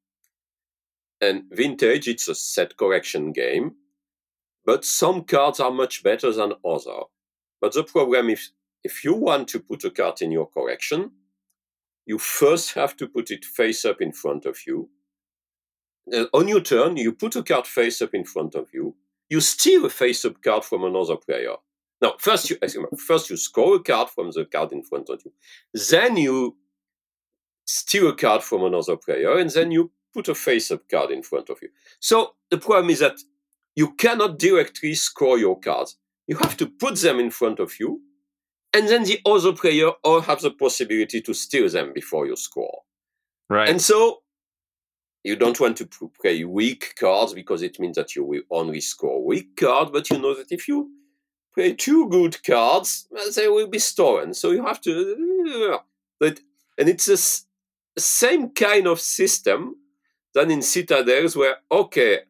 And 1.21 1.45
Vintage, 1.51 2.09
it's 2.09 2.29
a 2.29 2.35
set 2.35 2.77
collection 2.77 3.33
game, 3.33 3.77
but 4.65 4.85
some 4.85 5.25
cards 5.25 5.61
are 5.61 5.71
much 5.71 6.03
better 6.03 6.33
than 6.33 6.55
other. 6.65 7.01
But 7.61 7.75
the 7.75 7.85
problem 7.85 8.31
is, 8.31 8.53
if 8.83 9.05
you 9.05 9.15
want 9.15 9.49
to 9.49 9.61
put 9.61 9.85
a 9.85 9.91
card 9.91 10.23
in 10.23 10.31
your 10.31 10.49
collection, 10.49 11.11
you 12.07 12.19
first 12.19 12.75
have 12.75 12.97
to 12.97 13.07
put 13.07 13.31
it 13.31 13.45
face 13.45 13.85
up 13.85 14.01
in 14.01 14.13
front 14.13 14.47
of 14.47 14.59
you 14.67 14.89
uh, 16.15 16.27
on 16.33 16.49
your 16.49 16.61
turn, 16.61 16.97
you 16.97 17.13
put 17.13 17.37
a 17.37 17.43
card 17.43 17.67
face 17.67 18.03
up 18.03 18.15
in 18.15 18.25
front 18.25 18.55
of 18.55 18.69
you. 18.73 18.95
You 19.29 19.41
steal 19.41 19.85
a 19.85 19.91
face 19.91 20.25
up 20.25 20.43
card 20.43 20.65
from 20.65 20.85
another 20.85 21.17
player. 21.17 21.55
Now, 22.03 22.15
first 22.19 22.51
you 22.51 22.57
first 22.99 23.31
you 23.31 23.37
score 23.37 23.77
a 23.77 23.81
card 23.81 24.09
from 24.09 24.31
the 24.31 24.45
card 24.45 24.73
in 24.73 24.83
front 24.83 25.09
of 25.11 25.23
you. 25.25 25.33
Then 25.91 26.17
you 26.17 26.57
steal 27.67 28.09
a 28.09 28.15
card 28.15 28.43
from 28.43 28.65
another 28.65 28.97
player, 28.97 29.39
and 29.39 29.51
then 29.51 29.71
you 29.71 29.93
put 30.15 30.29
a 30.29 30.35
face 30.35 30.71
up 30.71 30.89
card 30.89 31.11
in 31.11 31.23
front 31.23 31.51
of 31.51 31.59
you. 31.63 31.69
So 32.01 32.35
the 32.51 32.59
problem 32.59 32.91
is 32.91 33.01
that 33.01 33.19
you 33.77 33.93
cannot 33.95 34.39
directly 34.39 34.95
score 34.95 35.39
your 35.39 35.59
cards. 35.61 35.97
You 36.27 36.37
have 36.37 36.57
to 36.57 36.67
put 36.67 36.97
them 36.97 37.21
in 37.21 37.31
front 37.31 37.61
of 37.61 37.79
you, 37.79 38.01
and 38.73 38.89
then 38.89 39.05
the 39.05 39.21
other 39.27 39.53
player 39.53 39.91
all 40.03 40.23
have 40.23 40.41
the 40.41 40.51
possibility 40.51 41.21
to 41.21 41.35
steal 41.35 41.69
them 41.69 41.93
before 41.93 42.27
you 42.27 42.37
score. 42.37 42.83
Right. 43.49 43.69
And 43.69 43.81
so 43.81 44.23
you 45.23 45.37
don't 45.37 45.61
want 45.61 45.77
to 45.77 46.11
play 46.21 46.45
weak 46.45 46.95
cards 46.99 47.35
because 47.35 47.62
it 47.62 47.79
means 47.79 47.97
that 47.97 48.16
you 48.16 48.25
will 48.25 48.43
only 48.51 48.81
score 48.81 49.25
weak 49.25 49.57
cards, 49.57 49.91
but 49.91 50.09
you 50.11 50.18
know 50.18 50.35
that 50.35 50.51
if 50.51 50.66
you 50.66 50.91
play 51.55 51.75
two 51.75 52.09
good 52.09 52.43
cards, 52.43 53.07
they 53.37 53.49
will 53.49 53.66
be 53.66 53.79
stolen. 53.79 54.33
So 54.35 54.51
you 54.51 54.64
have 54.64 54.81
to. 54.83 55.79
But, 56.18 56.41
and 56.79 56.89
it's 56.89 57.07
the 57.07 58.01
same 58.01 58.51
kind 58.51 58.87
of 58.87 59.01
system 59.01 59.77
than 60.33 60.51
in 60.51 60.62
Citadels, 60.62 61.37
where, 61.37 61.57
okay, 61.71 62.21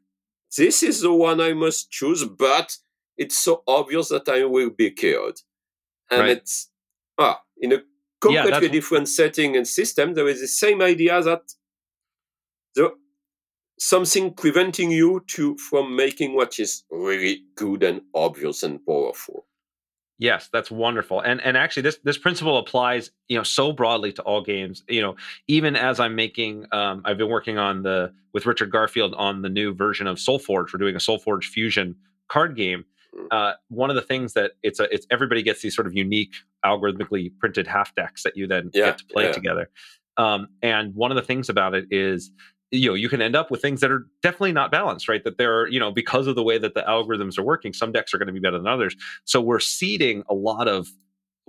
this 0.56 0.82
is 0.82 1.02
the 1.02 1.12
one 1.12 1.40
I 1.40 1.52
must 1.52 1.90
choose, 1.90 2.24
but 2.24 2.76
it's 3.16 3.38
so 3.38 3.62
obvious 3.68 4.08
that 4.08 4.28
I 4.28 4.44
will 4.44 4.70
be 4.70 4.90
killed. 4.90 5.40
And 6.10 6.22
right. 6.22 6.30
it's. 6.30 6.70
Ah, 7.18 7.42
in 7.58 7.72
a 7.72 7.82
completely 8.20 8.66
yeah, 8.66 8.72
different 8.72 9.08
setting 9.08 9.56
and 9.56 9.68
system, 9.68 10.14
there 10.14 10.28
is 10.28 10.40
the 10.40 10.48
same 10.48 10.80
idea 10.80 11.22
that 11.22 11.42
the, 12.74 12.92
something 13.78 14.34
preventing 14.34 14.90
you 14.90 15.24
to 15.28 15.56
from 15.56 15.96
making 15.96 16.34
what 16.34 16.58
is 16.58 16.84
really 16.90 17.42
good 17.56 17.82
and 17.82 18.02
obvious 18.14 18.62
and 18.62 18.84
powerful. 18.84 19.46
Yes, 20.18 20.50
that's 20.52 20.70
wonderful. 20.70 21.20
And 21.20 21.40
and 21.40 21.56
actually 21.56 21.82
this 21.82 21.98
this 22.04 22.18
principle 22.18 22.58
applies, 22.58 23.10
you 23.28 23.38
know, 23.38 23.42
so 23.42 23.72
broadly 23.72 24.12
to 24.12 24.22
all 24.22 24.42
games. 24.42 24.84
You 24.86 25.00
know, 25.00 25.16
even 25.48 25.76
as 25.76 25.98
I'm 25.98 26.14
making 26.14 26.66
um, 26.72 27.00
I've 27.06 27.16
been 27.16 27.30
working 27.30 27.56
on 27.56 27.82
the 27.82 28.12
with 28.34 28.44
Richard 28.44 28.70
Garfield 28.70 29.14
on 29.14 29.40
the 29.40 29.48
new 29.48 29.72
version 29.72 30.06
of 30.06 30.18
SolForge. 30.18 30.74
We're 30.74 30.78
doing 30.78 30.94
a 30.94 30.98
SolForge 30.98 31.44
Fusion 31.44 31.96
card 32.28 32.54
game. 32.54 32.84
Mm. 33.14 33.28
Uh, 33.30 33.54
one 33.68 33.88
of 33.88 33.96
the 33.96 34.02
things 34.02 34.34
that 34.34 34.52
it's 34.62 34.78
a 34.78 34.94
it's 34.94 35.06
everybody 35.10 35.42
gets 35.42 35.62
these 35.62 35.74
sort 35.74 35.86
of 35.86 35.96
unique 35.96 36.34
algorithmically 36.66 37.32
printed 37.38 37.66
half 37.66 37.94
decks 37.94 38.22
that 38.24 38.36
you 38.36 38.46
then 38.46 38.70
yeah, 38.74 38.86
get 38.86 38.98
to 38.98 39.04
play 39.06 39.24
yeah. 39.24 39.32
together. 39.32 39.70
Um, 40.18 40.48
and 40.62 40.94
one 40.94 41.10
of 41.10 41.16
the 41.16 41.22
things 41.22 41.48
about 41.48 41.74
it 41.74 41.86
is 41.90 42.30
you 42.70 42.88
know 42.88 42.94
you 42.94 43.08
can 43.08 43.20
end 43.20 43.36
up 43.36 43.50
with 43.50 43.60
things 43.60 43.80
that 43.80 43.90
are 43.90 44.06
definitely 44.22 44.52
not 44.52 44.70
balanced 44.70 45.08
right 45.08 45.24
that 45.24 45.38
there 45.38 45.58
are 45.58 45.68
you 45.68 45.80
know 45.80 45.90
because 45.90 46.26
of 46.26 46.34
the 46.34 46.42
way 46.42 46.58
that 46.58 46.74
the 46.74 46.82
algorithms 46.82 47.38
are 47.38 47.42
working 47.42 47.72
some 47.72 47.92
decks 47.92 48.14
are 48.14 48.18
going 48.18 48.26
to 48.26 48.32
be 48.32 48.40
better 48.40 48.58
than 48.58 48.66
others 48.66 48.94
so 49.24 49.40
we're 49.40 49.60
seeding 49.60 50.22
a 50.28 50.34
lot 50.34 50.68
of 50.68 50.88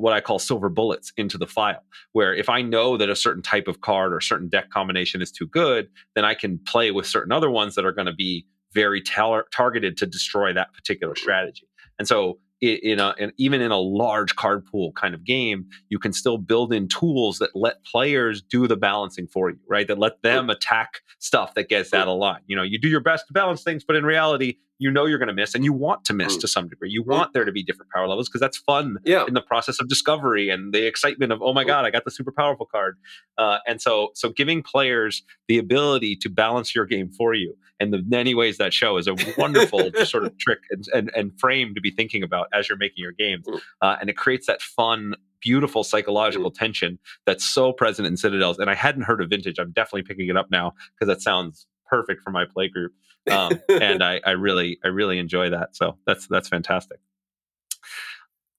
what 0.02 0.14
I 0.14 0.22
call 0.22 0.40
silver 0.40 0.70
bullets 0.70 1.14
into 1.16 1.38
the 1.38 1.48
file. 1.48 1.84
Where 2.14 2.34
if 2.34 2.50
I 2.50 2.62
know 2.62 2.98
that 2.98 3.10
a 3.10 3.16
certain 3.16 3.44
type 3.44 3.68
of 3.68 3.82
card 3.82 4.14
or 4.14 4.20
certain 4.20 4.50
deck 4.50 4.70
combination 4.72 5.22
is 5.22 5.32
too 5.32 5.48
good, 5.48 5.90
then 6.16 6.26
I 6.26 6.34
can 6.34 6.58
play 6.60 6.92
with 6.92 7.06
certain 7.06 7.32
other 7.32 7.52
ones 7.52 7.76
that 7.76 7.86
are 7.86 7.92
going 7.92 8.08
to 8.08 8.14
be 8.14 8.46
very 8.74 9.02
tar- 9.02 9.46
targeted 9.54 9.98
to 9.98 10.06
destroy 10.06 10.54
that 10.54 10.74
particular 10.74 11.14
hmm. 11.14 11.22
strategy. 11.22 11.68
And 12.00 12.08
so 12.08 12.40
in 12.62 13.00
a 13.00 13.16
and 13.20 13.34
even 13.38 13.62
in 13.62 13.72
a 13.72 13.80
large 13.80 14.36
card 14.36 14.66
pool 14.66 14.92
kind 14.94 15.14
of 15.14 15.24
game, 15.24 15.66
you 15.90 16.00
can 16.00 16.14
still 16.14 16.38
build 16.38 16.72
in 16.74 16.88
tools 16.88 17.40
that 17.40 17.56
let 17.56 17.84
players 17.84 18.42
do 18.42 18.68
the 18.68 18.78
balancing 18.78 19.28
for 19.28 19.50
you, 19.50 19.58
right? 19.68 19.88
That 19.88 19.98
let 19.98 20.22
them 20.22 20.50
attack 20.50 21.02
stuff 21.20 21.56
that 21.56 21.70
gets 21.70 21.94
out 21.94 22.08
of 22.08 22.18
line. 22.18 22.42
You 22.48 22.56
know, 22.56 22.64
you 22.64 22.80
do 22.80 22.88
your 22.88 23.02
best 23.02 23.28
to 23.28 23.34
balance 23.34 23.64
things, 23.64 23.84
but 23.84 23.96
in 23.96 24.06
reality, 24.06 24.58
you 24.82 24.90
know 24.90 25.06
you're 25.06 25.20
going 25.20 25.28
to 25.28 25.34
miss 25.34 25.54
and 25.54 25.64
you 25.64 25.72
want 25.72 26.04
to 26.06 26.14
miss 26.14 26.36
mm. 26.36 26.42
to 26.42 26.48
some 26.48 26.68
degree. 26.68 26.90
You 26.90 27.04
want 27.04 27.34
there 27.34 27.46
to 27.46 27.52
be 27.52 27.62
different 27.62 27.92
power 27.92 28.08
levels 28.08 28.28
because 28.28 28.42
that's 28.42 28.58
fun 28.58 28.98
yeah. 29.06 29.26
in 29.28 29.36
the 29.36 29.42
process 29.42 29.80
of 29.80 29.88
discovery 29.88 30.50
and 30.50 30.74
the 30.74 30.88
excitement 30.88 31.32
of, 31.32 31.40
oh 31.40 31.54
my 31.54 31.64
God, 31.64 31.86
I 31.86 31.92
got 31.92 32.04
the 32.04 32.10
super 32.10 32.32
powerful 32.32 32.66
card. 32.66 32.98
Uh, 33.38 33.60
and 33.68 33.80
so, 33.80 34.10
so 34.16 34.30
giving 34.30 34.64
players 34.64 35.22
the 35.48 35.60
ability 35.60 36.16
to 36.16 36.30
balance 36.30 36.74
your 36.74 36.88
game 36.88 37.12
for 37.12 37.36
you 37.36 37.56
and 37.80 37.94
the 37.94 38.02
many 38.08 38.34
ways 38.34 38.58
that 38.58 38.74
show 38.74 38.98
is 38.98 39.08
a 39.08 39.16
wonderful 39.38 39.92
sort 40.04 40.26
of 40.26 40.36
trick 40.40 40.60
and, 40.72 40.86
and, 40.96 41.12
and, 41.16 41.40
frame 41.40 41.76
to 41.76 41.82
be 41.82 41.92
thinking 41.92 42.24
about 42.24 42.48
as 42.52 42.68
you're 42.68 42.78
making 42.78 43.04
your 43.04 43.12
games. 43.12 43.46
Mm. 43.48 43.62
Uh, 43.84 43.98
and 44.02 44.10
it 44.10 44.18
creates 44.18 44.48
that 44.48 44.64
fun 44.64 45.16
beautiful 45.42 45.84
psychological 45.84 46.52
tension 46.52 47.00
that's 47.26 47.44
so 47.44 47.74
present 47.74 48.08
in 48.08 48.16
Citadels. 48.16 48.60
And 48.60 48.70
I 48.70 48.76
hadn't 48.76 49.04
heard 49.04 49.22
of 49.22 49.30
Vintage. 49.30 49.60
I'm 49.60 49.72
definitely 49.72 50.04
picking 50.04 50.28
it 50.28 50.38
up 50.38 50.50
now 50.52 50.74
because 50.94 51.08
that 51.08 51.22
sounds 51.22 51.68
perfect 51.92 52.24
for 52.24 52.32
my 52.32 52.46
play 52.46 52.70
group. 52.70 52.94
Um, 53.30 53.60
and 53.70 54.04
I, 54.04 54.22
I 54.26 54.32
really, 54.32 54.80
I 54.84 54.88
really 54.88 55.20
enjoy 55.20 55.50
that. 55.52 55.76
So 55.76 55.98
that's 56.08 56.28
that's 56.28 56.48
fantastic. 56.48 57.00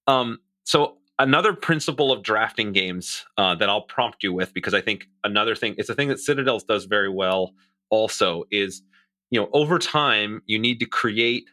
Um, 0.07 0.39
so 0.65 0.99
another 1.19 1.53
principle 1.53 2.13
of 2.13 2.23
drafting 2.23 2.73
games 2.73 3.25
uh, 3.39 3.55
that 3.57 3.69
I'll 3.69 3.83
prompt 3.83 4.23
you 4.23 4.33
with, 4.33 4.53
because 4.53 4.75
I 4.75 4.81
think 4.81 5.07
another 5.25 5.55
thing, 5.55 5.75
it's 5.79 5.89
a 5.89 5.95
thing 5.95 6.09
that 6.09 6.19
Citadels 6.19 6.65
does 6.65 6.85
very 6.85 7.09
well. 7.09 7.55
Also, 7.91 8.45
is 8.51 8.83
you 9.31 9.41
know 9.41 9.49
over 9.53 9.79
time 9.79 10.43
you 10.47 10.59
need 10.59 10.79
to 10.81 10.87
create 10.87 11.45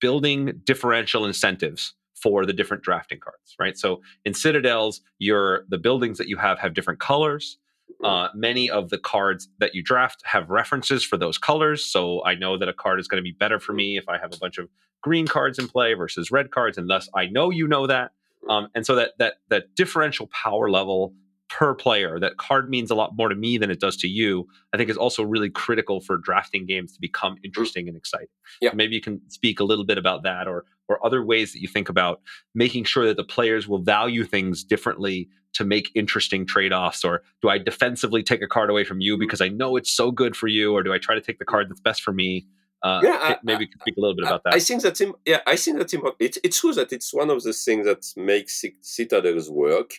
building 0.00 0.60
differential 0.64 1.24
incentives 1.24 1.94
for 2.14 2.46
the 2.46 2.52
different 2.52 2.82
drafting 2.82 3.20
cards, 3.20 3.54
right? 3.58 3.78
So 3.78 4.00
in 4.24 4.32
Citadels, 4.34 5.00
your 5.18 5.64
the 5.68 5.78
buildings 5.78 6.18
that 6.18 6.28
you 6.28 6.36
have 6.36 6.58
have 6.58 6.74
different 6.74 7.00
colors. 7.00 7.58
Uh, 8.04 8.28
many 8.34 8.68
of 8.68 8.90
the 8.90 8.98
cards 8.98 9.48
that 9.58 9.74
you 9.74 9.82
draft 9.82 10.22
have 10.24 10.50
references 10.50 11.02
for 11.02 11.16
those 11.16 11.38
colors. 11.38 11.84
So 11.84 12.24
I 12.24 12.34
know 12.34 12.58
that 12.58 12.68
a 12.68 12.72
card 12.72 13.00
is 13.00 13.08
going 13.08 13.18
to 13.18 13.22
be 13.22 13.32
better 13.32 13.58
for 13.58 13.72
me 13.72 13.96
if 13.96 14.08
I 14.08 14.18
have 14.18 14.32
a 14.34 14.38
bunch 14.38 14.58
of 14.58 14.68
green 15.02 15.26
cards 15.26 15.58
in 15.58 15.66
play 15.68 15.94
versus 15.94 16.30
red 16.30 16.50
cards, 16.50 16.78
and 16.78 16.90
thus 16.90 17.08
I 17.14 17.26
know 17.26 17.50
you 17.50 17.66
know 17.66 17.86
that. 17.86 18.10
Um, 18.48 18.68
and 18.74 18.84
so 18.84 18.94
that 18.96 19.12
that 19.18 19.34
that 19.48 19.74
differential 19.74 20.28
power 20.28 20.70
level 20.70 21.14
per 21.48 21.74
player, 21.74 22.18
that 22.18 22.36
card 22.38 22.68
means 22.68 22.90
a 22.90 22.94
lot 22.94 23.16
more 23.16 23.28
to 23.28 23.34
me 23.34 23.56
than 23.56 23.70
it 23.70 23.80
does 23.80 23.96
to 23.98 24.08
you. 24.08 24.46
I 24.72 24.76
think 24.76 24.90
is 24.90 24.96
also 24.96 25.22
really 25.22 25.48
critical 25.48 26.00
for 26.00 26.16
drafting 26.16 26.66
games 26.66 26.92
to 26.92 27.00
become 27.00 27.36
interesting 27.44 27.88
and 27.88 27.96
exciting. 27.96 28.26
Yeah. 28.60 28.70
Maybe 28.74 28.94
you 28.94 29.00
can 29.00 29.20
speak 29.28 29.60
a 29.60 29.64
little 29.64 29.84
bit 29.84 29.98
about 29.98 30.22
that, 30.24 30.48
or 30.48 30.64
or 30.88 31.04
other 31.04 31.24
ways 31.24 31.52
that 31.52 31.60
you 31.60 31.68
think 31.68 31.88
about 31.88 32.20
making 32.54 32.84
sure 32.84 33.06
that 33.06 33.16
the 33.16 33.24
players 33.24 33.66
will 33.66 33.78
value 33.78 34.24
things 34.24 34.64
differently 34.64 35.28
to 35.56 35.64
make 35.64 35.90
interesting 35.94 36.46
trade-offs 36.46 37.04
or 37.04 37.22
do 37.42 37.48
i 37.48 37.58
defensively 37.58 38.22
take 38.22 38.42
a 38.42 38.46
card 38.46 38.68
away 38.70 38.84
from 38.84 39.00
you 39.00 39.16
because 39.18 39.40
i 39.40 39.48
know 39.48 39.76
it's 39.76 39.90
so 39.90 40.10
good 40.10 40.34
for 40.36 40.48
you 40.48 40.72
or 40.74 40.82
do 40.82 40.92
i 40.92 40.98
try 40.98 41.14
to 41.14 41.20
take 41.20 41.38
the 41.38 41.44
card 41.52 41.68
that's 41.68 41.80
best 41.80 42.02
for 42.02 42.12
me 42.12 42.46
uh, 42.82 43.00
Yeah, 43.02 43.18
I- 43.28 43.38
maybe 43.42 43.66
can 43.66 43.80
speak 43.80 43.96
a 43.96 44.00
little 44.00 44.14
bit 44.14 44.26
about 44.26 44.42
that 44.44 44.54
I 44.54 44.60
think 44.60 44.82
that's 44.82 45.00
im- 45.00 45.14
yeah. 45.26 45.40
I 45.46 45.56
think 45.56 45.78
that's 45.78 45.94
important. 45.94 46.20
It's 46.20 46.38
it's 46.46 46.60
true 46.60 46.74
that 46.74 46.92
it's 46.92 47.10
one 47.22 47.30
of 47.30 47.42
the 47.42 47.52
things 47.66 47.84
that 47.90 48.02
makes 48.30 48.60
Ci- 48.60 48.76
Citadels 48.82 49.48
work 49.50 49.90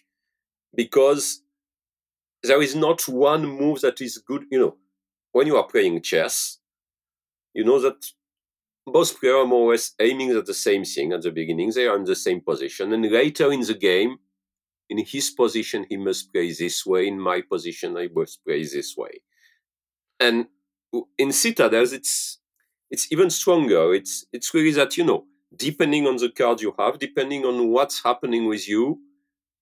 because 0.76 1.41
there 2.43 2.62
is 2.62 2.76
not 2.76 3.08
one 3.08 3.45
move 3.45 3.82
that 3.82 3.99
is 3.99 4.18
good. 4.20 4.43
You 4.51 4.60
know, 4.60 4.76
when 5.32 5.47
you 5.47 5.58
are 5.58 5.66
playing 5.74 6.01
chess, 6.03 6.60
you 7.53 7.64
know 7.64 7.80
that 7.82 7.99
both 8.86 9.20
players 9.20 9.36
are 9.41 9.45
more 9.45 9.66
or 9.68 9.72
less 9.72 9.93
aiming 9.99 10.30
at 10.32 10.45
the 10.45 10.53
same 10.53 10.86
thing 10.86 11.12
at 11.14 11.24
the 11.24 11.32
beginning. 11.32 11.72
They 11.74 11.88
are 11.88 11.97
in 11.97 12.05
the 12.05 12.16
same 12.16 12.41
position, 12.41 12.93
and 12.93 13.03
later 13.12 13.51
in 13.51 13.62
the 13.62 13.74
game, 13.74 14.20
in 14.90 15.00
his 15.00 15.32
position, 15.32 15.86
he 15.90 15.98
must 15.98 16.32
play 16.32 16.52
this 16.52 16.86
way. 16.86 17.08
In 17.08 17.20
my 17.20 17.42
position, 17.42 17.98
I 17.98 18.10
must 18.14 18.44
play 18.46 18.64
this 18.64 18.96
way. 18.98 19.22
And 20.20 20.48
in 21.18 21.32
Citadels, 21.32 21.94
it's 21.94 22.40
it's 22.90 23.12
even 23.12 23.30
stronger. 23.30 23.94
It's 23.94 24.26
it's 24.32 24.54
really 24.54 24.72
that 24.72 24.98
you 24.98 25.04
know, 25.04 25.26
depending 25.56 26.08
on 26.08 26.18
the 26.18 26.30
card 26.30 26.62
you 26.62 26.74
have, 26.80 27.00
depending 27.00 27.46
on 27.46 27.70
what's 27.70 28.04
happening 28.04 28.48
with 28.48 28.68
you, 28.68 29.00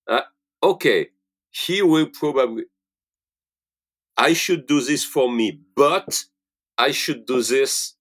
uh, 0.07 0.21
okay, 0.63 1.09
he 1.51 1.81
will 1.81 2.07
probably. 2.07 2.65
I 4.17 4.33
should 4.33 4.67
do 4.67 4.81
this 4.81 5.03
for 5.03 5.31
me, 5.31 5.59
but 5.75 6.23
I 6.77 6.91
should 6.91 7.25
do 7.25 7.41
this 7.41 7.95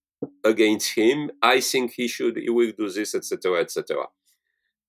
against 0.45 0.95
him. 0.95 1.31
I 1.43 1.61
think 1.61 1.93
he 1.93 2.07
should. 2.07 2.37
He 2.37 2.51
will 2.51 2.73
do 2.77 2.89
this, 2.89 3.15
etc., 3.15 3.61
etc. 3.61 4.07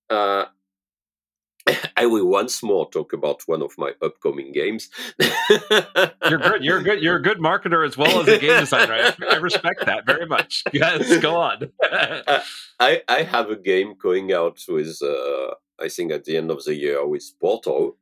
Uh, 0.09 0.45
I 1.97 2.05
will 2.05 2.27
once 2.27 2.61
more 2.61 2.89
talk 2.89 3.13
about 3.13 3.41
one 3.47 3.61
of 3.61 3.71
my 3.77 3.93
upcoming 4.01 4.51
games. 4.51 4.89
you're 6.29 6.39
good 6.39 6.63
you're 6.63 6.81
good 6.81 7.01
you're 7.01 7.15
a 7.17 7.21
good 7.21 7.39
marketer 7.39 7.85
as 7.85 7.97
well 7.97 8.21
as 8.21 8.27
a 8.27 8.37
game 8.37 8.59
designer 8.59 8.93
i, 8.93 9.33
I 9.33 9.35
respect 9.37 9.85
that 9.85 10.05
very 10.05 10.25
much 10.25 10.63
yes 10.73 11.17
go 11.17 11.37
on 11.37 11.71
I, 12.79 13.01
I 13.07 13.23
have 13.23 13.49
a 13.49 13.55
game 13.55 13.95
going 13.97 14.33
out 14.33 14.59
with, 14.67 15.01
uh, 15.01 15.55
I 15.81 15.87
think 15.89 16.11
at 16.11 16.25
the 16.25 16.37
end 16.37 16.51
of 16.51 16.63
the 16.65 16.75
year 16.75 17.05
with 17.05 17.23
Portal. 17.39 17.97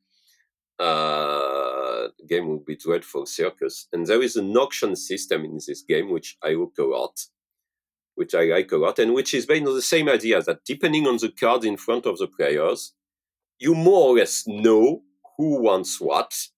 Uh, 0.80 2.08
game 2.28 2.48
will 2.48 2.60
be 2.60 2.76
Dreadful 2.76 3.26
Circus. 3.26 3.88
And 3.94 4.08
there 4.08 4.22
is 4.22 4.36
an 4.36 4.56
auction 4.58 4.96
system 4.96 5.46
in 5.46 5.60
this 5.66 5.82
game, 5.82 6.10
which 6.10 6.38
I 6.44 6.54
look 6.54 6.78
a 6.80 6.84
lot, 6.84 7.26
which 8.16 8.34
I 8.34 8.46
like 8.46 8.72
a 8.72 8.78
lot, 8.78 9.00
and 9.00 9.14
which 9.14 9.34
is 9.34 9.46
based 9.46 9.68
on 9.68 9.76
the 9.76 9.82
same 9.82 10.10
idea 10.10 10.42
that 10.42 10.66
depending 10.66 11.08
on 11.08 11.18
the 11.18 11.30
card 11.30 11.64
in 11.64 11.78
front 11.78 12.06
of 12.06 12.18
the 12.18 12.28
players, 12.28 12.94
you 13.64 13.74
more 13.74 14.10
or 14.10 14.18
less 14.18 14.44
know 14.46 15.04
who 15.38 15.62
wants 15.62 16.02
what 16.02 16.50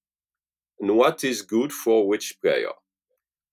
and 0.80 0.98
what 0.98 1.24
is 1.24 1.44
good 1.44 1.72
for 1.72 2.08
which 2.08 2.42
player. 2.42 2.72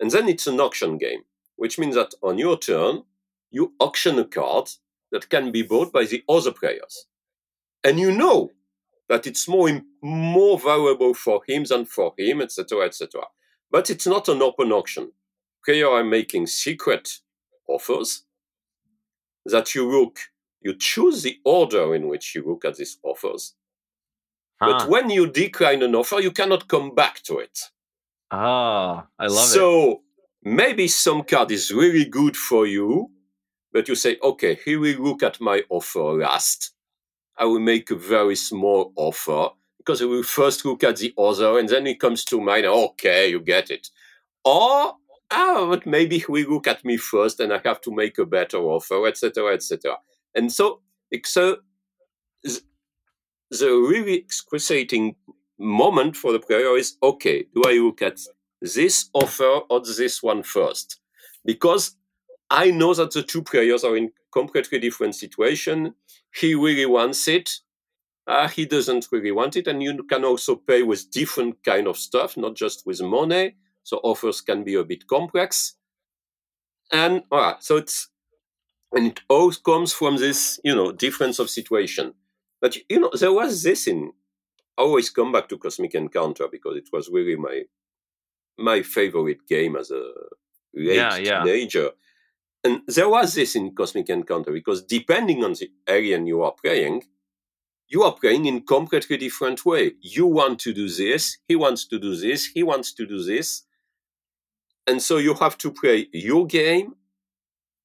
And 0.00 0.11
then 0.11 0.26
it's 0.26 0.46
an 0.46 0.59
auction 0.59 0.96
game, 0.96 1.24
which 1.57 1.78
means 1.78 1.94
that 1.94 2.14
on 2.22 2.38
your 2.38 2.59
turn, 2.59 3.03
you 3.50 3.74
auction 3.78 4.18
a 4.18 4.24
card 4.24 4.70
that 5.11 5.28
can 5.28 5.53
be 5.53 5.61
bought 5.61 5.92
by 5.92 6.05
the 6.05 6.24
other 6.26 6.50
players. 6.50 7.05
And 7.84 8.00
you 8.00 8.11
know 8.11 8.53
that 9.11 9.26
it's 9.26 9.46
more, 9.46 9.82
more 10.03 10.59
valuable 10.59 11.12
for 11.12 11.42
him 11.46 11.64
than 11.64 11.84
for 11.84 12.14
him, 12.16 12.40
etc., 12.40 12.86
etc. 12.86 13.24
But 13.70 13.90
it's 13.90 14.07
not 14.07 14.30
an 14.30 14.40
open 14.40 14.72
auction. 14.72 15.12
Players 15.62 15.88
are 15.88 16.05
making 16.05 16.46
secret 16.46 17.18
offers 17.68 18.22
that 19.44 19.74
you 19.74 19.86
look, 19.90 20.18
you 20.65 20.75
choose 20.79 21.23
the 21.23 21.39
order 21.45 21.95
in 21.95 22.09
which 22.09 22.35
you 22.35 22.45
look 22.47 22.65
at 22.65 22.77
these 22.77 22.99
offers. 23.03 23.55
But 24.61 24.89
when 24.89 25.11
you 25.11 25.27
decline 25.27 25.83
an 25.83 25.95
offer, 25.97 26.21
you 26.21 26.31
cannot 26.31 26.69
come 26.69 26.95
back 26.95 27.23
to 27.25 27.39
it. 27.39 27.59
ah 28.31 29.07
i 29.19 29.27
love 29.27 29.45
it 29.45 29.49
so 29.49 30.03
maybe 30.43 30.89
some 30.89 31.23
card 31.23 31.51
is 31.51 31.71
really 31.73 32.05
good 32.05 32.37
for 32.37 32.67
you, 32.67 33.11
but 33.73 33.89
you 33.89 33.95
say, 33.95 34.19
okay, 34.23 34.59
he 34.65 34.77
will 34.77 34.99
look 35.01 35.23
at 35.23 35.41
my 35.41 35.63
offer 35.71 36.01
last. 36.01 36.73
I 37.37 37.45
will 37.47 37.61
make 37.61 37.91
a 37.91 37.97
very 37.97 38.37
small 38.37 38.93
offer 38.97 39.51
because 39.79 40.01
he 40.01 40.07
will 40.07 40.23
first 40.23 40.65
look 40.65 40.85
at 40.85 40.99
the 40.99 41.15
other 41.19 41.59
and 41.59 41.69
then 41.69 41.87
it 41.87 41.99
comes 42.01 42.25
to 42.27 42.41
mine. 42.41 42.65
Okay, 42.65 43.31
you 43.31 43.41
get 43.41 43.71
it. 43.71 43.89
Or, 44.45 44.97
ah, 45.31 45.67
but 45.69 45.87
maybe 45.87 46.19
he 46.19 46.27
will 46.29 46.49
look 46.51 46.67
at 46.67 46.85
me 46.85 46.97
first 46.97 47.41
and 47.41 47.53
I 47.53 47.61
have 47.65 47.81
to 47.83 47.93
make 47.95 48.19
a 48.19 48.27
better 48.27 48.59
offer, 48.59 49.07
etc., 49.07 49.55
etc. 49.55 49.99
And 50.35 50.53
so, 50.53 50.80
so 51.24 51.59
the 53.51 53.70
really 53.70 54.14
excruciating 54.14 55.16
moment 55.59 56.16
for 56.16 56.33
the 56.33 56.41
player 56.41 56.76
is 56.76 56.97
okay, 57.03 57.45
do 57.55 57.62
I 57.66 57.74
look 57.74 58.03
at 58.03 58.18
this 58.61 59.11
offer 59.12 59.61
or 59.68 59.80
this 59.80 60.22
one 60.22 60.43
first? 60.43 61.01
Because 61.45 61.97
I 62.51 62.70
know 62.70 62.95
that 62.95 63.12
the 63.12 63.22
two 63.22 63.43
players 63.43 63.85
are 63.85 63.97
in 63.97 64.12
completely 64.33 64.78
different 64.78 65.14
situation. 65.14 65.95
He 66.35 66.55
really 66.55 66.87
wants 66.87 67.28
it. 67.28 67.51
Uh, 68.26 68.49
he 68.49 68.66
doesn't 68.66 69.09
really 69.11 69.33
want 69.33 69.57
it. 69.57 69.66
And 69.66 69.83
you 69.83 70.03
can 70.05 70.24
also 70.24 70.57
pay 70.57 70.83
with 70.83 71.11
different 71.11 71.62
kind 71.64 71.87
of 71.87 71.97
stuff, 71.97 72.37
not 72.37 72.55
just 72.55 72.87
with 72.87 73.03
money. 73.03 73.57
So 73.83 73.99
offers 74.05 74.41
can 74.41 74.64
be 74.64 74.74
a 74.74 74.85
bit 74.85 75.07
complex. 75.07 75.74
And 76.93 77.22
ah, 77.33 77.57
so 77.61 77.78
it's, 77.78 78.09
and 78.93 79.07
it 79.09 79.20
all 79.28 79.51
comes 79.53 79.93
from 79.93 80.16
this, 80.16 80.61
you 80.64 80.74
know, 80.74 80.93
difference 80.93 81.38
of 81.38 81.51
situation. 81.51 82.14
But, 82.61 82.76
you 82.88 83.01
know, 83.01 83.11
there 83.18 83.32
was 83.32 83.62
this 83.62 83.86
in, 83.86 84.12
I 84.78 84.82
always 84.82 85.11
come 85.11 85.32
back 85.32 85.49
to 85.49 85.59
Cosmic 85.59 85.95
Encounter 85.95 86.47
because 86.51 86.76
it 86.76 86.88
was 86.93 87.09
really 87.11 87.36
my, 87.36 87.62
my 88.59 88.82
favorite 88.82 89.47
game 89.49 89.76
as 89.76 89.90
a 89.90 90.03
late 90.74 90.97
Yeah, 90.97 91.16
yeah. 91.16 91.43
teenager. 91.45 91.90
And 92.64 92.82
there 92.86 93.09
was 93.09 93.34
this 93.34 93.57
in 93.57 93.74
Cosmic 93.74 94.09
Encounter 94.09 94.53
because 94.53 94.82
depending 94.84 95.43
on 95.43 95.55
the 95.55 95.70
alien 95.88 96.26
you 96.26 96.43
are 96.43 96.53
playing, 96.53 97.03
you 97.88 98.03
are 98.05 98.12
playing 98.14 98.47
in 98.47 98.62
completely 98.62 99.16
different 99.16 99.66
way. 99.66 99.93
You 100.01 100.26
want 100.26 100.61
to 100.61 100.72
do 100.72 100.88
this, 100.88 101.38
he 101.49 101.57
wants 101.57 101.86
to 101.88 101.99
do 101.99 102.14
this, 102.16 102.47
he 102.47 102.62
wants 102.62 102.93
to 102.95 103.07
do 103.07 103.22
this. 103.22 103.62
And 104.86 105.03
so 105.03 105.18
you 105.18 105.34
have 105.34 105.59
to 105.59 105.70
play 105.72 106.09
your 106.12 106.47
game 106.47 106.95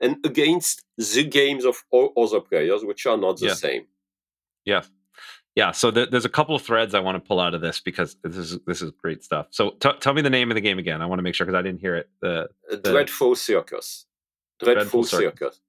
and 0.01 0.17
against 0.25 0.83
the 0.97 1.23
games 1.23 1.65
of 1.65 1.83
all 1.91 2.11
other 2.17 2.39
players, 2.41 2.83
which 2.85 3.05
are 3.05 3.17
not 3.17 3.39
the 3.39 3.47
Yeah. 3.47 3.53
same. 3.53 3.87
Yeah, 4.65 4.83
yeah. 5.55 5.71
So 5.71 5.91
th- 5.91 6.09
there's 6.11 6.25
a 6.25 6.29
couple 6.29 6.55
of 6.55 6.61
threads 6.61 6.93
I 6.93 6.99
want 6.99 7.15
to 7.21 7.27
pull 7.27 7.39
out 7.39 7.53
of 7.53 7.61
this 7.61 7.79
because 7.79 8.15
this 8.23 8.35
is 8.37 8.59
this 8.67 8.81
is 8.81 8.91
great 8.91 9.23
stuff. 9.23 9.47
So 9.51 9.71
t- 9.79 9.97
tell 9.99 10.13
me 10.13 10.21
the 10.21 10.29
name 10.29 10.51
of 10.51 10.55
the 10.55 10.61
game 10.61 10.77
again. 10.79 11.01
I 11.01 11.05
want 11.05 11.19
to 11.19 11.23
make 11.23 11.35
sure 11.35 11.45
because 11.45 11.57
I 11.57 11.61
didn't 11.61 11.79
hear 11.81 11.95
it. 11.95 12.09
The 12.21 12.49
A 12.71 12.77
Dreadful 12.77 13.35
Circus. 13.35 14.05
Dreadful, 14.59 14.73
Dreadful 14.73 15.03
Circus. 15.03 15.39
Circus. 15.39 15.61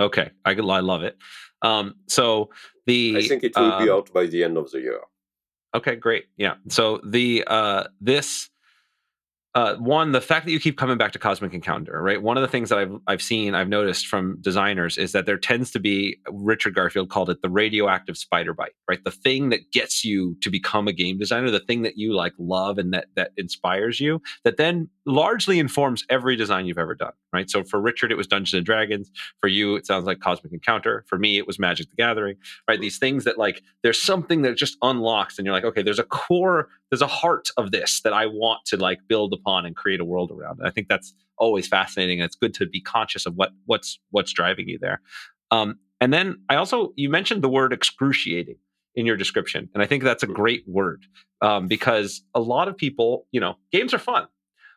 okay, 0.00 0.30
I 0.44 0.50
I 0.52 0.80
love 0.80 1.02
it. 1.02 1.16
Um, 1.62 1.94
so 2.08 2.50
the 2.86 3.16
I 3.18 3.26
think 3.28 3.42
it 3.42 3.56
will 3.56 3.78
be 3.78 3.90
um, 3.90 3.96
out 3.98 4.12
by 4.12 4.26
the 4.26 4.44
end 4.44 4.56
of 4.58 4.70
the 4.70 4.80
year. 4.80 5.00
Okay, 5.74 5.96
great. 5.96 6.26
Yeah. 6.36 6.54
So 6.68 7.00
the 7.04 7.42
uh 7.46 7.84
this 8.00 8.50
uh, 9.54 9.76
one, 9.76 10.10
the 10.10 10.20
fact 10.20 10.46
that 10.46 10.52
you 10.52 10.58
keep 10.58 10.76
coming 10.76 10.98
back 10.98 11.12
to 11.12 11.18
Cosmic 11.18 11.54
Encounter, 11.54 12.02
right? 12.02 12.20
One 12.20 12.36
of 12.36 12.42
the 12.42 12.48
things 12.48 12.70
that 12.70 12.78
I've 12.78 12.96
I've 13.06 13.22
seen, 13.22 13.54
I've 13.54 13.68
noticed 13.68 14.08
from 14.08 14.36
designers 14.40 14.98
is 14.98 15.12
that 15.12 15.26
there 15.26 15.38
tends 15.38 15.70
to 15.72 15.78
be 15.78 16.18
Richard 16.28 16.74
Garfield 16.74 17.08
called 17.08 17.30
it 17.30 17.40
the 17.40 17.48
radioactive 17.48 18.16
spider 18.16 18.52
bite, 18.52 18.72
right? 18.88 19.02
The 19.04 19.12
thing 19.12 19.50
that 19.50 19.70
gets 19.70 20.04
you 20.04 20.36
to 20.40 20.50
become 20.50 20.88
a 20.88 20.92
game 20.92 21.18
designer, 21.18 21.52
the 21.52 21.60
thing 21.60 21.82
that 21.82 21.96
you 21.96 22.14
like 22.14 22.32
love 22.36 22.78
and 22.78 22.92
that 22.94 23.06
that 23.14 23.30
inspires 23.36 24.00
you, 24.00 24.20
that 24.42 24.56
then 24.56 24.88
largely 25.06 25.60
informs 25.60 26.04
every 26.10 26.34
design 26.34 26.66
you've 26.66 26.78
ever 26.78 26.96
done, 26.96 27.12
right? 27.34 27.50
So 27.50 27.64
for 27.64 27.80
Richard, 27.80 28.12
it 28.12 28.16
was 28.16 28.26
Dungeons 28.26 28.54
and 28.54 28.64
Dragons. 28.64 29.10
For 29.40 29.48
you, 29.48 29.76
it 29.76 29.86
sounds 29.86 30.06
like 30.06 30.20
Cosmic 30.20 30.52
Encounter. 30.52 31.04
For 31.08 31.18
me, 31.18 31.36
it 31.36 31.46
was 31.46 31.58
Magic 31.58 31.90
the 31.90 31.96
Gathering, 31.96 32.36
right? 32.68 32.80
These 32.80 32.98
things 32.98 33.24
that 33.24 33.38
like 33.38 33.62
there's 33.82 34.00
something 34.00 34.42
that 34.42 34.56
just 34.56 34.76
unlocks, 34.82 35.38
and 35.38 35.44
you're 35.44 35.54
like, 35.54 35.64
okay, 35.64 35.82
there's 35.82 35.98
a 35.98 36.04
core, 36.04 36.68
there's 36.90 37.02
a 37.02 37.06
heart 37.06 37.50
of 37.56 37.72
this 37.72 38.00
that 38.02 38.12
I 38.12 38.26
want 38.26 38.64
to 38.66 38.76
like 38.76 39.00
build 39.08 39.32
upon 39.32 39.66
and 39.66 39.76
create 39.76 40.00
a 40.00 40.04
world 40.04 40.30
around. 40.30 40.58
And 40.58 40.68
I 40.68 40.70
think 40.70 40.88
that's 40.88 41.12
always 41.36 41.66
fascinating. 41.66 42.20
And 42.20 42.26
it's 42.26 42.36
good 42.36 42.54
to 42.54 42.66
be 42.66 42.80
conscious 42.80 43.26
of 43.26 43.34
what 43.34 43.50
what's 43.66 43.98
what's 44.10 44.32
driving 44.32 44.68
you 44.68 44.78
there. 44.78 45.00
Um, 45.50 45.78
and 46.00 46.12
then 46.12 46.42
I 46.48 46.56
also 46.56 46.92
you 46.96 47.08
mentioned 47.08 47.42
the 47.42 47.48
word 47.48 47.72
excruciating 47.72 48.56
in 48.94 49.06
your 49.06 49.16
description, 49.16 49.68
and 49.74 49.82
I 49.82 49.86
think 49.86 50.04
that's 50.04 50.22
a 50.22 50.28
great 50.28 50.64
word 50.66 51.04
um, 51.40 51.66
because 51.66 52.22
a 52.34 52.40
lot 52.40 52.68
of 52.68 52.76
people, 52.76 53.26
you 53.32 53.40
know, 53.40 53.56
games 53.72 53.92
are 53.92 53.98
fun, 53.98 54.26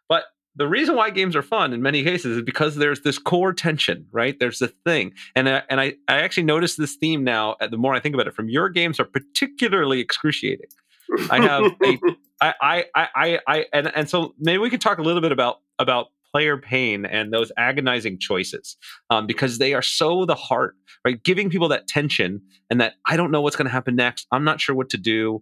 but 0.10 0.24
the 0.58 0.68
reason 0.68 0.96
why 0.96 1.10
games 1.10 1.36
are 1.36 1.42
fun 1.42 1.74
in 1.74 1.82
many 1.82 2.04
cases 2.04 2.38
is 2.38 2.44
because 2.44 2.76
there's 2.76 3.02
this 3.02 3.20
core 3.20 3.54
tension, 3.54 4.08
right? 4.12 4.38
There's 4.40 4.62
a 4.62 4.68
thing, 4.68 5.14
and 5.36 5.48
I, 5.48 5.64
and 5.70 5.80
I 5.80 5.94
I 6.08 6.22
actually 6.22 6.44
notice 6.44 6.76
this 6.76 6.96
theme 6.96 7.24
now. 7.24 7.56
Uh, 7.62 7.68
the 7.68 7.78
more 7.78 7.94
I 7.94 8.00
think 8.00 8.16
about 8.16 8.28
it, 8.28 8.34
from 8.34 8.50
your 8.50 8.70
games 8.70 9.00
are 9.00 9.06
particularly 9.06 10.00
excruciating. 10.00 10.68
I 11.30 11.42
have 11.42 11.64
a 11.84 11.98
I, 12.42 12.54
I, 12.96 13.08
I, 13.16 13.40
I, 13.48 13.66
and, 13.74 13.92
and 13.96 14.10
so 14.10 14.36
maybe 14.40 14.60
we 14.60 14.70
could 14.70 14.82
talk 14.82 15.00
a 15.00 15.02
little 15.02 15.22
bit 15.22 15.32
about 15.32 15.58
about 15.80 16.08
player 16.32 16.58
pain 16.58 17.06
and 17.06 17.32
those 17.32 17.52
agonizing 17.58 18.20
choices 18.20 18.76
um, 19.10 19.26
because 19.26 19.58
they 19.58 19.74
are 19.74 19.82
so 19.82 20.26
the 20.26 20.36
heart 20.36 20.76
right 21.06 21.24
giving 21.24 21.50
people 21.50 21.70
that 21.70 21.88
tension 21.88 22.42
and 22.70 22.82
that 22.82 22.96
i 23.06 23.16
don't 23.16 23.32
know 23.32 23.40
what's 23.40 23.56
going 23.56 23.66
to 23.66 23.72
happen 23.72 23.96
next 23.96 24.28
i'm 24.32 24.44
not 24.44 24.60
sure 24.60 24.76
what 24.76 24.90
to 24.90 24.98
do 24.98 25.42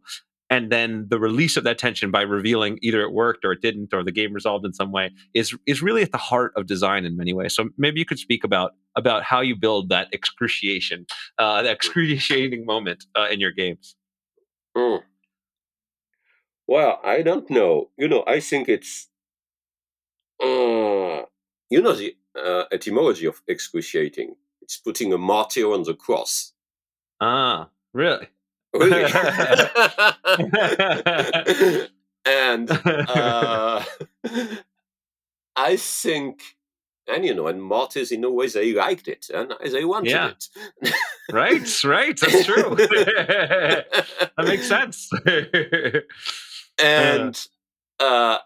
and 0.49 0.71
then 0.71 1.07
the 1.09 1.19
release 1.19 1.57
of 1.57 1.63
that 1.63 1.77
tension 1.77 2.11
by 2.11 2.21
revealing 2.21 2.77
either 2.81 3.01
it 3.01 3.11
worked 3.11 3.43
or 3.43 3.51
it 3.51 3.61
didn't 3.61 3.93
or 3.93 4.03
the 4.03 4.11
game 4.11 4.33
resolved 4.33 4.65
in 4.65 4.73
some 4.73 4.91
way 4.91 5.11
is 5.33 5.55
is 5.65 5.81
really 5.81 6.01
at 6.01 6.11
the 6.11 6.17
heart 6.17 6.53
of 6.55 6.65
design 6.67 7.05
in 7.05 7.17
many 7.17 7.33
ways 7.33 7.55
so 7.55 7.69
maybe 7.77 7.99
you 7.99 8.05
could 8.05 8.19
speak 8.19 8.43
about 8.43 8.73
about 8.95 9.23
how 9.23 9.41
you 9.41 9.55
build 9.55 9.89
that 9.89 10.07
excruciation 10.13 11.05
uh, 11.37 11.61
that 11.61 11.73
excruciating 11.73 12.65
moment 12.65 13.05
uh, 13.15 13.27
in 13.31 13.39
your 13.39 13.51
games 13.51 13.95
mm. 14.77 15.01
Well, 16.67 16.99
I 17.03 17.21
don't 17.21 17.49
know. 17.49 17.89
You 17.97 18.07
know, 18.07 18.23
I 18.25 18.39
think 18.39 18.67
it's, 18.67 19.07
uh, 20.41 21.23
you 21.69 21.81
know, 21.81 21.93
the 21.93 22.15
uh, 22.35 22.63
etymology 22.71 23.27
of 23.27 23.41
excruciating. 23.47 24.35
It's 24.61 24.77
putting 24.77 25.13
a 25.13 25.17
martyr 25.17 25.71
on 25.71 25.83
the 25.83 25.93
cross. 25.93 26.53
Ah, 27.21 27.69
really? 27.93 28.27
And 32.27 32.71
uh, 32.71 33.83
I 35.55 35.75
think, 35.75 36.41
and 37.07 37.23
you 37.23 37.35
know, 37.35 37.45
and 37.45 37.61
martyrs 37.61 38.11
in 38.11 38.23
a 38.23 38.31
way 38.31 38.47
they 38.47 38.73
liked 38.73 39.07
it 39.07 39.27
and 39.31 39.53
they 39.63 39.85
wanted 39.85 40.09
yeah. 40.09 40.31
it. 40.31 40.49
right, 41.31 41.83
right. 41.83 42.19
That's 42.19 42.45
true. 42.45 42.75
that 42.75 44.33
makes 44.39 44.67
sense 44.67 45.11
and 46.83 47.47
uh, 47.99 48.37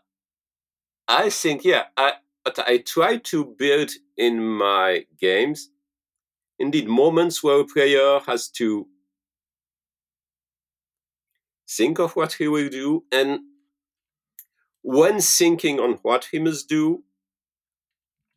I 1.07 1.29
think 1.29 1.63
yeah, 1.63 1.85
I 1.97 2.13
but 2.43 2.59
I 2.59 2.79
try 2.79 3.17
to 3.17 3.45
build 3.45 3.91
in 4.17 4.43
my 4.43 5.05
games 5.19 5.69
indeed 6.57 6.87
moments 6.87 7.43
where 7.43 7.61
a 7.61 7.65
player 7.65 8.19
has 8.27 8.49
to 8.49 8.87
think 11.69 11.99
of 11.99 12.15
what 12.15 12.33
he 12.33 12.47
will 12.47 12.69
do 12.69 13.03
and 13.11 13.39
when 14.81 15.21
thinking 15.21 15.79
on 15.79 15.93
what 16.01 16.27
he 16.31 16.39
must 16.39 16.67
do 16.67 17.03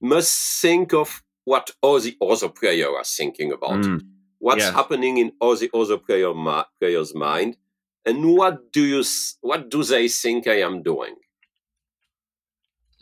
must 0.01 0.61
think 0.61 0.93
of 0.93 1.22
what 1.45 1.70
all 1.80 1.99
the 1.99 2.16
other 2.20 2.49
players 2.49 2.89
are 2.95 3.05
thinking 3.05 3.53
about 3.53 3.80
mm. 3.80 4.01
what's 4.39 4.61
yes. 4.61 4.74
happening 4.74 5.16
in 5.16 5.33
all 5.41 5.57
the 5.57 5.70
other 5.72 5.97
player 5.97 6.35
ma- 6.35 6.64
players 6.78 7.14
mind 7.14 7.57
and 8.05 8.35
what 8.37 8.72
do 8.72 8.85
you 8.85 9.03
what 9.41 9.70
do 9.70 9.83
they 9.83 10.09
think 10.09 10.47
i 10.47 10.61
am 10.61 10.83
doing 10.83 11.14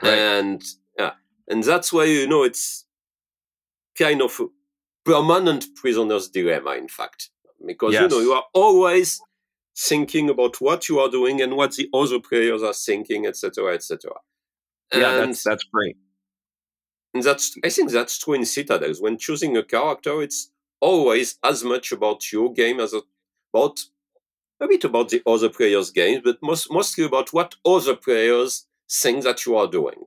right. 0.03 0.19
and 0.19 0.63
yeah 0.97 1.13
and 1.49 1.65
that's 1.65 1.93
why 1.93 2.05
you 2.05 2.29
know 2.29 2.45
it's 2.45 2.87
kind 3.99 4.23
of 4.23 4.39
a 4.39 4.47
permanent 5.05 5.67
prisoner's 5.75 6.29
dilemma 6.29 6.73
in 6.73 6.89
fact 6.89 7.31
because 7.67 7.95
yes. 7.95 8.03
you 8.03 8.09
know 8.09 8.21
you 8.21 8.33
are 8.33 8.45
always 8.55 9.21
thinking 9.77 10.29
about 10.29 10.61
what 10.61 10.89
you 10.89 10.99
are 10.99 11.11
doing 11.11 11.41
and 11.41 11.57
what 11.57 11.75
the 11.77 11.89
other 11.95 12.21
players 12.21 12.63
are 12.63 12.75
thinking 12.75 13.27
etc 13.27 13.75
etc 13.75 14.13
yeah 14.93 15.17
that's 15.17 15.45
that's 15.45 15.65
great 15.65 15.97
and 17.15 17.23
that's 17.23 17.57
i 17.65 17.69
think 17.69 17.91
that's 17.91 18.19
true 18.19 18.35
in 18.35 18.45
citadels 18.45 19.01
when 19.01 19.17
choosing 19.17 19.57
a 19.57 19.63
character 19.63 20.23
it's 20.23 20.51
always 20.81 21.39
as 21.45 21.63
much 21.63 21.93
about 21.93 22.33
your 22.33 22.53
game 22.53 22.81
as 22.81 22.95
about 23.53 23.81
a 24.61 24.69
bit 24.69 24.85
about 24.85 25.09
the 25.09 25.23
other 25.27 25.49
players' 25.49 25.91
games, 25.91 26.23
but 26.25 26.39
most, 26.43 26.71
mostly 26.71 27.05
about 27.05 27.33
what 27.33 27.57
other 27.65 27.97
players 27.97 28.67
think 28.91 29.25
that 29.25 29.47
you 29.47 29.57
are 29.57 29.67
doing. 29.67 30.05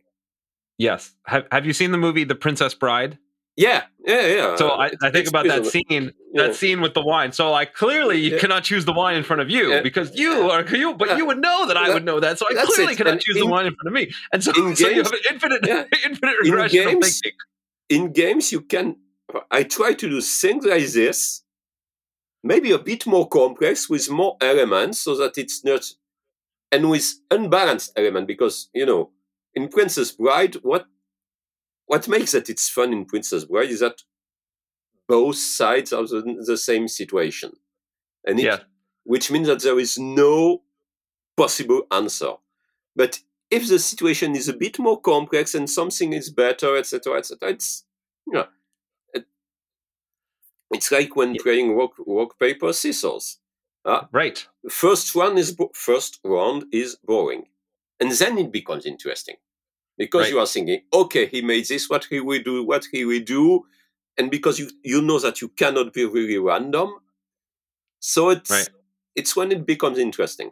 Yes. 0.77 1.13
Have 1.25 1.47
Have 1.51 1.65
you 1.65 1.73
seen 1.73 1.91
the 1.91 1.97
movie 1.97 2.23
The 2.23 2.35
Princess 2.35 2.73
Bride? 2.73 3.17
Yeah, 3.55 3.83
yeah, 4.03 4.27
yeah. 4.27 4.55
So 4.55 4.69
I, 4.69 4.91
I 5.03 5.11
think 5.11 5.27
about 5.27 5.45
that 5.45 5.67
scene, 5.67 6.11
yeah. 6.33 6.47
that 6.47 6.55
scene 6.55 6.81
with 6.81 6.95
the 6.95 7.03
wine. 7.03 7.31
So 7.31 7.51
like 7.51 7.75
clearly 7.75 8.19
you 8.19 8.31
yeah. 8.31 8.39
cannot 8.39 8.63
choose 8.63 8.85
the 8.85 8.93
wine 8.93 9.15
in 9.15 9.23
front 9.23 9.43
of 9.43 9.49
you 9.49 9.71
yeah. 9.71 9.81
because 9.81 10.15
you 10.15 10.49
are 10.49 10.65
you, 10.75 10.95
but 10.95 11.17
you 11.17 11.25
would 11.27 11.39
know 11.39 11.67
that 11.67 11.77
I 11.77 11.93
would 11.93 12.03
know 12.03 12.19
that. 12.19 12.39
So 12.39 12.47
I 12.49 12.55
That's 12.55 12.73
clearly 12.73 12.93
it. 12.93 12.97
cannot 12.97 13.13
and 13.13 13.21
choose 13.21 13.37
in, 13.37 13.43
the 13.43 13.47
wine 13.47 13.67
in 13.67 13.75
front 13.75 13.87
of 13.87 13.93
me. 13.93 14.11
And 14.31 14.43
so, 14.43 14.53
so 14.53 14.63
games, 14.63 14.79
you 14.79 15.03
have 15.03 15.11
an 15.11 15.19
infinite, 15.29 15.67
infinite 16.05 16.35
regression 16.41 16.79
in 16.79 16.87
games, 16.87 17.07
of 17.07 17.13
thinking. 17.13 17.39
In 17.89 18.11
games, 18.11 18.51
you 18.51 18.61
can. 18.61 18.95
I 19.51 19.63
try 19.63 19.93
to 19.93 20.09
do 20.09 20.21
things 20.21 20.65
like 20.65 20.85
this 20.87 21.43
maybe 22.43 22.71
a 22.71 22.79
bit 22.79 23.07
more 23.07 23.27
complex 23.27 23.89
with 23.89 24.09
more 24.11 24.37
elements 24.41 24.99
so 24.99 25.15
that 25.15 25.37
it's 25.37 25.63
not 25.63 25.85
and 26.71 26.89
with 26.89 27.13
unbalanced 27.31 27.91
element 27.95 28.27
because 28.27 28.69
you 28.73 28.85
know 28.85 29.11
in 29.55 29.69
princess 29.69 30.11
bride 30.11 30.55
what 30.55 30.85
what 31.85 32.07
makes 32.07 32.31
that 32.31 32.49
it's 32.49 32.69
fun 32.69 32.93
in 32.93 33.05
princess 33.05 33.45
bride 33.45 33.69
is 33.69 33.79
that 33.79 34.01
both 35.07 35.35
sides 35.35 35.91
are 35.91 36.07
the, 36.07 36.43
the 36.45 36.57
same 36.57 36.87
situation 36.87 37.51
and 38.25 38.39
it, 38.39 38.45
yeah. 38.45 38.59
which 39.03 39.29
means 39.29 39.47
that 39.47 39.61
there 39.61 39.79
is 39.79 39.97
no 39.97 40.61
possible 41.35 41.83
answer 41.91 42.33
but 42.95 43.19
if 43.51 43.67
the 43.67 43.79
situation 43.79 44.35
is 44.35 44.47
a 44.47 44.53
bit 44.53 44.79
more 44.79 44.99
complex 44.99 45.53
and 45.53 45.69
something 45.69 46.13
is 46.13 46.29
better 46.29 46.77
etc 46.77 47.17
etc 47.17 47.49
it's 47.49 47.83
you 48.27 48.33
know 48.33 48.47
it's 50.73 50.91
like 50.91 51.15
when 51.15 51.35
yeah. 51.35 51.41
playing 51.41 51.75
rock, 51.75 51.93
rock 52.05 52.39
paper 52.39 52.73
scissors. 52.73 53.37
Uh, 53.85 54.05
right. 54.11 54.47
First 54.69 55.15
one 55.15 55.37
is 55.37 55.55
first 55.73 56.19
round 56.23 56.65
is 56.71 56.95
boring, 56.95 57.47
and 57.99 58.11
then 58.11 58.37
it 58.37 58.51
becomes 58.51 58.85
interesting 58.85 59.35
because 59.97 60.23
right. 60.23 60.31
you 60.31 60.39
are 60.39 60.45
thinking, 60.47 60.81
okay, 60.93 61.25
he 61.25 61.41
made 61.41 61.67
this. 61.67 61.89
What 61.89 62.05
he 62.05 62.19
will 62.19 62.41
do? 62.41 62.63
What 62.63 62.85
he 62.91 63.05
will 63.05 63.21
do? 63.21 63.65
And 64.17 64.29
because 64.29 64.59
you 64.59 64.69
you 64.83 65.01
know 65.01 65.19
that 65.19 65.41
you 65.41 65.49
cannot 65.49 65.93
be 65.93 66.05
really 66.05 66.37
random, 66.37 66.93
so 67.99 68.29
it's 68.29 68.51
right. 68.51 68.69
it's 69.15 69.35
when 69.35 69.51
it 69.51 69.65
becomes 69.65 69.97
interesting. 69.97 70.51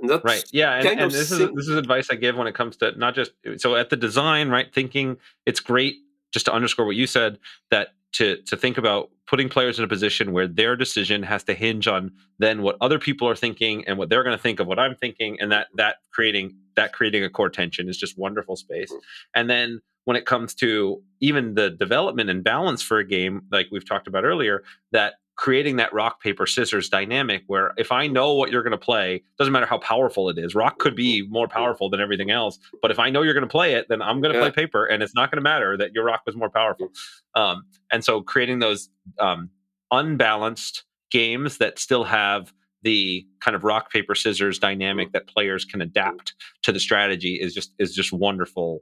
And 0.00 0.10
right. 0.24 0.44
Yeah, 0.52 0.74
and, 0.74 1.00
and 1.00 1.10
this 1.10 1.30
is 1.30 1.38
this 1.38 1.68
is 1.68 1.76
advice 1.76 2.08
I 2.10 2.14
give 2.14 2.36
when 2.36 2.46
it 2.46 2.54
comes 2.54 2.76
to 2.78 2.96
not 2.98 3.14
just 3.14 3.32
so 3.58 3.76
at 3.76 3.90
the 3.90 3.96
design, 3.96 4.48
right? 4.48 4.72
Thinking 4.72 5.18
it's 5.44 5.60
great 5.60 5.96
just 6.32 6.46
to 6.46 6.52
underscore 6.52 6.86
what 6.86 6.96
you 6.96 7.06
said 7.06 7.38
that 7.70 7.88
to 8.12 8.36
to 8.42 8.56
think 8.56 8.78
about 8.78 9.10
putting 9.30 9.48
players 9.48 9.78
in 9.78 9.84
a 9.84 9.88
position 9.88 10.32
where 10.32 10.48
their 10.48 10.74
decision 10.74 11.22
has 11.22 11.44
to 11.44 11.54
hinge 11.54 11.86
on 11.86 12.10
then 12.40 12.62
what 12.62 12.76
other 12.80 12.98
people 12.98 13.28
are 13.28 13.36
thinking 13.36 13.86
and 13.86 13.96
what 13.96 14.08
they're 14.08 14.24
going 14.24 14.36
to 14.36 14.42
think 14.42 14.58
of 14.58 14.66
what 14.66 14.80
I'm 14.80 14.96
thinking 14.96 15.40
and 15.40 15.52
that 15.52 15.68
that 15.76 15.98
creating 16.10 16.56
that 16.74 16.92
creating 16.92 17.22
a 17.22 17.30
core 17.30 17.48
tension 17.48 17.88
is 17.88 17.96
just 17.96 18.18
wonderful 18.18 18.56
space. 18.56 18.92
And 19.32 19.48
then 19.48 19.80
when 20.04 20.16
it 20.16 20.26
comes 20.26 20.52
to 20.56 21.00
even 21.20 21.54
the 21.54 21.70
development 21.70 22.28
and 22.28 22.42
balance 22.42 22.82
for 22.82 22.98
a 22.98 23.06
game 23.06 23.42
like 23.52 23.68
we've 23.70 23.88
talked 23.88 24.08
about 24.08 24.24
earlier 24.24 24.64
that 24.90 25.14
creating 25.40 25.76
that 25.76 25.90
rock 25.92 26.20
paper 26.20 26.46
scissors 26.46 26.90
dynamic 26.90 27.42
where 27.46 27.72
if 27.78 27.90
i 27.90 28.06
know 28.06 28.34
what 28.34 28.50
you're 28.50 28.62
going 28.62 28.70
to 28.70 28.78
play 28.78 29.22
doesn't 29.38 29.52
matter 29.52 29.64
how 29.64 29.78
powerful 29.78 30.28
it 30.28 30.36
is 30.38 30.54
rock 30.54 30.78
could 30.78 30.94
be 30.94 31.26
more 31.28 31.48
powerful 31.48 31.88
than 31.88 32.00
everything 32.00 32.30
else 32.30 32.58
but 32.82 32.90
if 32.90 32.98
i 32.98 33.08
know 33.08 33.22
you're 33.22 33.34
going 33.34 33.40
to 33.40 33.48
play 33.48 33.72
it 33.72 33.86
then 33.88 34.02
i'm 34.02 34.20
going 34.20 34.32
to 34.32 34.38
yeah. 34.38 34.50
play 34.50 34.64
paper 34.64 34.84
and 34.84 35.02
it's 35.02 35.14
not 35.14 35.30
going 35.30 35.38
to 35.38 35.42
matter 35.42 35.76
that 35.80 35.94
your 35.94 36.04
rock 36.04 36.22
was 36.26 36.36
more 36.36 36.50
powerful. 36.50 36.88
Um, 37.34 37.64
and 37.90 38.04
so 38.04 38.22
creating 38.22 38.58
those 38.58 38.88
um, 39.18 39.50
unbalanced 39.90 40.84
games 41.10 41.58
that 41.58 41.78
still 41.78 42.04
have 42.04 42.52
the 42.82 43.26
kind 43.40 43.54
of 43.54 43.64
rock 43.64 43.90
paper 43.92 44.14
scissors 44.14 44.58
dynamic 44.58 45.12
that 45.12 45.26
players 45.26 45.64
can 45.64 45.82
adapt 45.82 46.34
to 46.62 46.72
the 46.72 46.80
strategy 46.80 47.34
is 47.34 47.52
just 47.52 47.74
is 47.78 47.94
just 47.94 48.12
wonderful 48.12 48.80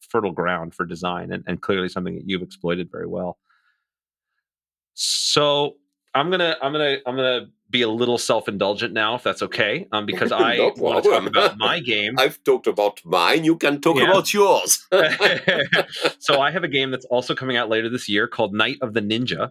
fertile 0.00 0.32
ground 0.32 0.74
for 0.74 0.84
design 0.84 1.32
and, 1.32 1.44
and 1.46 1.62
clearly 1.62 1.88
something 1.88 2.14
that 2.14 2.24
you've 2.26 2.42
exploited 2.42 2.90
very 2.90 3.06
well. 3.06 3.38
So 4.94 5.76
i'm 6.18 6.30
gonna 6.30 6.56
i'm 6.62 6.72
gonna 6.72 6.96
i'm 7.06 7.16
gonna 7.16 7.46
be 7.70 7.82
a 7.82 7.88
little 7.88 8.16
self-indulgent 8.18 8.92
now 8.94 9.14
if 9.14 9.22
that's 9.22 9.42
okay 9.42 9.86
um, 9.92 10.06
because 10.06 10.32
i 10.32 10.56
No 10.56 10.72
want 10.78 11.04
to 11.04 11.10
talk 11.10 11.26
about 11.26 11.58
my 11.58 11.80
game 11.80 12.14
I've 12.18 12.42
talked 12.44 12.66
about 12.66 13.00
mine. 13.04 13.44
You 13.44 13.56
can 13.56 13.80
talk 13.80 13.96
Yeah. 13.96 14.10
about 14.10 14.32
yours. 14.32 14.86
so 16.18 16.40
I 16.40 16.50
have 16.50 16.64
a 16.64 16.68
game 16.68 16.90
that's 16.90 17.04
also 17.06 17.34
coming 17.34 17.56
out 17.56 17.68
later 17.68 17.88
this 17.90 18.08
year 18.08 18.26
called 18.26 18.54
Night 18.54 18.78
of 18.80 18.94
the 18.94 19.00
Ninja. 19.02 19.50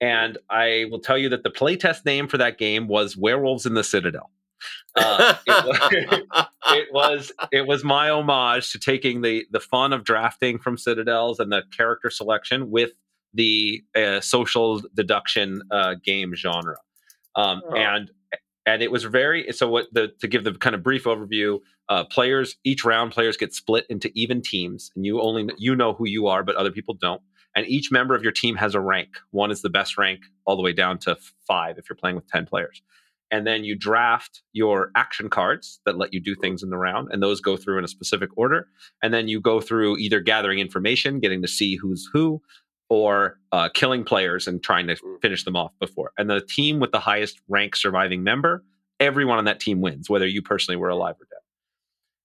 And 0.00 0.38
I 0.48 0.86
will 0.90 1.00
tell 1.00 1.18
you 1.18 1.28
that 1.30 1.42
the 1.42 1.50
playtest 1.50 2.04
name 2.06 2.28
for 2.28 2.38
that 2.38 2.56
game 2.56 2.86
was 2.88 3.16
Werewolves 3.16 3.66
in 3.66 3.74
the 3.74 3.84
Citadel. 3.84 4.30
Uh, 4.94 5.34
it, 5.46 5.64
was, 5.66 6.12
it 6.72 6.88
was 6.92 7.32
it 7.52 7.66
was 7.66 7.84
my 7.84 8.10
homage 8.10 8.70
to 8.72 8.78
taking 8.78 9.22
the 9.22 9.44
the 9.50 9.60
fun 9.60 9.92
of 9.92 10.04
drafting 10.04 10.58
from 10.58 10.76
Citadels 10.78 11.40
and 11.40 11.50
the 11.50 11.62
character 11.76 12.10
selection 12.10 12.70
with 12.70 12.90
the 13.34 13.82
uh, 13.96 14.20
social 14.20 14.82
deduction 14.94 15.62
uh, 15.70 15.94
game 16.02 16.34
genre. 16.34 16.76
Um, 17.36 17.62
Oh. 17.68 17.76
And 17.76 18.10
and 18.66 18.82
it 18.82 18.90
was 18.90 19.04
very 19.04 19.50
so 19.52 19.68
what 19.68 19.86
the 19.92 20.12
to 20.20 20.28
give 20.28 20.44
the 20.44 20.52
kind 20.52 20.74
of 20.74 20.82
brief 20.82 21.04
overview 21.04 21.58
uh, 21.88 22.04
players 22.04 22.56
each 22.64 22.84
round 22.84 23.12
players 23.12 23.36
get 23.36 23.54
split 23.54 23.84
into 23.88 24.10
even 24.14 24.40
teams 24.40 24.90
and 24.94 25.04
you 25.04 25.20
only 25.20 25.48
you 25.58 25.74
know 25.74 25.92
who 25.92 26.06
you 26.06 26.26
are 26.26 26.42
but 26.42 26.56
other 26.56 26.70
people 26.70 26.94
don't 26.94 27.22
and 27.56 27.66
each 27.66 27.90
member 27.90 28.14
of 28.14 28.22
your 28.22 28.32
team 28.32 28.54
has 28.56 28.74
a 28.74 28.80
rank 28.80 29.08
one 29.30 29.50
is 29.50 29.62
the 29.62 29.70
best 29.70 29.98
rank 29.98 30.20
all 30.44 30.56
the 30.56 30.62
way 30.62 30.72
down 30.72 30.98
to 30.98 31.16
five 31.46 31.78
if 31.78 31.88
you're 31.88 31.96
playing 31.96 32.16
with 32.16 32.26
10 32.28 32.46
players 32.46 32.82
and 33.32 33.46
then 33.46 33.64
you 33.64 33.76
draft 33.76 34.42
your 34.52 34.90
action 34.96 35.28
cards 35.28 35.80
that 35.86 35.96
let 35.96 36.12
you 36.12 36.20
do 36.20 36.34
things 36.34 36.62
in 36.62 36.70
the 36.70 36.76
round 36.76 37.08
and 37.10 37.22
those 37.22 37.40
go 37.40 37.56
through 37.56 37.78
in 37.78 37.84
a 37.84 37.88
specific 37.88 38.30
order 38.36 38.68
and 39.02 39.12
then 39.12 39.26
you 39.26 39.40
go 39.40 39.60
through 39.60 39.96
either 39.98 40.20
gathering 40.20 40.58
information 40.58 41.18
getting 41.18 41.42
to 41.42 41.48
see 41.48 41.76
who's 41.76 42.08
who 42.12 42.40
or 42.90 43.38
uh, 43.52 43.68
killing 43.72 44.04
players 44.04 44.46
and 44.46 44.62
trying 44.62 44.86
to 44.88 44.94
Mm. 44.96 45.22
finish 45.22 45.44
them 45.44 45.56
off 45.56 45.72
before 45.80 46.12
and 46.18 46.28
the 46.28 46.40
team 46.42 46.80
with 46.80 46.92
the 46.92 47.00
highest 47.00 47.40
rank 47.48 47.74
surviving 47.76 48.22
member 48.22 48.62
everyone 48.98 49.38
on 49.38 49.44
that 49.46 49.60
team 49.60 49.80
wins 49.80 50.10
whether 50.10 50.26
you 50.26 50.42
personally 50.42 50.76
were 50.76 50.88
alive 50.90 51.14
or 51.20 51.24
dead 51.30 51.38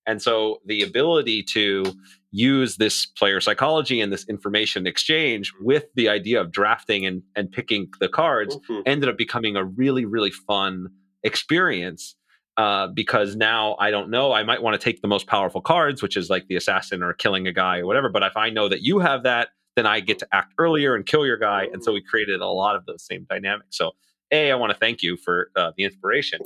and 0.08 0.22
so 0.22 0.60
the 0.66 0.82
ability 0.84 1.42
to 1.44 1.84
use 2.32 2.76
this 2.78 3.06
player 3.06 3.40
psychology 3.40 4.02
and 4.02 4.12
this 4.12 4.28
information 4.28 4.86
exchange 4.86 5.54
with 5.62 5.86
the 5.96 6.10
idea 6.10 6.40
of 6.42 6.52
drafting 6.52 7.06
and, 7.06 7.24
and 7.36 7.52
picking 7.52 7.88
the 8.00 8.10
cards 8.10 8.58
Mhm. 8.70 8.84
ended 8.86 9.10
up 9.10 9.18
becoming 9.18 9.56
a 9.56 9.64
really, 9.64 10.04
really 10.06 10.32
fun 10.32 10.90
experience. 11.24 12.16
Uh, 12.58 12.88
because 12.88 13.36
now 13.36 13.76
I 13.80 13.90
don't 13.92 14.10
know, 14.10 14.32
I 14.32 14.44
might 14.44 14.62
want 14.62 14.80
to 14.80 14.84
take 14.84 15.02
the 15.02 15.08
most 15.10 15.28
powerful 15.28 15.60
cards, 15.60 16.02
which 16.02 16.16
is 16.16 16.30
like 16.30 16.48
the 16.48 16.56
assassin 16.56 17.04
or 17.04 17.12
killing 17.14 17.48
a 17.48 17.52
guy 17.52 17.80
or 17.80 17.86
whatever. 17.86 18.08
But 18.10 18.24
if 18.24 18.38
I 18.38 18.50
know 18.50 18.70
that 18.70 18.82
you 18.82 19.00
have 19.00 19.24
that, 19.24 19.50
then 19.76 19.86
I 19.86 20.00
get 20.00 20.20
to 20.20 20.28
act 20.32 20.54
earlier 20.58 20.96
and 20.96 21.06
kill 21.06 21.26
your 21.26 21.38
guy. 21.38 21.68
And 21.72 21.84
so 21.84 21.92
we 21.94 22.02
created 22.02 22.42
a 22.42 22.48
lot 22.48 22.76
of 22.76 22.86
those 22.86 23.06
same 23.06 23.26
dynamics. 23.30 23.78
So, 23.78 23.92
A, 24.32 24.52
I 24.52 24.56
want 24.56 24.72
to 24.72 24.78
thank 24.78 25.04
you 25.04 25.18
for 25.18 25.52
uh, 25.56 25.72
the 25.78 25.84
inspiration. 25.84 26.40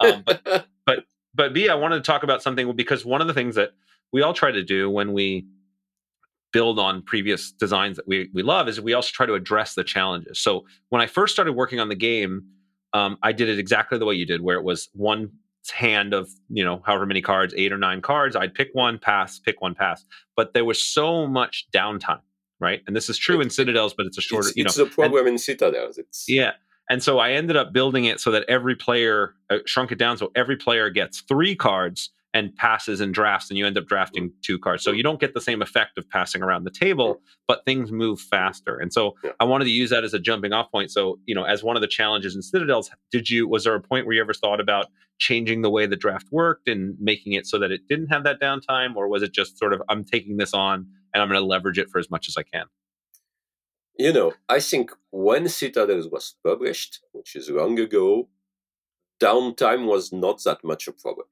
Um, 0.00 0.24
but 0.86 1.04
but 1.34 1.52
B, 1.52 1.68
I 1.68 1.74
wanted 1.74 1.96
to 1.96 2.02
talk 2.02 2.22
about 2.22 2.42
something 2.42 2.74
because 2.74 3.04
one 3.04 3.20
of 3.20 3.26
the 3.26 3.34
things 3.34 3.54
that 3.56 3.72
we 4.12 4.22
all 4.22 4.32
try 4.32 4.50
to 4.50 4.62
do 4.62 4.88
when 4.88 5.12
we 5.12 5.46
build 6.52 6.78
on 6.78 7.02
previous 7.02 7.52
designs 7.52 7.96
that 7.96 8.08
we, 8.08 8.30
we 8.32 8.42
love 8.42 8.68
is 8.68 8.80
we 8.80 8.94
also 8.94 9.10
try 9.12 9.26
to 9.26 9.34
address 9.34 9.74
the 9.74 9.84
challenges. 9.84 10.38
So 10.38 10.64
when 10.88 11.02
I 11.02 11.06
first 11.06 11.34
started 11.34 11.52
working 11.52 11.80
on 11.80 11.90
the 11.90 11.94
game, 11.94 12.46
um, 12.94 13.18
I 13.22 13.32
did 13.32 13.50
it 13.50 13.58
exactly 13.58 13.98
the 13.98 14.06
way 14.06 14.14
you 14.14 14.24
did, 14.24 14.40
where 14.40 14.56
it 14.56 14.64
was 14.64 14.88
one 14.94 15.30
hand 15.70 16.14
of 16.14 16.30
you 16.48 16.64
know 16.64 16.80
however 16.86 17.06
many 17.06 17.20
cards, 17.20 17.52
eight 17.56 17.72
or 17.72 17.78
nine 17.78 18.00
cards. 18.00 18.36
I'd 18.36 18.54
pick 18.54 18.70
one, 18.72 18.98
pass, 18.98 19.38
pick 19.38 19.60
one, 19.60 19.74
pass. 19.74 20.04
But 20.36 20.54
there 20.54 20.64
was 20.64 20.82
so 20.82 21.26
much 21.26 21.66
downtime, 21.74 22.20
right? 22.60 22.82
And 22.86 22.94
this 22.96 23.08
is 23.08 23.18
true 23.18 23.40
in 23.40 23.50
Citadels, 23.50 23.94
but 23.94 24.06
it's 24.06 24.18
a 24.18 24.20
shorter, 24.20 24.48
it's, 24.48 24.56
you 24.56 24.64
know, 24.64 24.68
it's 24.68 24.76
the 24.76 24.86
problem 24.86 25.26
in 25.26 25.38
Citadels. 25.38 25.98
It's 25.98 26.24
yeah. 26.28 26.52
And 26.88 27.02
so 27.02 27.18
I 27.18 27.32
ended 27.32 27.56
up 27.56 27.72
building 27.72 28.04
it 28.04 28.20
so 28.20 28.30
that 28.30 28.44
every 28.48 28.76
player 28.76 29.34
uh, 29.50 29.58
shrunk 29.66 29.90
it 29.90 29.98
down 29.98 30.18
so 30.18 30.30
every 30.36 30.56
player 30.56 30.88
gets 30.88 31.20
three 31.22 31.56
cards 31.56 32.10
and 32.34 32.54
passes 32.56 33.00
and 33.00 33.14
drafts, 33.14 33.48
and 33.48 33.56
you 33.56 33.66
end 33.66 33.78
up 33.78 33.86
drafting 33.86 34.30
two 34.42 34.58
cards. 34.58 34.84
So 34.84 34.92
you 34.92 35.02
don't 35.02 35.18
get 35.18 35.32
the 35.32 35.40
same 35.40 35.62
effect 35.62 35.96
of 35.96 36.06
passing 36.10 36.42
around 36.42 36.64
the 36.64 36.70
table, 36.70 37.22
but 37.48 37.64
things 37.64 37.90
move 37.90 38.20
faster. 38.20 38.76
And 38.76 38.92
so 38.92 39.14
Yeah. 39.24 39.30
I 39.40 39.44
wanted 39.44 39.64
to 39.64 39.70
use 39.70 39.88
that 39.88 40.04
as 40.04 40.12
a 40.12 40.18
jumping 40.18 40.52
off 40.52 40.70
point. 40.70 40.90
So, 40.90 41.18
you 41.24 41.34
know, 41.34 41.44
as 41.44 41.64
one 41.64 41.76
of 41.76 41.80
the 41.80 41.88
challenges 41.88 42.36
in 42.36 42.42
Citadels, 42.42 42.90
did 43.10 43.30
you, 43.30 43.48
was 43.48 43.64
there 43.64 43.74
a 43.74 43.80
point 43.80 44.04
where 44.04 44.14
you 44.14 44.20
ever 44.20 44.34
thought 44.34 44.60
about 44.60 44.88
changing 45.18 45.62
the 45.62 45.70
way 45.70 45.86
the 45.86 45.96
draft 45.96 46.26
worked 46.30 46.68
and 46.68 46.94
making 47.00 47.32
it 47.32 47.46
so 47.46 47.58
that 47.58 47.72
it 47.72 47.88
didn't 47.88 48.08
have 48.08 48.24
that 48.24 48.38
downtime? 48.38 48.96
Or 48.96 49.08
was 49.08 49.22
it 49.22 49.32
just 49.32 49.56
sort 49.56 49.72
of, 49.72 49.80
I'm 49.88 50.04
taking 50.04 50.36
this 50.36 50.52
on 50.52 50.88
and 51.16 51.22
I'm 51.22 51.30
going 51.30 51.40
to 51.40 51.46
leverage 51.46 51.78
it 51.78 51.88
for 51.88 51.98
as 51.98 52.10
much 52.10 52.28
as 52.28 52.36
I 52.36 52.42
can? 52.42 52.66
You 53.98 54.12
know, 54.12 54.34
I 54.50 54.60
think 54.60 54.90
when 55.10 55.48
Citadels 55.48 56.08
was 56.08 56.34
published, 56.44 57.00
which 57.12 57.34
is 57.34 57.48
long 57.48 57.78
ago, 57.78 58.28
downtime 59.18 59.86
was 59.86 60.12
not 60.12 60.44
that 60.44 60.62
much 60.62 60.86
a 60.86 60.92
problem. 60.92 61.26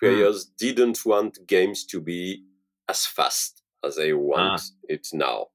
Hmm. 0.00 0.06
Players 0.06 0.46
didn't 0.46 1.04
want 1.04 1.46
games 1.46 1.84
to 1.86 2.00
be 2.00 2.44
as 2.88 3.04
fast 3.04 3.60
as 3.84 3.96
they 3.96 4.14
want 4.14 4.62
ah. 4.62 4.74
it 4.88 5.08
now. 5.12 5.48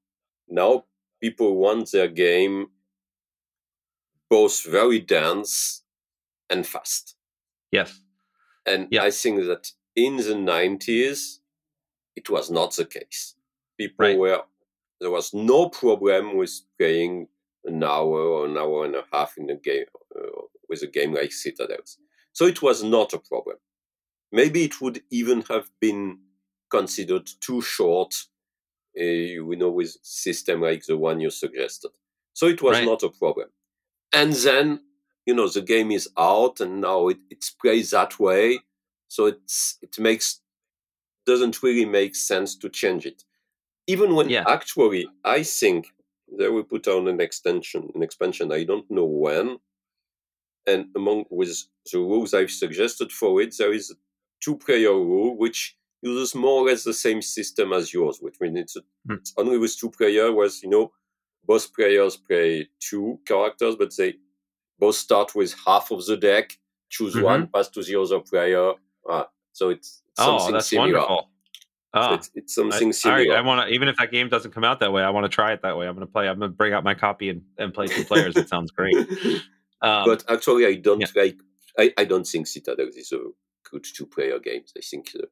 Now 0.48 0.84
people 1.20 1.56
want 1.56 1.90
their 1.90 2.06
game 2.06 2.68
both 4.30 4.64
very 4.64 5.00
dense 5.00 5.82
and 6.48 6.64
fast. 6.64 7.16
Yes. 7.72 8.00
And 8.64 8.86
Yeah. 8.92 9.02
I 9.02 9.10
think 9.10 9.40
that 9.46 9.72
in 9.96 10.18
the 10.18 10.34
90s, 10.34 11.40
it 12.14 12.30
was 12.30 12.52
not 12.52 12.76
the 12.76 12.84
case. 12.84 13.34
People 13.78 14.06
Right. 14.06 14.18
were, 14.18 14.42
there 15.00 15.10
was 15.10 15.34
no 15.34 15.68
problem 15.68 16.36
with 16.36 16.52
playing 16.78 17.28
an 17.64 17.82
hour 17.82 18.20
or 18.20 18.46
an 18.46 18.56
hour 18.58 18.84
and 18.84 18.94
a 18.96 19.04
half 19.12 19.36
in 19.38 19.50
a 19.50 19.56
game, 19.56 19.86
uh, 20.16 20.42
with 20.68 20.82
a 20.82 20.86
game 20.86 21.14
like 21.14 21.32
Citadels. 21.32 21.98
So 22.32 22.46
it 22.46 22.62
was 22.62 22.82
not 22.82 23.12
a 23.12 23.18
problem. 23.18 23.56
Maybe 24.32 24.64
it 24.64 24.80
would 24.80 25.02
even 25.10 25.42
have 25.42 25.70
been 25.80 26.20
considered 26.70 27.28
too 27.40 27.62
short, 27.62 28.14
uh, 28.98 29.02
you 29.02 29.56
know, 29.56 29.70
with 29.70 29.96
system 30.02 30.60
like 30.62 30.84
the 30.86 30.96
one 30.98 31.20
you 31.20 31.30
suggested. 31.30 31.92
So 32.34 32.46
it 32.46 32.62
was 32.62 32.76
Right. 32.78 32.86
not 32.86 33.02
a 33.02 33.10
problem. 33.10 33.50
And 34.12 34.32
then, 34.34 34.84
you 35.26 35.34
know, 35.34 35.48
the 35.48 35.62
game 35.62 35.90
is 35.92 36.08
out 36.18 36.60
and 36.60 36.80
now 36.80 37.08
it, 37.08 37.18
it's 37.30 37.50
played 37.50 37.86
that 37.86 38.18
way. 38.20 38.60
So 39.08 39.26
it's, 39.26 39.78
it 39.82 39.98
makes, 39.98 40.40
doesn't 41.26 41.62
really 41.62 41.84
make 41.86 42.16
sense 42.16 42.56
to 42.56 42.68
change 42.68 43.06
it. 43.06 43.24
Even 43.86 44.14
when 44.14 44.30
Yeah. 44.30 44.44
actually, 44.48 45.06
I 45.24 45.42
think 45.42 45.88
they 46.38 46.48
will 46.48 46.64
put 46.64 46.88
on 46.88 47.06
an 47.08 47.20
extension, 47.20 47.90
an 47.94 48.02
expansion. 48.02 48.52
I 48.52 48.64
don't 48.64 48.90
know 48.90 49.04
when. 49.04 49.58
And 50.66 50.86
among 50.96 51.26
with 51.30 51.64
the 51.92 51.98
rules 51.98 52.32
I've 52.32 52.50
suggested 52.50 53.12
for 53.12 53.40
it, 53.42 53.54
there 53.58 53.72
is 53.72 53.90
a 53.90 53.94
two-player 54.40 54.92
rule 54.92 55.36
which 55.36 55.76
uses 56.02 56.34
more 56.34 56.62
or 56.62 56.66
less 56.66 56.84
the 56.84 56.94
same 56.94 57.20
system 57.22 57.72
as 57.72 57.92
yours, 57.92 58.18
which 58.20 58.40
means 58.40 58.58
it's, 58.58 58.76
a, 58.76 58.80
Hmm. 59.06 59.14
it's 59.14 59.34
only 59.36 59.58
with 59.58 59.76
two 59.78 59.90
player, 59.90 60.32
whereas 60.32 60.62
you 60.62 60.70
know 60.70 60.92
both 61.44 61.74
players 61.74 62.16
play 62.16 62.68
two 62.80 63.20
characters, 63.26 63.76
but 63.76 63.94
they 63.96 64.14
both 64.78 64.96
start 64.96 65.34
with 65.34 65.54
half 65.66 65.90
of 65.90 66.04
the 66.06 66.16
deck, 66.16 66.58
choose 66.88 67.14
Mhm. 67.14 67.22
one, 67.24 67.46
pass 67.48 67.68
to 67.70 67.82
the 67.82 68.00
other 68.00 68.20
player. 68.20 68.74
Ah, 69.08 69.28
so 69.52 69.68
it's 69.70 70.02
Oh, 70.18 70.24
something 70.38 70.54
that's 70.54 70.68
similar. 70.68 71.00
wonderful. 71.00 71.30
Oh, 71.94 72.14
it's, 72.14 72.30
it's 72.34 72.54
something 72.54 72.88
I, 72.88 72.90
similar. 72.92 73.36
I 73.36 73.40
want 73.40 73.68
to, 73.68 73.74
even 73.74 73.88
if 73.88 73.96
that 73.98 74.10
game 74.10 74.28
doesn't 74.28 74.50
come 74.52 74.64
out 74.64 74.80
that 74.80 74.92
way, 74.92 75.02
I 75.02 75.10
want 75.10 75.24
to 75.24 75.28
try 75.28 75.52
it 75.52 75.62
that 75.62 75.76
way. 75.78 75.86
I'm 75.86 75.94
going 75.94 76.06
to 76.06 76.12
play, 76.12 76.28
I'm 76.28 76.38
going 76.38 76.50
to 76.50 76.56
bring 76.56 76.72
out 76.72 76.82
my 76.84 76.94
copy 76.94 77.28
and, 77.30 77.42
and 77.56 77.72
play 77.72 77.86
two 77.86 78.04
players. 78.04 78.36
It 78.36 78.48
sounds 78.48 78.70
great. 78.70 78.96
Um, 79.82 80.06
but 80.06 80.24
actually, 80.30 80.64
I 80.66 80.74
don't 80.76 81.00
yeah. 81.00 81.08
like. 81.14 81.36
I, 81.78 81.92
I 81.98 82.04
don't 82.06 82.26
think 82.26 82.46
Citadel 82.46 82.88
is 82.96 83.12
a 83.12 83.18
good 83.70 83.84
two-player 83.84 84.38
game. 84.38 84.62
I 84.74 84.80
think 84.80 85.10
uh, 85.14 85.26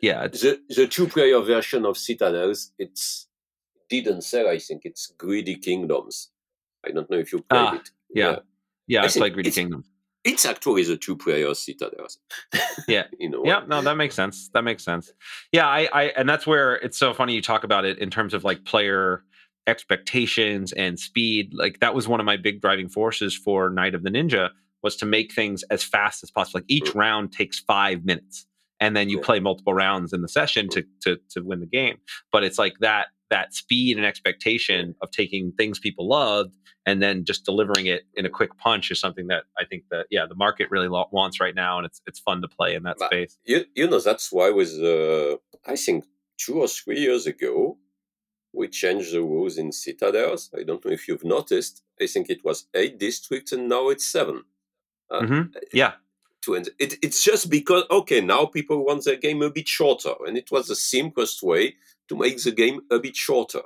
yeah, 0.00 0.26
the 0.26 0.60
the 0.74 0.88
two-player 0.88 1.40
version 1.42 1.86
of 1.86 1.96
Citadels 1.96 2.72
it's 2.80 3.28
didn't 3.88 4.22
sell. 4.22 4.48
I 4.48 4.58
think 4.58 4.82
it's 4.86 5.06
Greedy 5.16 5.54
Kingdoms. 5.54 6.30
I 6.84 6.90
don't 6.90 7.08
know 7.08 7.18
if 7.18 7.32
you 7.32 7.38
played 7.42 7.60
Ah, 7.60 7.74
it. 7.76 7.90
yeah. 8.12 8.36
yeah, 8.88 9.02
I 9.02 9.04
I 9.04 9.08
played 9.08 9.34
Greedy 9.34 9.50
it's- 9.50 9.54
Kingdom. 9.54 9.84
It's 10.26 10.44
actually 10.44 10.82
the 10.82 10.96
two-player 10.96 11.54
Citadels. 11.54 12.18
Yeah. 12.88 13.04
you 13.18 13.30
know. 13.30 13.42
Yeah, 13.44 13.62
no, 13.66 13.80
that 13.80 13.96
makes 13.96 14.14
sense. 14.14 14.48
That 14.54 14.62
makes 14.64 14.84
sense. 14.84 15.12
Yeah, 15.52 15.66
I, 15.66 15.88
I, 15.92 16.02
and 16.16 16.28
that's 16.28 16.46
where 16.46 16.74
it's 16.76 16.98
so 16.98 17.14
funny 17.14 17.34
you 17.34 17.40
talk 17.42 17.64
about 17.64 17.84
it 17.84 17.98
in 17.98 18.10
terms 18.10 18.34
of 18.34 18.42
like 18.44 18.64
player 18.64 19.22
expectations 19.66 20.72
and 20.72 20.98
speed. 20.98 21.52
Like 21.54 21.80
that 21.80 21.94
was 21.94 22.08
one 22.08 22.20
of 22.20 22.26
my 22.26 22.36
big 22.36 22.60
driving 22.60 22.88
forces 22.88 23.34
for 23.36 23.70
Night 23.70 23.94
of 23.94 24.02
the 24.02 24.10
Ninja 24.10 24.50
was 24.82 24.96
to 24.96 25.06
make 25.06 25.32
things 25.32 25.62
as 25.70 25.82
fast 25.82 26.22
as 26.22 26.30
possible. 26.30 26.58
Like 26.60 26.64
each 26.68 26.90
Mm. 26.92 26.94
round 26.96 27.32
takes 27.32 27.60
five 27.60 28.04
minutes, 28.04 28.46
and 28.80 28.96
then 28.96 29.08
you 29.08 29.18
Yeah. 29.18 29.24
play 29.24 29.40
multiple 29.40 29.74
rounds 29.74 30.12
in 30.12 30.22
the 30.22 30.28
session 30.28 30.68
to 30.70 30.84
to 31.02 31.18
to 31.30 31.40
win 31.42 31.60
the 31.60 31.66
game. 31.66 31.98
But 32.32 32.44
it's 32.44 32.58
like 32.58 32.78
that 32.80 33.08
that 33.30 33.54
speed 33.54 33.96
and 33.96 34.06
expectation 34.06 34.94
of 35.02 35.10
taking 35.10 35.52
things 35.52 35.78
people 35.78 36.08
loved 36.08 36.54
and 36.86 37.02
then 37.02 37.24
just 37.24 37.44
delivering 37.44 37.86
it 37.86 38.02
in 38.14 38.24
a 38.24 38.30
quick 38.30 38.56
punch 38.58 38.90
is 38.90 39.00
something 39.00 39.26
that 39.26 39.44
I 39.58 39.64
think 39.64 39.84
that 39.90 40.06
yeah 40.10 40.24
the 40.28 40.36
market 40.36 40.70
really 40.70 40.88
lo- 40.88 41.08
wants 41.10 41.40
right 41.40 41.54
now, 41.54 41.78
and 41.78 41.86
it's 41.86 42.00
it's 42.06 42.20
fun 42.20 42.40
to 42.42 42.48
play 42.48 42.74
in 42.74 42.84
that 42.84 42.96
But 42.98 43.06
space. 43.06 43.38
You, 43.44 43.64
you 43.74 43.88
know, 43.88 43.98
that's 44.00 44.32
why 44.32 44.50
with, 44.50 44.72
uh, 44.80 45.36
I 45.66 45.76
think, 45.76 46.04
two 46.38 46.60
or 46.60 46.68
three 46.68 47.00
years 47.00 47.26
ago, 47.26 47.78
we 48.52 48.68
changed 48.68 49.12
the 49.12 49.20
rules 49.20 49.58
in 49.58 49.72
Citadels. 49.72 50.50
I 50.58 50.62
don't 50.62 50.84
know 50.84 50.92
if 50.92 51.08
you've 51.08 51.24
noticed. 51.24 51.82
I 52.00 52.06
think 52.06 52.30
it 52.30 52.44
was 52.44 52.68
eight 52.74 52.98
districts 52.98 53.52
and 53.52 53.68
now 53.68 53.88
it's 53.88 54.06
seven. 54.06 54.44
Uh, 55.10 55.26
hmm 55.26 55.42
Yeah, 55.72 55.92
to 56.46 56.56
end. 56.56 56.70
It, 56.78 56.94
it's 57.02 57.22
just 57.22 57.50
because, 57.50 57.84
okay, 57.90 58.20
now 58.20 58.46
people 58.46 58.84
want 58.84 59.04
their 59.04 59.16
game 59.16 59.42
a 59.42 59.50
bit 59.50 59.68
shorter. 59.68 60.14
And 60.26 60.36
it 60.38 60.50
was 60.50 60.68
the 60.68 60.74
simplest 60.76 61.42
way 61.42 61.76
to 62.08 62.16
make 62.16 62.42
the 62.42 62.52
game 62.52 62.80
a 62.90 62.98
bit 62.98 63.14
shorter. 63.16 63.62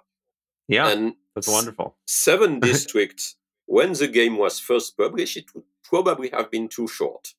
yeah, 0.69 0.89
and 0.91 1.15
that's 1.35 1.49
wonderful. 1.49 1.97
Seven 2.07 2.59
districts, 2.71 3.37
when 3.67 3.93
the 3.93 4.09
game 4.09 4.37
was 4.37 4.59
first 4.59 4.97
published, 4.97 5.37
it 5.37 5.55
would 5.55 5.65
probably 5.85 6.29
have 6.31 6.51
been 6.51 6.69
too 6.69 6.89
short. 6.89 7.35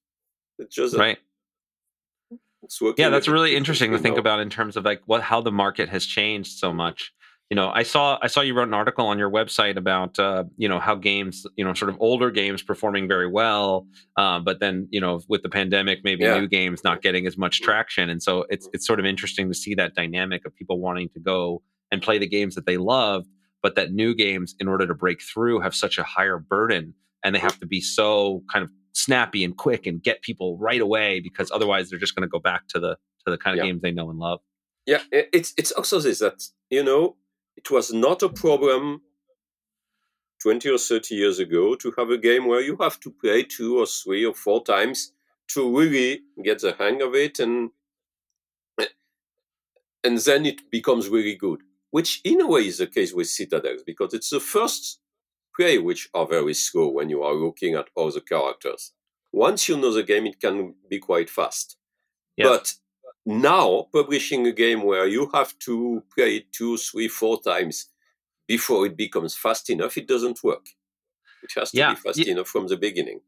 It's 0.59 0.75
just 0.75 0.95
Right. 0.95 1.17
it's 2.63 2.79
yeah 2.97 3.09
that's 3.09 3.27
really 3.27 3.55
interesting 3.55 3.91
to 3.91 3.97
think 3.97 4.15
now. 4.15 4.19
about 4.21 4.39
in 4.39 4.49
terms 4.49 4.77
of 4.77 4.85
like 4.85 5.01
what 5.07 5.21
how 5.21 5.41
the 5.41 5.51
market 5.51 5.89
has 5.89 6.05
changed 6.05 6.59
so 6.59 6.71
much 6.71 7.11
you 7.51 7.55
know 7.55 7.69
i 7.75 7.83
saw 7.83 8.17
i 8.23 8.27
saw 8.27 8.39
you 8.41 8.53
wrote 8.55 8.67
an 8.69 8.73
article 8.73 9.05
on 9.05 9.19
your 9.19 9.29
website 9.29 9.75
about 9.77 10.17
uh, 10.17 10.43
you 10.57 10.67
know 10.69 10.79
how 10.79 10.95
games 10.95 11.45
you 11.57 11.63
know 11.65 11.73
sort 11.73 11.89
of 11.89 11.97
older 11.99 12.31
games 12.31 12.63
performing 12.63 13.07
very 13.07 13.27
well 13.27 13.85
uh, 14.17 14.39
but 14.39 14.59
then 14.61 14.87
you 14.89 15.01
know 15.01 15.19
with 15.27 15.41
the 15.43 15.49
pandemic 15.49 15.99
maybe 16.03 16.23
Yeah. 16.23 16.39
new 16.39 16.47
games 16.47 16.83
not 16.83 17.01
getting 17.03 17.27
as 17.27 17.37
much 17.37 17.61
traction 17.61 18.09
and 18.09 18.23
so 18.23 18.45
it's 18.49 18.67
it's 18.73 18.87
sort 18.87 18.99
of 19.01 19.05
interesting 19.05 19.47
to 19.49 19.53
see 19.63 19.75
that 19.75 19.93
dynamic 19.95 20.45
of 20.45 20.55
people 20.55 20.79
wanting 20.79 21.09
to 21.09 21.19
go 21.19 21.61
and 21.91 22.01
play 22.01 22.17
the 22.17 22.27
games 22.37 22.55
that 22.55 22.65
they 22.65 22.77
love 22.77 23.25
but 23.61 23.75
that 23.75 23.91
new 23.91 24.15
games 24.15 24.55
in 24.61 24.67
order 24.67 24.87
to 24.87 24.95
break 24.95 25.21
through 25.21 25.59
have 25.59 25.75
such 25.75 25.97
a 25.97 26.03
higher 26.03 26.37
burden 26.39 26.93
and 27.23 27.35
they 27.35 27.39
have 27.39 27.59
to 27.59 27.67
be 27.67 27.81
so 27.81 28.41
kind 28.51 28.63
of 28.63 28.71
snappy 28.93 29.43
and 29.43 29.57
quick 29.57 29.85
and 29.85 30.01
get 30.03 30.21
people 30.21 30.57
right 30.57 30.81
away 30.81 31.19
because 31.19 31.51
otherwise 31.51 31.89
they're 31.89 31.99
just 31.99 32.15
going 32.15 32.27
to 32.27 32.31
go 32.31 32.39
back 32.39 32.67
to 32.69 32.79
the 32.79 32.95
to 33.25 33.29
the 33.31 33.37
kind 33.37 33.53
of 33.59 33.63
Yeah. 33.63 33.69
games 33.69 33.81
they 33.81 33.91
know 33.91 34.09
and 34.09 34.19
love. 34.19 34.39
Yeah, 34.87 35.01
it's 35.11 35.53
it's 35.57 35.71
also 35.71 35.99
this 35.99 36.19
that 36.19 36.41
you 36.71 36.83
know 36.83 37.15
it 37.61 37.71
was 37.71 37.93
not 37.93 38.23
a 38.23 38.29
problem 38.29 39.01
twenty 40.41 40.69
or 40.69 40.77
thirty 40.77 41.15
years 41.15 41.39
ago 41.39 41.75
to 41.75 41.93
have 41.97 42.09
a 42.09 42.17
game 42.17 42.47
where 42.47 42.61
you 42.61 42.75
have 42.77 42.99
to 43.01 43.11
play 43.11 43.43
two 43.43 43.79
or 43.79 43.85
three 43.85 44.25
or 44.25 44.33
four 44.33 44.63
times 44.63 45.13
to 45.49 45.77
really 45.77 46.21
get 46.43 46.61
the 46.61 46.73
hang 46.73 47.01
of 47.01 47.13
it, 47.15 47.39
and 47.39 47.71
and 50.03 50.17
then 50.17 50.45
it 50.45 50.71
becomes 50.71 51.09
really 51.09 51.35
good. 51.35 51.61
Which 51.91 52.21
in 52.23 52.41
a 52.41 52.47
way 52.47 52.67
is 52.67 52.77
the 52.77 52.87
case 52.87 53.13
with 53.13 53.27
Citadels 53.27 53.83
because 53.85 54.13
it's 54.13 54.29
the 54.29 54.39
first 54.39 54.99
play 55.55 55.77
which 55.77 56.09
are 56.13 56.25
very 56.25 56.53
slow 56.53 56.87
when 56.87 57.09
you 57.09 57.21
are 57.21 57.33
looking 57.33 57.75
at 57.75 57.89
all 57.95 58.11
the 58.11 58.21
characters. 58.21 58.93
Once 59.33 59.67
you 59.67 59.77
know 59.77 59.93
the 59.93 60.03
game, 60.03 60.25
it 60.25 60.39
can 60.39 60.75
be 60.89 60.99
quite 60.99 61.29
fast. 61.29 61.77
Yeah. 62.37 62.47
But 62.47 62.73
now 63.25 63.87
publishing 63.93 64.47
a 64.47 64.51
game 64.51 64.83
where 64.83 65.07
you 65.07 65.29
have 65.33 65.57
to 65.59 66.03
play 66.15 66.37
it 66.37 66.51
two, 66.53 66.77
three, 66.77 67.07
four 67.07 67.41
times 67.41 67.87
before 68.47 68.85
it 68.85 68.97
becomes 68.97 69.35
fast 69.35 69.69
enough, 69.69 69.97
it 69.97 70.07
doesn't 70.07 70.43
work. 70.43 70.67
It 71.43 71.51
has 71.57 71.73
to 71.73 71.77
Yeah, 71.77 71.91
be 71.91 71.95
fast 71.97 72.19
y- 72.19 72.25
enough 72.27 72.47
from 72.47 72.67
the 72.67 72.77
beginning. 72.77 73.21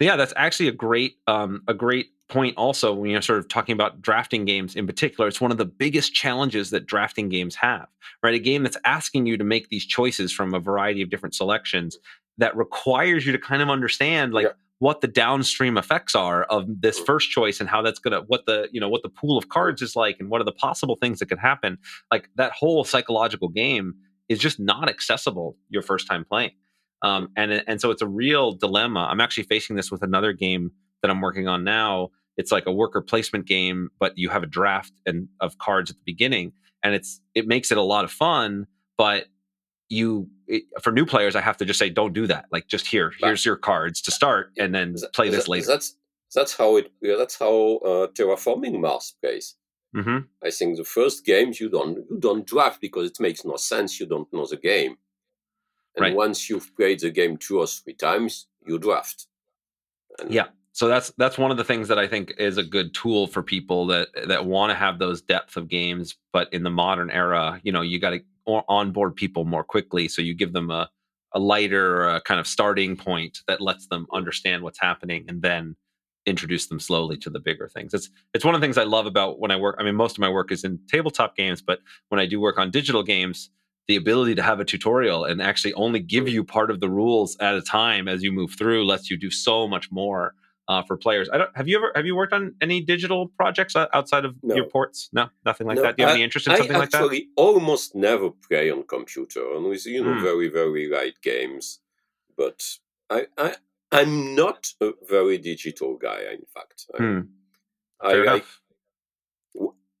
yeah, 0.00 0.16
that's 0.16 0.32
actually 0.36 0.68
a 0.68 0.72
great 0.72 1.16
um, 1.26 1.62
a 1.66 1.74
great 1.74 2.08
point. 2.28 2.56
Also, 2.56 2.92
when 2.94 3.10
you're 3.10 3.22
sort 3.22 3.38
of 3.38 3.48
talking 3.48 3.72
about 3.72 4.00
drafting 4.02 4.44
games 4.44 4.76
in 4.76 4.86
particular, 4.86 5.26
it's 5.28 5.40
one 5.40 5.50
of 5.50 5.58
the 5.58 5.64
biggest 5.64 6.14
challenges 6.14 6.70
that 6.70 6.86
drafting 6.86 7.28
games 7.28 7.54
have. 7.56 7.88
Right, 8.22 8.34
a 8.34 8.38
game 8.38 8.62
that's 8.62 8.76
asking 8.84 9.26
you 9.26 9.36
to 9.36 9.44
make 9.44 9.68
these 9.68 9.86
choices 9.86 10.32
from 10.32 10.54
a 10.54 10.60
variety 10.60 11.02
of 11.02 11.10
different 11.10 11.34
selections 11.34 11.98
that 12.38 12.56
requires 12.56 13.26
you 13.26 13.32
to 13.32 13.38
kind 13.38 13.62
of 13.62 13.68
understand 13.70 14.32
like 14.32 14.44
Yeah. 14.46 14.52
What 14.80 15.00
the 15.00 15.08
downstream 15.08 15.76
effects 15.76 16.14
are 16.14 16.44
of 16.44 16.66
this 16.80 16.98
first 16.98 17.30
choice 17.30 17.60
and 17.60 17.68
how 17.68 17.82
that's 17.82 17.98
gonna 17.98 18.20
what 18.26 18.46
the 18.46 18.68
you 18.72 18.80
know 18.80 18.88
what 18.88 19.02
the 19.02 19.08
pool 19.08 19.36
of 19.36 19.48
cards 19.48 19.82
is 19.82 19.96
like 19.96 20.16
and 20.20 20.30
what 20.30 20.40
are 20.40 20.44
the 20.44 20.52
possible 20.52 20.96
things 20.96 21.18
that 21.18 21.26
could 21.26 21.38
happen. 21.38 21.78
Like 22.10 22.28
that 22.36 22.52
whole 22.52 22.84
psychological 22.84 23.48
game 23.48 23.94
is 24.28 24.38
just 24.38 24.60
not 24.60 24.88
accessible 24.88 25.56
your 25.68 25.82
first 25.82 26.06
time 26.06 26.24
playing. 26.24 26.52
Um, 27.02 27.28
and 27.36 27.62
and 27.66 27.80
so 27.80 27.90
it's 27.90 28.02
a 28.02 28.06
real 28.06 28.52
dilemma. 28.52 29.08
I'm 29.10 29.20
actually 29.20 29.44
facing 29.44 29.76
this 29.76 29.90
with 29.90 30.02
another 30.02 30.32
game 30.32 30.72
that 31.02 31.10
I'm 31.10 31.20
working 31.20 31.48
on 31.48 31.64
now. 31.64 32.10
It's 32.36 32.52
like 32.52 32.66
a 32.66 32.72
worker 32.72 33.00
placement 33.00 33.46
game, 33.46 33.90
but 33.98 34.12
you 34.16 34.28
have 34.28 34.42
a 34.42 34.46
draft 34.46 34.92
and 35.06 35.28
of 35.40 35.58
cards 35.58 35.90
at 35.90 35.96
the 35.96 36.02
beginning, 36.04 36.52
and 36.82 36.94
it's 36.94 37.20
it 37.34 37.46
makes 37.46 37.70
it 37.70 37.78
a 37.78 37.82
lot 37.82 38.04
of 38.04 38.12
fun. 38.12 38.66
But 38.96 39.26
you 39.88 40.28
it, 40.46 40.64
for 40.82 40.92
new 40.92 41.06
players, 41.06 41.36
I 41.36 41.40
have 41.40 41.56
to 41.58 41.64
just 41.64 41.78
say, 41.78 41.90
don't 41.90 42.12
do 42.12 42.26
that. 42.26 42.46
Like 42.50 42.66
just 42.68 42.86
here, 42.86 43.12
here's 43.18 43.44
your 43.44 43.56
cards 43.56 44.00
to 44.02 44.10
start, 44.10 44.52
and 44.58 44.74
then 44.74 44.94
Th- 44.94 45.12
play 45.12 45.28
this 45.28 45.44
th- 45.44 45.48
later. 45.48 45.66
That's 45.66 45.96
that's 46.34 46.56
how 46.56 46.76
it. 46.76 46.92
yeah, 47.00 47.16
That's 47.16 47.38
how 47.38 47.76
uh, 47.78 48.06
terraforming 48.08 48.78
Mars 48.80 49.14
plays. 49.22 49.54
hmm 49.94 50.18
I 50.44 50.50
think 50.50 50.76
the 50.76 50.84
first 50.84 51.24
games 51.24 51.58
you 51.60 51.68
don't 51.70 51.96
you 52.10 52.18
don't 52.18 52.46
draft 52.46 52.80
because 52.80 53.10
it 53.10 53.20
makes 53.20 53.44
no 53.44 53.56
sense. 53.56 53.98
You 54.00 54.06
don't 54.06 54.30
know 54.32 54.46
the 54.46 54.56
game, 54.56 54.96
and 55.96 56.02
Right. 56.02 56.14
once 56.14 56.48
you've 56.50 56.74
played 56.76 57.00
the 57.00 57.10
game 57.10 57.36
two 57.36 57.58
or 57.60 57.66
three 57.66 57.94
times, 57.94 58.46
you 58.66 58.78
draft. 58.78 59.26
And 60.18 60.30
Yeah. 60.32 60.48
So 60.72 60.86
that's 60.86 61.12
that's 61.16 61.38
one 61.38 61.50
of 61.50 61.56
the 61.56 61.64
things 61.64 61.88
that 61.88 61.98
I 61.98 62.06
think 62.06 62.34
is 62.38 62.56
a 62.56 62.62
good 62.62 62.94
tool 62.94 63.26
for 63.26 63.42
people 63.42 63.86
that 63.86 64.08
that 64.28 64.44
want 64.46 64.70
to 64.70 64.76
have 64.76 64.98
those 65.00 65.20
depth 65.20 65.56
of 65.56 65.66
games, 65.68 66.14
but 66.32 66.52
in 66.52 66.62
the 66.62 66.70
modern 66.70 67.10
era, 67.10 67.60
you 67.64 67.72
know, 67.72 67.80
you 67.82 67.98
got 67.98 68.10
to 68.10 68.20
onboard 68.68 69.16
people 69.16 69.44
more 69.44 69.64
quickly. 69.64 70.08
So 70.08 70.22
you 70.22 70.34
give 70.34 70.52
them 70.52 70.70
a 70.70 70.90
a 71.34 71.38
lighter 71.38 72.08
uh, 72.08 72.20
kind 72.20 72.40
of 72.40 72.46
starting 72.46 72.96
point 72.96 73.40
that 73.48 73.60
lets 73.60 73.86
them 73.88 74.06
understand 74.12 74.62
what's 74.62 74.80
happening, 74.80 75.24
and 75.28 75.42
then 75.42 75.76
introduce 76.26 76.66
them 76.66 76.80
slowly 76.80 77.16
to 77.18 77.30
the 77.30 77.40
bigger 77.40 77.68
things. 77.68 77.94
It's 77.94 78.10
it's 78.34 78.44
one 78.44 78.54
of 78.54 78.60
the 78.60 78.64
things 78.64 78.78
I 78.78 78.84
love 78.84 79.06
about 79.06 79.38
when 79.40 79.50
I 79.50 79.56
work. 79.56 79.76
I 79.78 79.82
mean, 79.84 79.94
most 79.96 80.16
of 80.16 80.20
my 80.20 80.28
work 80.30 80.52
is 80.52 80.64
in 80.64 80.78
tabletop 80.88 81.36
games, 81.36 81.62
but 81.62 81.80
when 82.08 82.20
I 82.20 82.26
do 82.26 82.40
work 82.40 82.58
on 82.58 82.70
digital 82.70 83.02
games, 83.02 83.50
the 83.88 83.96
ability 83.96 84.34
to 84.36 84.42
have 84.42 84.60
a 84.60 84.64
tutorial 84.64 85.24
and 85.24 85.40
actually 85.42 85.72
only 85.74 86.00
give 86.00 86.28
you 86.28 86.44
part 86.44 86.70
of 86.70 86.80
the 86.80 86.90
rules 86.90 87.36
at 87.40 87.54
a 87.54 87.62
time 87.62 88.06
as 88.06 88.22
you 88.22 88.30
move 88.30 88.54
through 88.56 88.84
lets 88.86 89.10
you 89.10 89.16
do 89.16 89.30
so 89.30 89.66
much 89.66 89.90
more 89.90 90.34
uh, 90.68 90.82
for 90.82 90.96
players. 90.96 91.28
I 91.32 91.38
don't 91.38 91.56
have 91.56 91.68
you 91.68 91.76
ever 91.78 91.92
have 91.94 92.06
you 92.06 92.14
worked 92.14 92.32
on 92.32 92.54
any 92.60 92.80
digital 92.80 93.28
projects 93.28 93.74
outside 93.76 94.24
of 94.24 94.36
No. 94.42 94.54
your 94.54 94.66
ports? 94.66 95.08
No, 95.12 95.28
nothing 95.44 95.66
like 95.66 95.76
No, 95.76 95.82
that. 95.82 95.96
Do 95.96 96.02
you 96.02 96.06
have 96.06 96.14
any 96.14 96.24
interest 96.24 96.46
in 96.46 96.54
something 96.56 96.76
I 96.76 96.80
like 96.80 96.90
that? 96.90 97.02
actually 97.02 97.28
almost 97.36 97.94
never 97.94 98.30
play 98.30 98.70
on 98.70 98.82
computer, 98.84 99.54
and 99.54 99.64
with 99.66 99.86
you 99.86 100.04
know 100.04 100.14
Hmm. 100.14 100.22
very 100.22 100.48
very 100.48 100.88
light 100.88 101.20
games. 101.22 101.80
But 102.36 102.62
I, 103.10 103.26
I 103.36 103.54
I'm 103.90 104.34
not 104.34 104.68
a 104.80 104.92
very 105.08 105.38
digital 105.38 105.96
guy. 105.96 106.20
In 106.32 106.44
fact, 106.54 106.86
I, 106.94 106.98
Hmm, 106.98 107.20
I 108.00 108.10
fair 108.10 108.24
like 108.26 108.44
enough. 108.44 108.60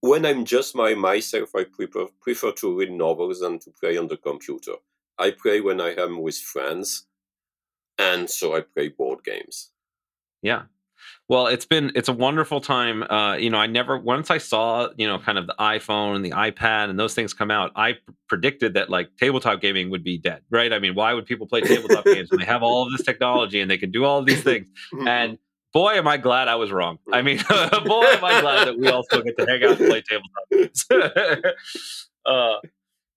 when 0.00 0.24
I'm 0.26 0.44
just 0.44 0.74
my 0.76 0.94
myself. 0.94 1.50
I 1.56 1.64
prefer 1.64 2.06
prefer 2.20 2.52
to 2.52 2.78
read 2.78 2.92
novels 2.92 3.40
than 3.40 3.58
to 3.60 3.70
play 3.70 3.96
on 3.96 4.08
the 4.08 4.16
computer. 4.16 4.74
I 5.18 5.30
play 5.32 5.60
when 5.60 5.80
I 5.80 5.94
am 5.94 6.20
with 6.22 6.38
friends, 6.38 7.06
and 7.98 8.28
so 8.30 8.54
I 8.54 8.60
play 8.60 8.88
board 8.88 9.24
games. 9.24 9.70
Yeah. 10.42 10.62
Well, 11.28 11.46
it's 11.46 11.66
been 11.66 11.92
it's 11.94 12.08
a 12.08 12.12
wonderful 12.12 12.60
time. 12.60 13.02
Uh, 13.02 13.36
you 13.36 13.50
know, 13.50 13.58
I 13.58 13.66
never 13.66 13.98
once 13.98 14.30
I 14.30 14.38
saw 14.38 14.88
you 14.96 15.06
know 15.06 15.18
kind 15.18 15.38
of 15.38 15.46
the 15.46 15.54
iPhone 15.58 16.16
and 16.16 16.24
the 16.24 16.30
iPad 16.30 16.90
and 16.90 16.98
those 16.98 17.14
things 17.14 17.34
come 17.34 17.50
out, 17.50 17.70
I 17.76 17.92
p- 17.92 18.00
predicted 18.28 18.74
that 18.74 18.88
like 18.90 19.10
tabletop 19.18 19.60
gaming 19.60 19.90
would 19.90 20.02
be 20.02 20.16
dead, 20.18 20.42
right? 20.50 20.72
I 20.72 20.78
mean, 20.78 20.94
why 20.94 21.12
would 21.12 21.26
people 21.26 21.46
play 21.46 21.60
tabletop 21.60 22.04
games 22.04 22.30
when 22.30 22.40
they 22.40 22.46
have 22.46 22.62
all 22.62 22.86
of 22.86 22.92
this 22.92 23.04
technology 23.04 23.60
and 23.60 23.70
they 23.70 23.78
can 23.78 23.90
do 23.90 24.04
all 24.04 24.18
of 24.18 24.26
these 24.26 24.42
things? 24.42 24.68
And 25.06 25.38
boy, 25.72 25.92
am 25.92 26.08
I 26.08 26.16
glad 26.16 26.48
I 26.48 26.56
was 26.56 26.72
wrong. 26.72 26.98
I 27.12 27.22
mean, 27.22 27.38
boy, 27.48 28.04
am 28.04 28.24
I 28.24 28.40
glad 28.40 28.66
that 28.66 28.78
we 28.78 28.88
all 28.88 29.02
still 29.04 29.22
get 29.22 29.36
to 29.38 29.46
hang 29.46 29.62
out 29.64 29.78
and 29.80 29.88
play 29.88 30.02
tabletop 30.02 30.50
games. 30.50 30.86
uh, 32.26 32.56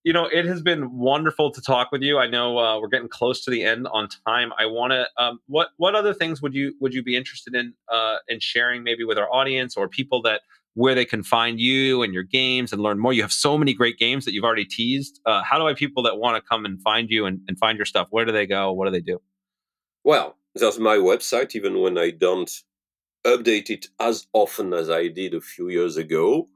you 0.04 0.14
know, 0.14 0.26
it 0.26 0.46
has 0.46 0.62
been 0.62 0.98
wonderful 0.98 1.52
to 1.52 1.62
talk 1.62 1.92
with 1.92 2.02
you. 2.02 2.18
I 2.18 2.28
know 2.28 2.58
uh, 2.58 2.80
we're 2.80 2.88
getting 2.88 3.08
close 3.08 3.44
to 3.46 3.52
the 3.52 3.64
end 3.64 3.88
on 3.92 4.08
time. 4.28 4.52
I 4.58 4.66
want 4.66 4.92
to. 4.92 5.08
Um, 5.18 5.40
what 5.48 5.70
what 5.78 5.96
other 5.96 6.14
things 6.14 6.42
would 6.42 6.54
you 6.54 6.74
would 6.80 6.94
you 6.94 7.04
be 7.04 7.16
interested 7.16 7.54
in 7.54 7.74
uh, 7.92 8.18
in 8.28 8.40
sharing 8.40 8.84
maybe 8.84 9.04
with 9.04 9.18
our 9.18 9.32
audience 9.32 9.78
or 9.78 9.88
people 9.88 10.22
that 10.24 10.42
where 10.74 10.96
they 10.96 11.06
can 11.06 11.22
find 11.22 11.60
you 11.60 12.02
and 12.02 12.14
your 12.14 12.24
games 12.24 12.74
and 12.74 12.82
learn 12.82 12.98
more? 12.98 13.14
You 13.14 13.22
have 13.22 13.32
so 13.32 13.58
many 13.58 13.74
great 13.74 14.00
games 14.00 14.26
that 14.26 14.34
you've 14.34 14.44
already 14.44 14.66
teased. 14.66 15.20
Uh, 15.26 15.44
how 15.44 15.60
do 15.60 15.68
I 15.68 15.74
people 15.76 16.02
that 16.04 16.18
want 16.18 16.42
to 16.42 16.48
come 16.48 16.66
and 16.66 16.82
find 16.82 17.10
you 17.10 17.26
and, 17.26 17.42
and 17.48 17.58
find 17.60 17.78
your 17.78 17.86
stuff? 17.86 18.08
Where 18.10 18.26
do 18.26 18.32
they 18.32 18.48
go? 18.48 18.72
What 18.72 18.86
do 18.86 18.92
they 18.92 19.02
do? 19.02 19.22
Well, 20.04 20.36
there's 20.56 20.80
my 20.80 20.98
website, 20.98 21.56
even 21.56 21.80
when 21.80 21.98
I 22.00 22.10
don't 22.10 22.52
update 23.24 23.70
it 23.70 23.88
as 24.00 24.26
often 24.34 24.74
as 24.74 24.90
I 24.90 25.10
did 25.10 25.36
a 25.36 25.42
few 25.42 25.70
years 25.70 25.96
ago, 25.96 26.48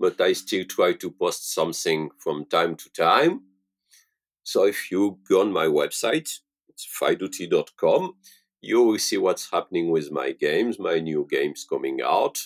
but 0.00 0.20
I 0.20 0.32
still 0.32 0.64
try 0.64 0.94
to 0.94 1.10
post 1.10 1.52
something 1.52 2.10
from 2.18 2.46
time 2.46 2.74
to 2.76 2.90
time. 2.90 3.42
So 4.42 4.64
if 4.64 4.90
you 4.90 5.18
go 5.28 5.42
on 5.42 5.52
my 5.52 5.66
website, 5.66 6.30
it's 6.68 6.88
faidutti.com, 7.00 8.14
you 8.62 8.82
will 8.82 8.98
see 8.98 9.18
what's 9.18 9.50
happening 9.50 9.90
with 9.90 10.10
my 10.10 10.32
games, 10.32 10.78
my 10.78 10.98
new 10.98 11.26
games 11.30 11.66
coming 11.68 12.00
out. 12.02 12.38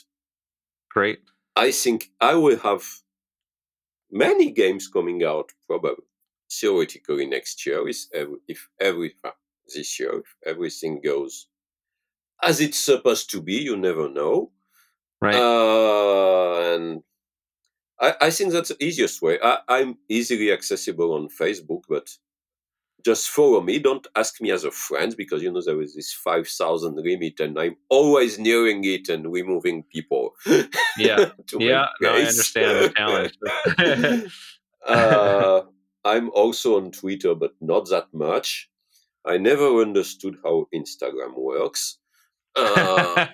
Great. 0.90 1.20
I 1.56 1.70
think 1.70 2.10
I 2.20 2.34
will 2.34 2.58
have 2.58 2.84
many 4.10 4.50
games 4.50 4.88
coming 4.88 5.24
out 5.24 5.50
probably 5.66 6.04
theoretically 6.50 7.26
next 7.26 7.64
year 7.66 7.88
is 7.88 8.08
every, 8.12 8.38
if 8.48 8.68
every 8.80 9.14
this 9.74 9.98
year 9.98 10.18
if 10.18 10.36
everything 10.44 11.00
goes 11.02 11.46
as 12.42 12.60
it's 12.60 12.78
supposed 12.78 13.30
to 13.30 13.40
be. 13.40 13.54
You 13.54 13.76
never 13.76 14.08
know, 14.08 14.50
right? 15.20 15.34
Uh, 15.34 16.74
and 16.74 17.02
I, 18.00 18.14
I 18.20 18.30
think 18.30 18.52
that's 18.52 18.70
the 18.70 18.84
easiest 18.84 19.22
way. 19.22 19.38
I, 19.42 19.58
I'm 19.68 19.98
easily 20.08 20.52
accessible 20.52 21.14
on 21.14 21.28
Facebook, 21.28 21.82
but 21.88 22.10
just 23.04 23.28
follow 23.28 23.60
me. 23.60 23.78
Don't 23.78 24.06
ask 24.16 24.40
me 24.40 24.50
as 24.50 24.64
a 24.64 24.70
friend 24.70 25.14
because 25.16 25.42
you 25.42 25.52
know 25.52 25.60
there 25.60 25.80
is 25.82 25.94
this 25.94 26.12
five 26.12 26.48
thousand 26.48 26.96
limit, 26.96 27.38
and 27.40 27.58
I'm 27.58 27.76
always 27.88 28.38
nearing 28.38 28.84
it 28.84 29.08
and 29.08 29.30
removing 29.32 29.84
people. 29.84 30.34
Yeah, 30.96 31.30
yeah. 31.58 31.86
No, 32.00 32.14
I 32.14 32.20
understand 32.20 32.84
the 32.84 32.92
challenge. 32.96 34.32
uh, 34.86 35.62
I'm 36.04 36.30
also 36.30 36.76
on 36.76 36.90
Twitter, 36.90 37.34
but 37.34 37.52
not 37.60 37.88
that 37.90 38.08
much. 38.12 38.70
I 39.26 39.38
never 39.38 39.80
understood 39.80 40.38
how 40.42 40.66
Instagram 40.74 41.36
works. 41.36 41.98
Uh, 42.56 43.26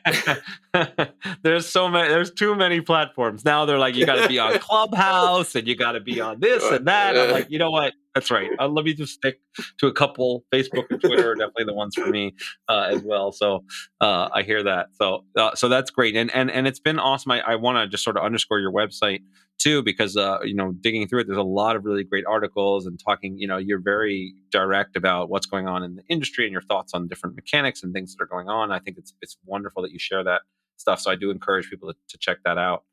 there's 1.42 1.68
so 1.68 1.88
many. 1.88 2.08
There's 2.08 2.30
too 2.30 2.54
many 2.54 2.80
platforms 2.80 3.44
now. 3.44 3.64
They're 3.66 3.78
like, 3.78 3.94
you 3.94 4.06
got 4.06 4.22
to 4.22 4.28
be 4.28 4.38
on 4.38 4.58
Clubhouse 4.60 5.54
and 5.54 5.66
you 5.68 5.74
got 5.76 5.92
to 5.92 6.00
be 6.00 6.20
on 6.20 6.40
this 6.40 6.64
and 6.64 6.86
that. 6.86 7.16
I'm 7.16 7.30
like, 7.30 7.50
you 7.50 7.58
know 7.58 7.70
what? 7.70 7.92
That's 8.14 8.30
right. 8.30 8.50
Uh, 8.58 8.66
let 8.68 8.84
me 8.84 8.92
just 8.92 9.14
stick 9.14 9.40
to 9.78 9.86
a 9.86 9.92
couple. 9.92 10.44
Facebook 10.52 10.86
and 10.90 11.00
Twitter 11.00 11.30
are 11.30 11.34
definitely 11.36 11.64
the 11.64 11.74
ones 11.74 11.94
for 11.94 12.06
me 12.06 12.34
uh, 12.68 12.88
as 12.90 13.02
well. 13.02 13.30
So 13.30 13.64
uh, 14.00 14.28
I 14.34 14.42
hear 14.42 14.64
that. 14.64 14.88
So 14.94 15.24
uh, 15.36 15.54
so 15.54 15.68
that's 15.68 15.90
great. 15.90 16.16
And 16.16 16.30
and 16.34 16.50
and 16.50 16.66
it's 16.66 16.80
been 16.80 16.98
awesome. 16.98 17.32
I, 17.32 17.40
I 17.40 17.54
want 17.54 17.78
to 17.78 17.88
just 17.88 18.02
sort 18.02 18.16
of 18.16 18.24
underscore 18.24 18.58
your 18.58 18.72
website 18.72 19.20
too 19.60 19.82
because 19.82 20.16
uh, 20.16 20.38
you 20.42 20.54
know 20.54 20.72
digging 20.80 21.06
through 21.06 21.20
it 21.20 21.26
there's 21.26 21.38
a 21.38 21.42
lot 21.42 21.76
of 21.76 21.84
really 21.84 22.02
great 22.02 22.24
articles 22.26 22.86
and 22.86 22.98
talking 22.98 23.38
you 23.38 23.46
know 23.46 23.58
you're 23.58 23.80
very 23.80 24.34
direct 24.50 24.96
about 24.96 25.28
what's 25.28 25.46
going 25.46 25.68
on 25.68 25.84
in 25.84 25.96
the 25.96 26.02
industry 26.08 26.44
and 26.46 26.52
your 26.52 26.62
thoughts 26.62 26.94
on 26.94 27.06
different 27.06 27.36
mechanics 27.36 27.82
and 27.82 27.92
things 27.92 28.14
that 28.16 28.22
are 28.22 28.26
going 28.26 28.48
on 28.48 28.72
i 28.72 28.78
think 28.78 28.96
it's 28.96 29.12
it's 29.20 29.36
wonderful 29.44 29.82
that 29.82 29.92
you 29.92 29.98
share 29.98 30.24
that 30.24 30.42
stuff 30.78 30.98
so 30.98 31.10
i 31.10 31.14
do 31.14 31.30
encourage 31.30 31.68
people 31.68 31.92
to, 31.92 31.98
to 32.08 32.18
check 32.18 32.38
that 32.44 32.56
out 32.56 32.84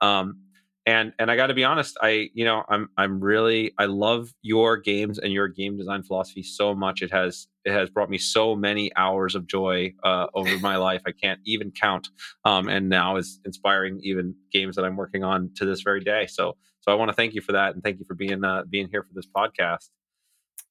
um, 0.00 0.38
and 0.86 1.12
and 1.18 1.30
I 1.30 1.36
got 1.36 1.46
to 1.46 1.54
be 1.54 1.64
honest, 1.64 1.96
I 2.00 2.30
you 2.34 2.44
know 2.44 2.62
I'm 2.68 2.88
I'm 2.96 3.20
really 3.20 3.72
I 3.78 3.86
love 3.86 4.32
your 4.42 4.76
games 4.76 5.18
and 5.18 5.32
your 5.32 5.48
game 5.48 5.76
design 5.76 6.02
philosophy 6.02 6.42
so 6.42 6.74
much. 6.74 7.02
It 7.02 7.10
has 7.10 7.46
it 7.64 7.72
has 7.72 7.88
brought 7.88 8.10
me 8.10 8.18
so 8.18 8.54
many 8.54 8.94
hours 8.96 9.34
of 9.34 9.46
joy 9.46 9.94
uh, 10.02 10.26
over 10.34 10.58
my 10.58 10.76
life. 10.76 11.02
I 11.06 11.12
can't 11.12 11.40
even 11.46 11.70
count. 11.70 12.08
Um, 12.44 12.68
and 12.68 12.88
now 12.88 13.16
is 13.16 13.40
inspiring 13.44 14.00
even 14.02 14.34
games 14.52 14.76
that 14.76 14.84
I'm 14.84 14.96
working 14.96 15.24
on 15.24 15.50
to 15.56 15.64
this 15.64 15.80
very 15.80 16.00
day. 16.00 16.26
So 16.26 16.56
so 16.80 16.92
I 16.92 16.96
want 16.96 17.08
to 17.08 17.14
thank 17.14 17.34
you 17.34 17.40
for 17.40 17.52
that 17.52 17.74
and 17.74 17.82
thank 17.82 17.98
you 17.98 18.04
for 18.06 18.14
being 18.14 18.44
uh, 18.44 18.64
being 18.68 18.88
here 18.90 19.02
for 19.02 19.14
this 19.14 19.26
podcast. 19.26 19.88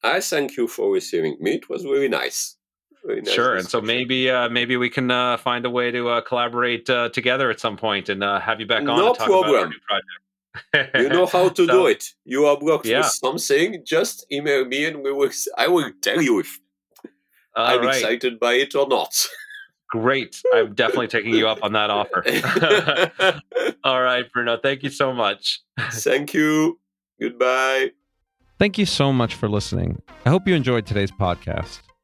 I 0.04 0.20
thank 0.20 0.58
you 0.58 0.68
for 0.68 0.92
receiving 0.92 1.38
me. 1.40 1.56
It 1.56 1.70
was 1.70 1.86
really 1.86 2.10
nice. 2.10 2.58
Nice 3.06 3.30
sure, 3.30 3.56
and 3.56 3.68
so 3.68 3.82
maybe 3.82 4.30
uh, 4.30 4.48
maybe 4.50 4.78
we 4.78 4.90
can 4.90 5.12
uh, 5.12 5.38
find 5.38 5.66
a 5.66 5.70
way 5.70 5.92
to 5.92 6.08
uh, 6.08 6.22
collaborate 6.22 6.90
uh, 6.90 7.10
together 7.10 7.50
at 7.50 7.60
some 7.60 7.76
point 7.76 8.08
and 8.08 8.24
uh, 8.24 8.40
have 8.40 8.62
you 8.62 8.66
back 8.66 8.80
on 8.80 8.86
no 8.86 9.12
to 9.12 9.20
talk 9.20 9.28
problem. 9.28 9.50
about 9.50 9.64
our 9.64 9.70
new 9.70 9.80
project. 9.88 10.96
you 10.96 11.10
know 11.10 11.26
how 11.26 11.50
to 11.60 11.66
so, 11.66 11.72
do 11.72 11.88
it. 11.88 12.06
You 12.24 12.46
are 12.46 12.58
blocked 12.58 12.86
yeah. 12.86 13.00
with 13.00 13.08
something. 13.08 13.84
Just 13.86 14.26
email 14.32 14.64
me, 14.66 14.86
and 14.86 15.04
we 15.04 15.12
will. 15.12 15.32
I 15.58 15.68
will 15.68 15.92
tell 16.02 16.22
you 16.22 16.40
if 16.40 16.60
I'm 17.56 17.82
right. 17.82 17.96
excited 17.96 18.40
by 18.40 18.54
it 18.54 18.74
or 18.74 18.88
not. 18.88 19.14
Great. 19.94 20.42
I'm 20.56 20.74
definitely 20.74 21.08
taking 21.08 21.36
you 21.36 21.48
up 21.48 21.60
on 21.62 21.74
that 21.74 21.92
offer. 21.92 22.24
All 23.84 24.02
right, 24.02 24.26
Bruno. 24.32 24.58
Thank 24.58 24.82
you 24.82 24.90
so 24.90 25.14
much. 25.14 25.62
Thank 25.92 26.34
you. 26.34 26.80
Goodbye. 27.22 27.92
Thank 28.58 28.80
you 28.80 28.88
so 28.88 29.14
much 29.14 29.36
for 29.36 29.48
listening. 29.48 30.02
I 30.26 30.30
hope 30.30 30.48
you 30.48 30.56
enjoyed 30.56 30.88
today's 30.88 31.12
podcast. 31.12 31.82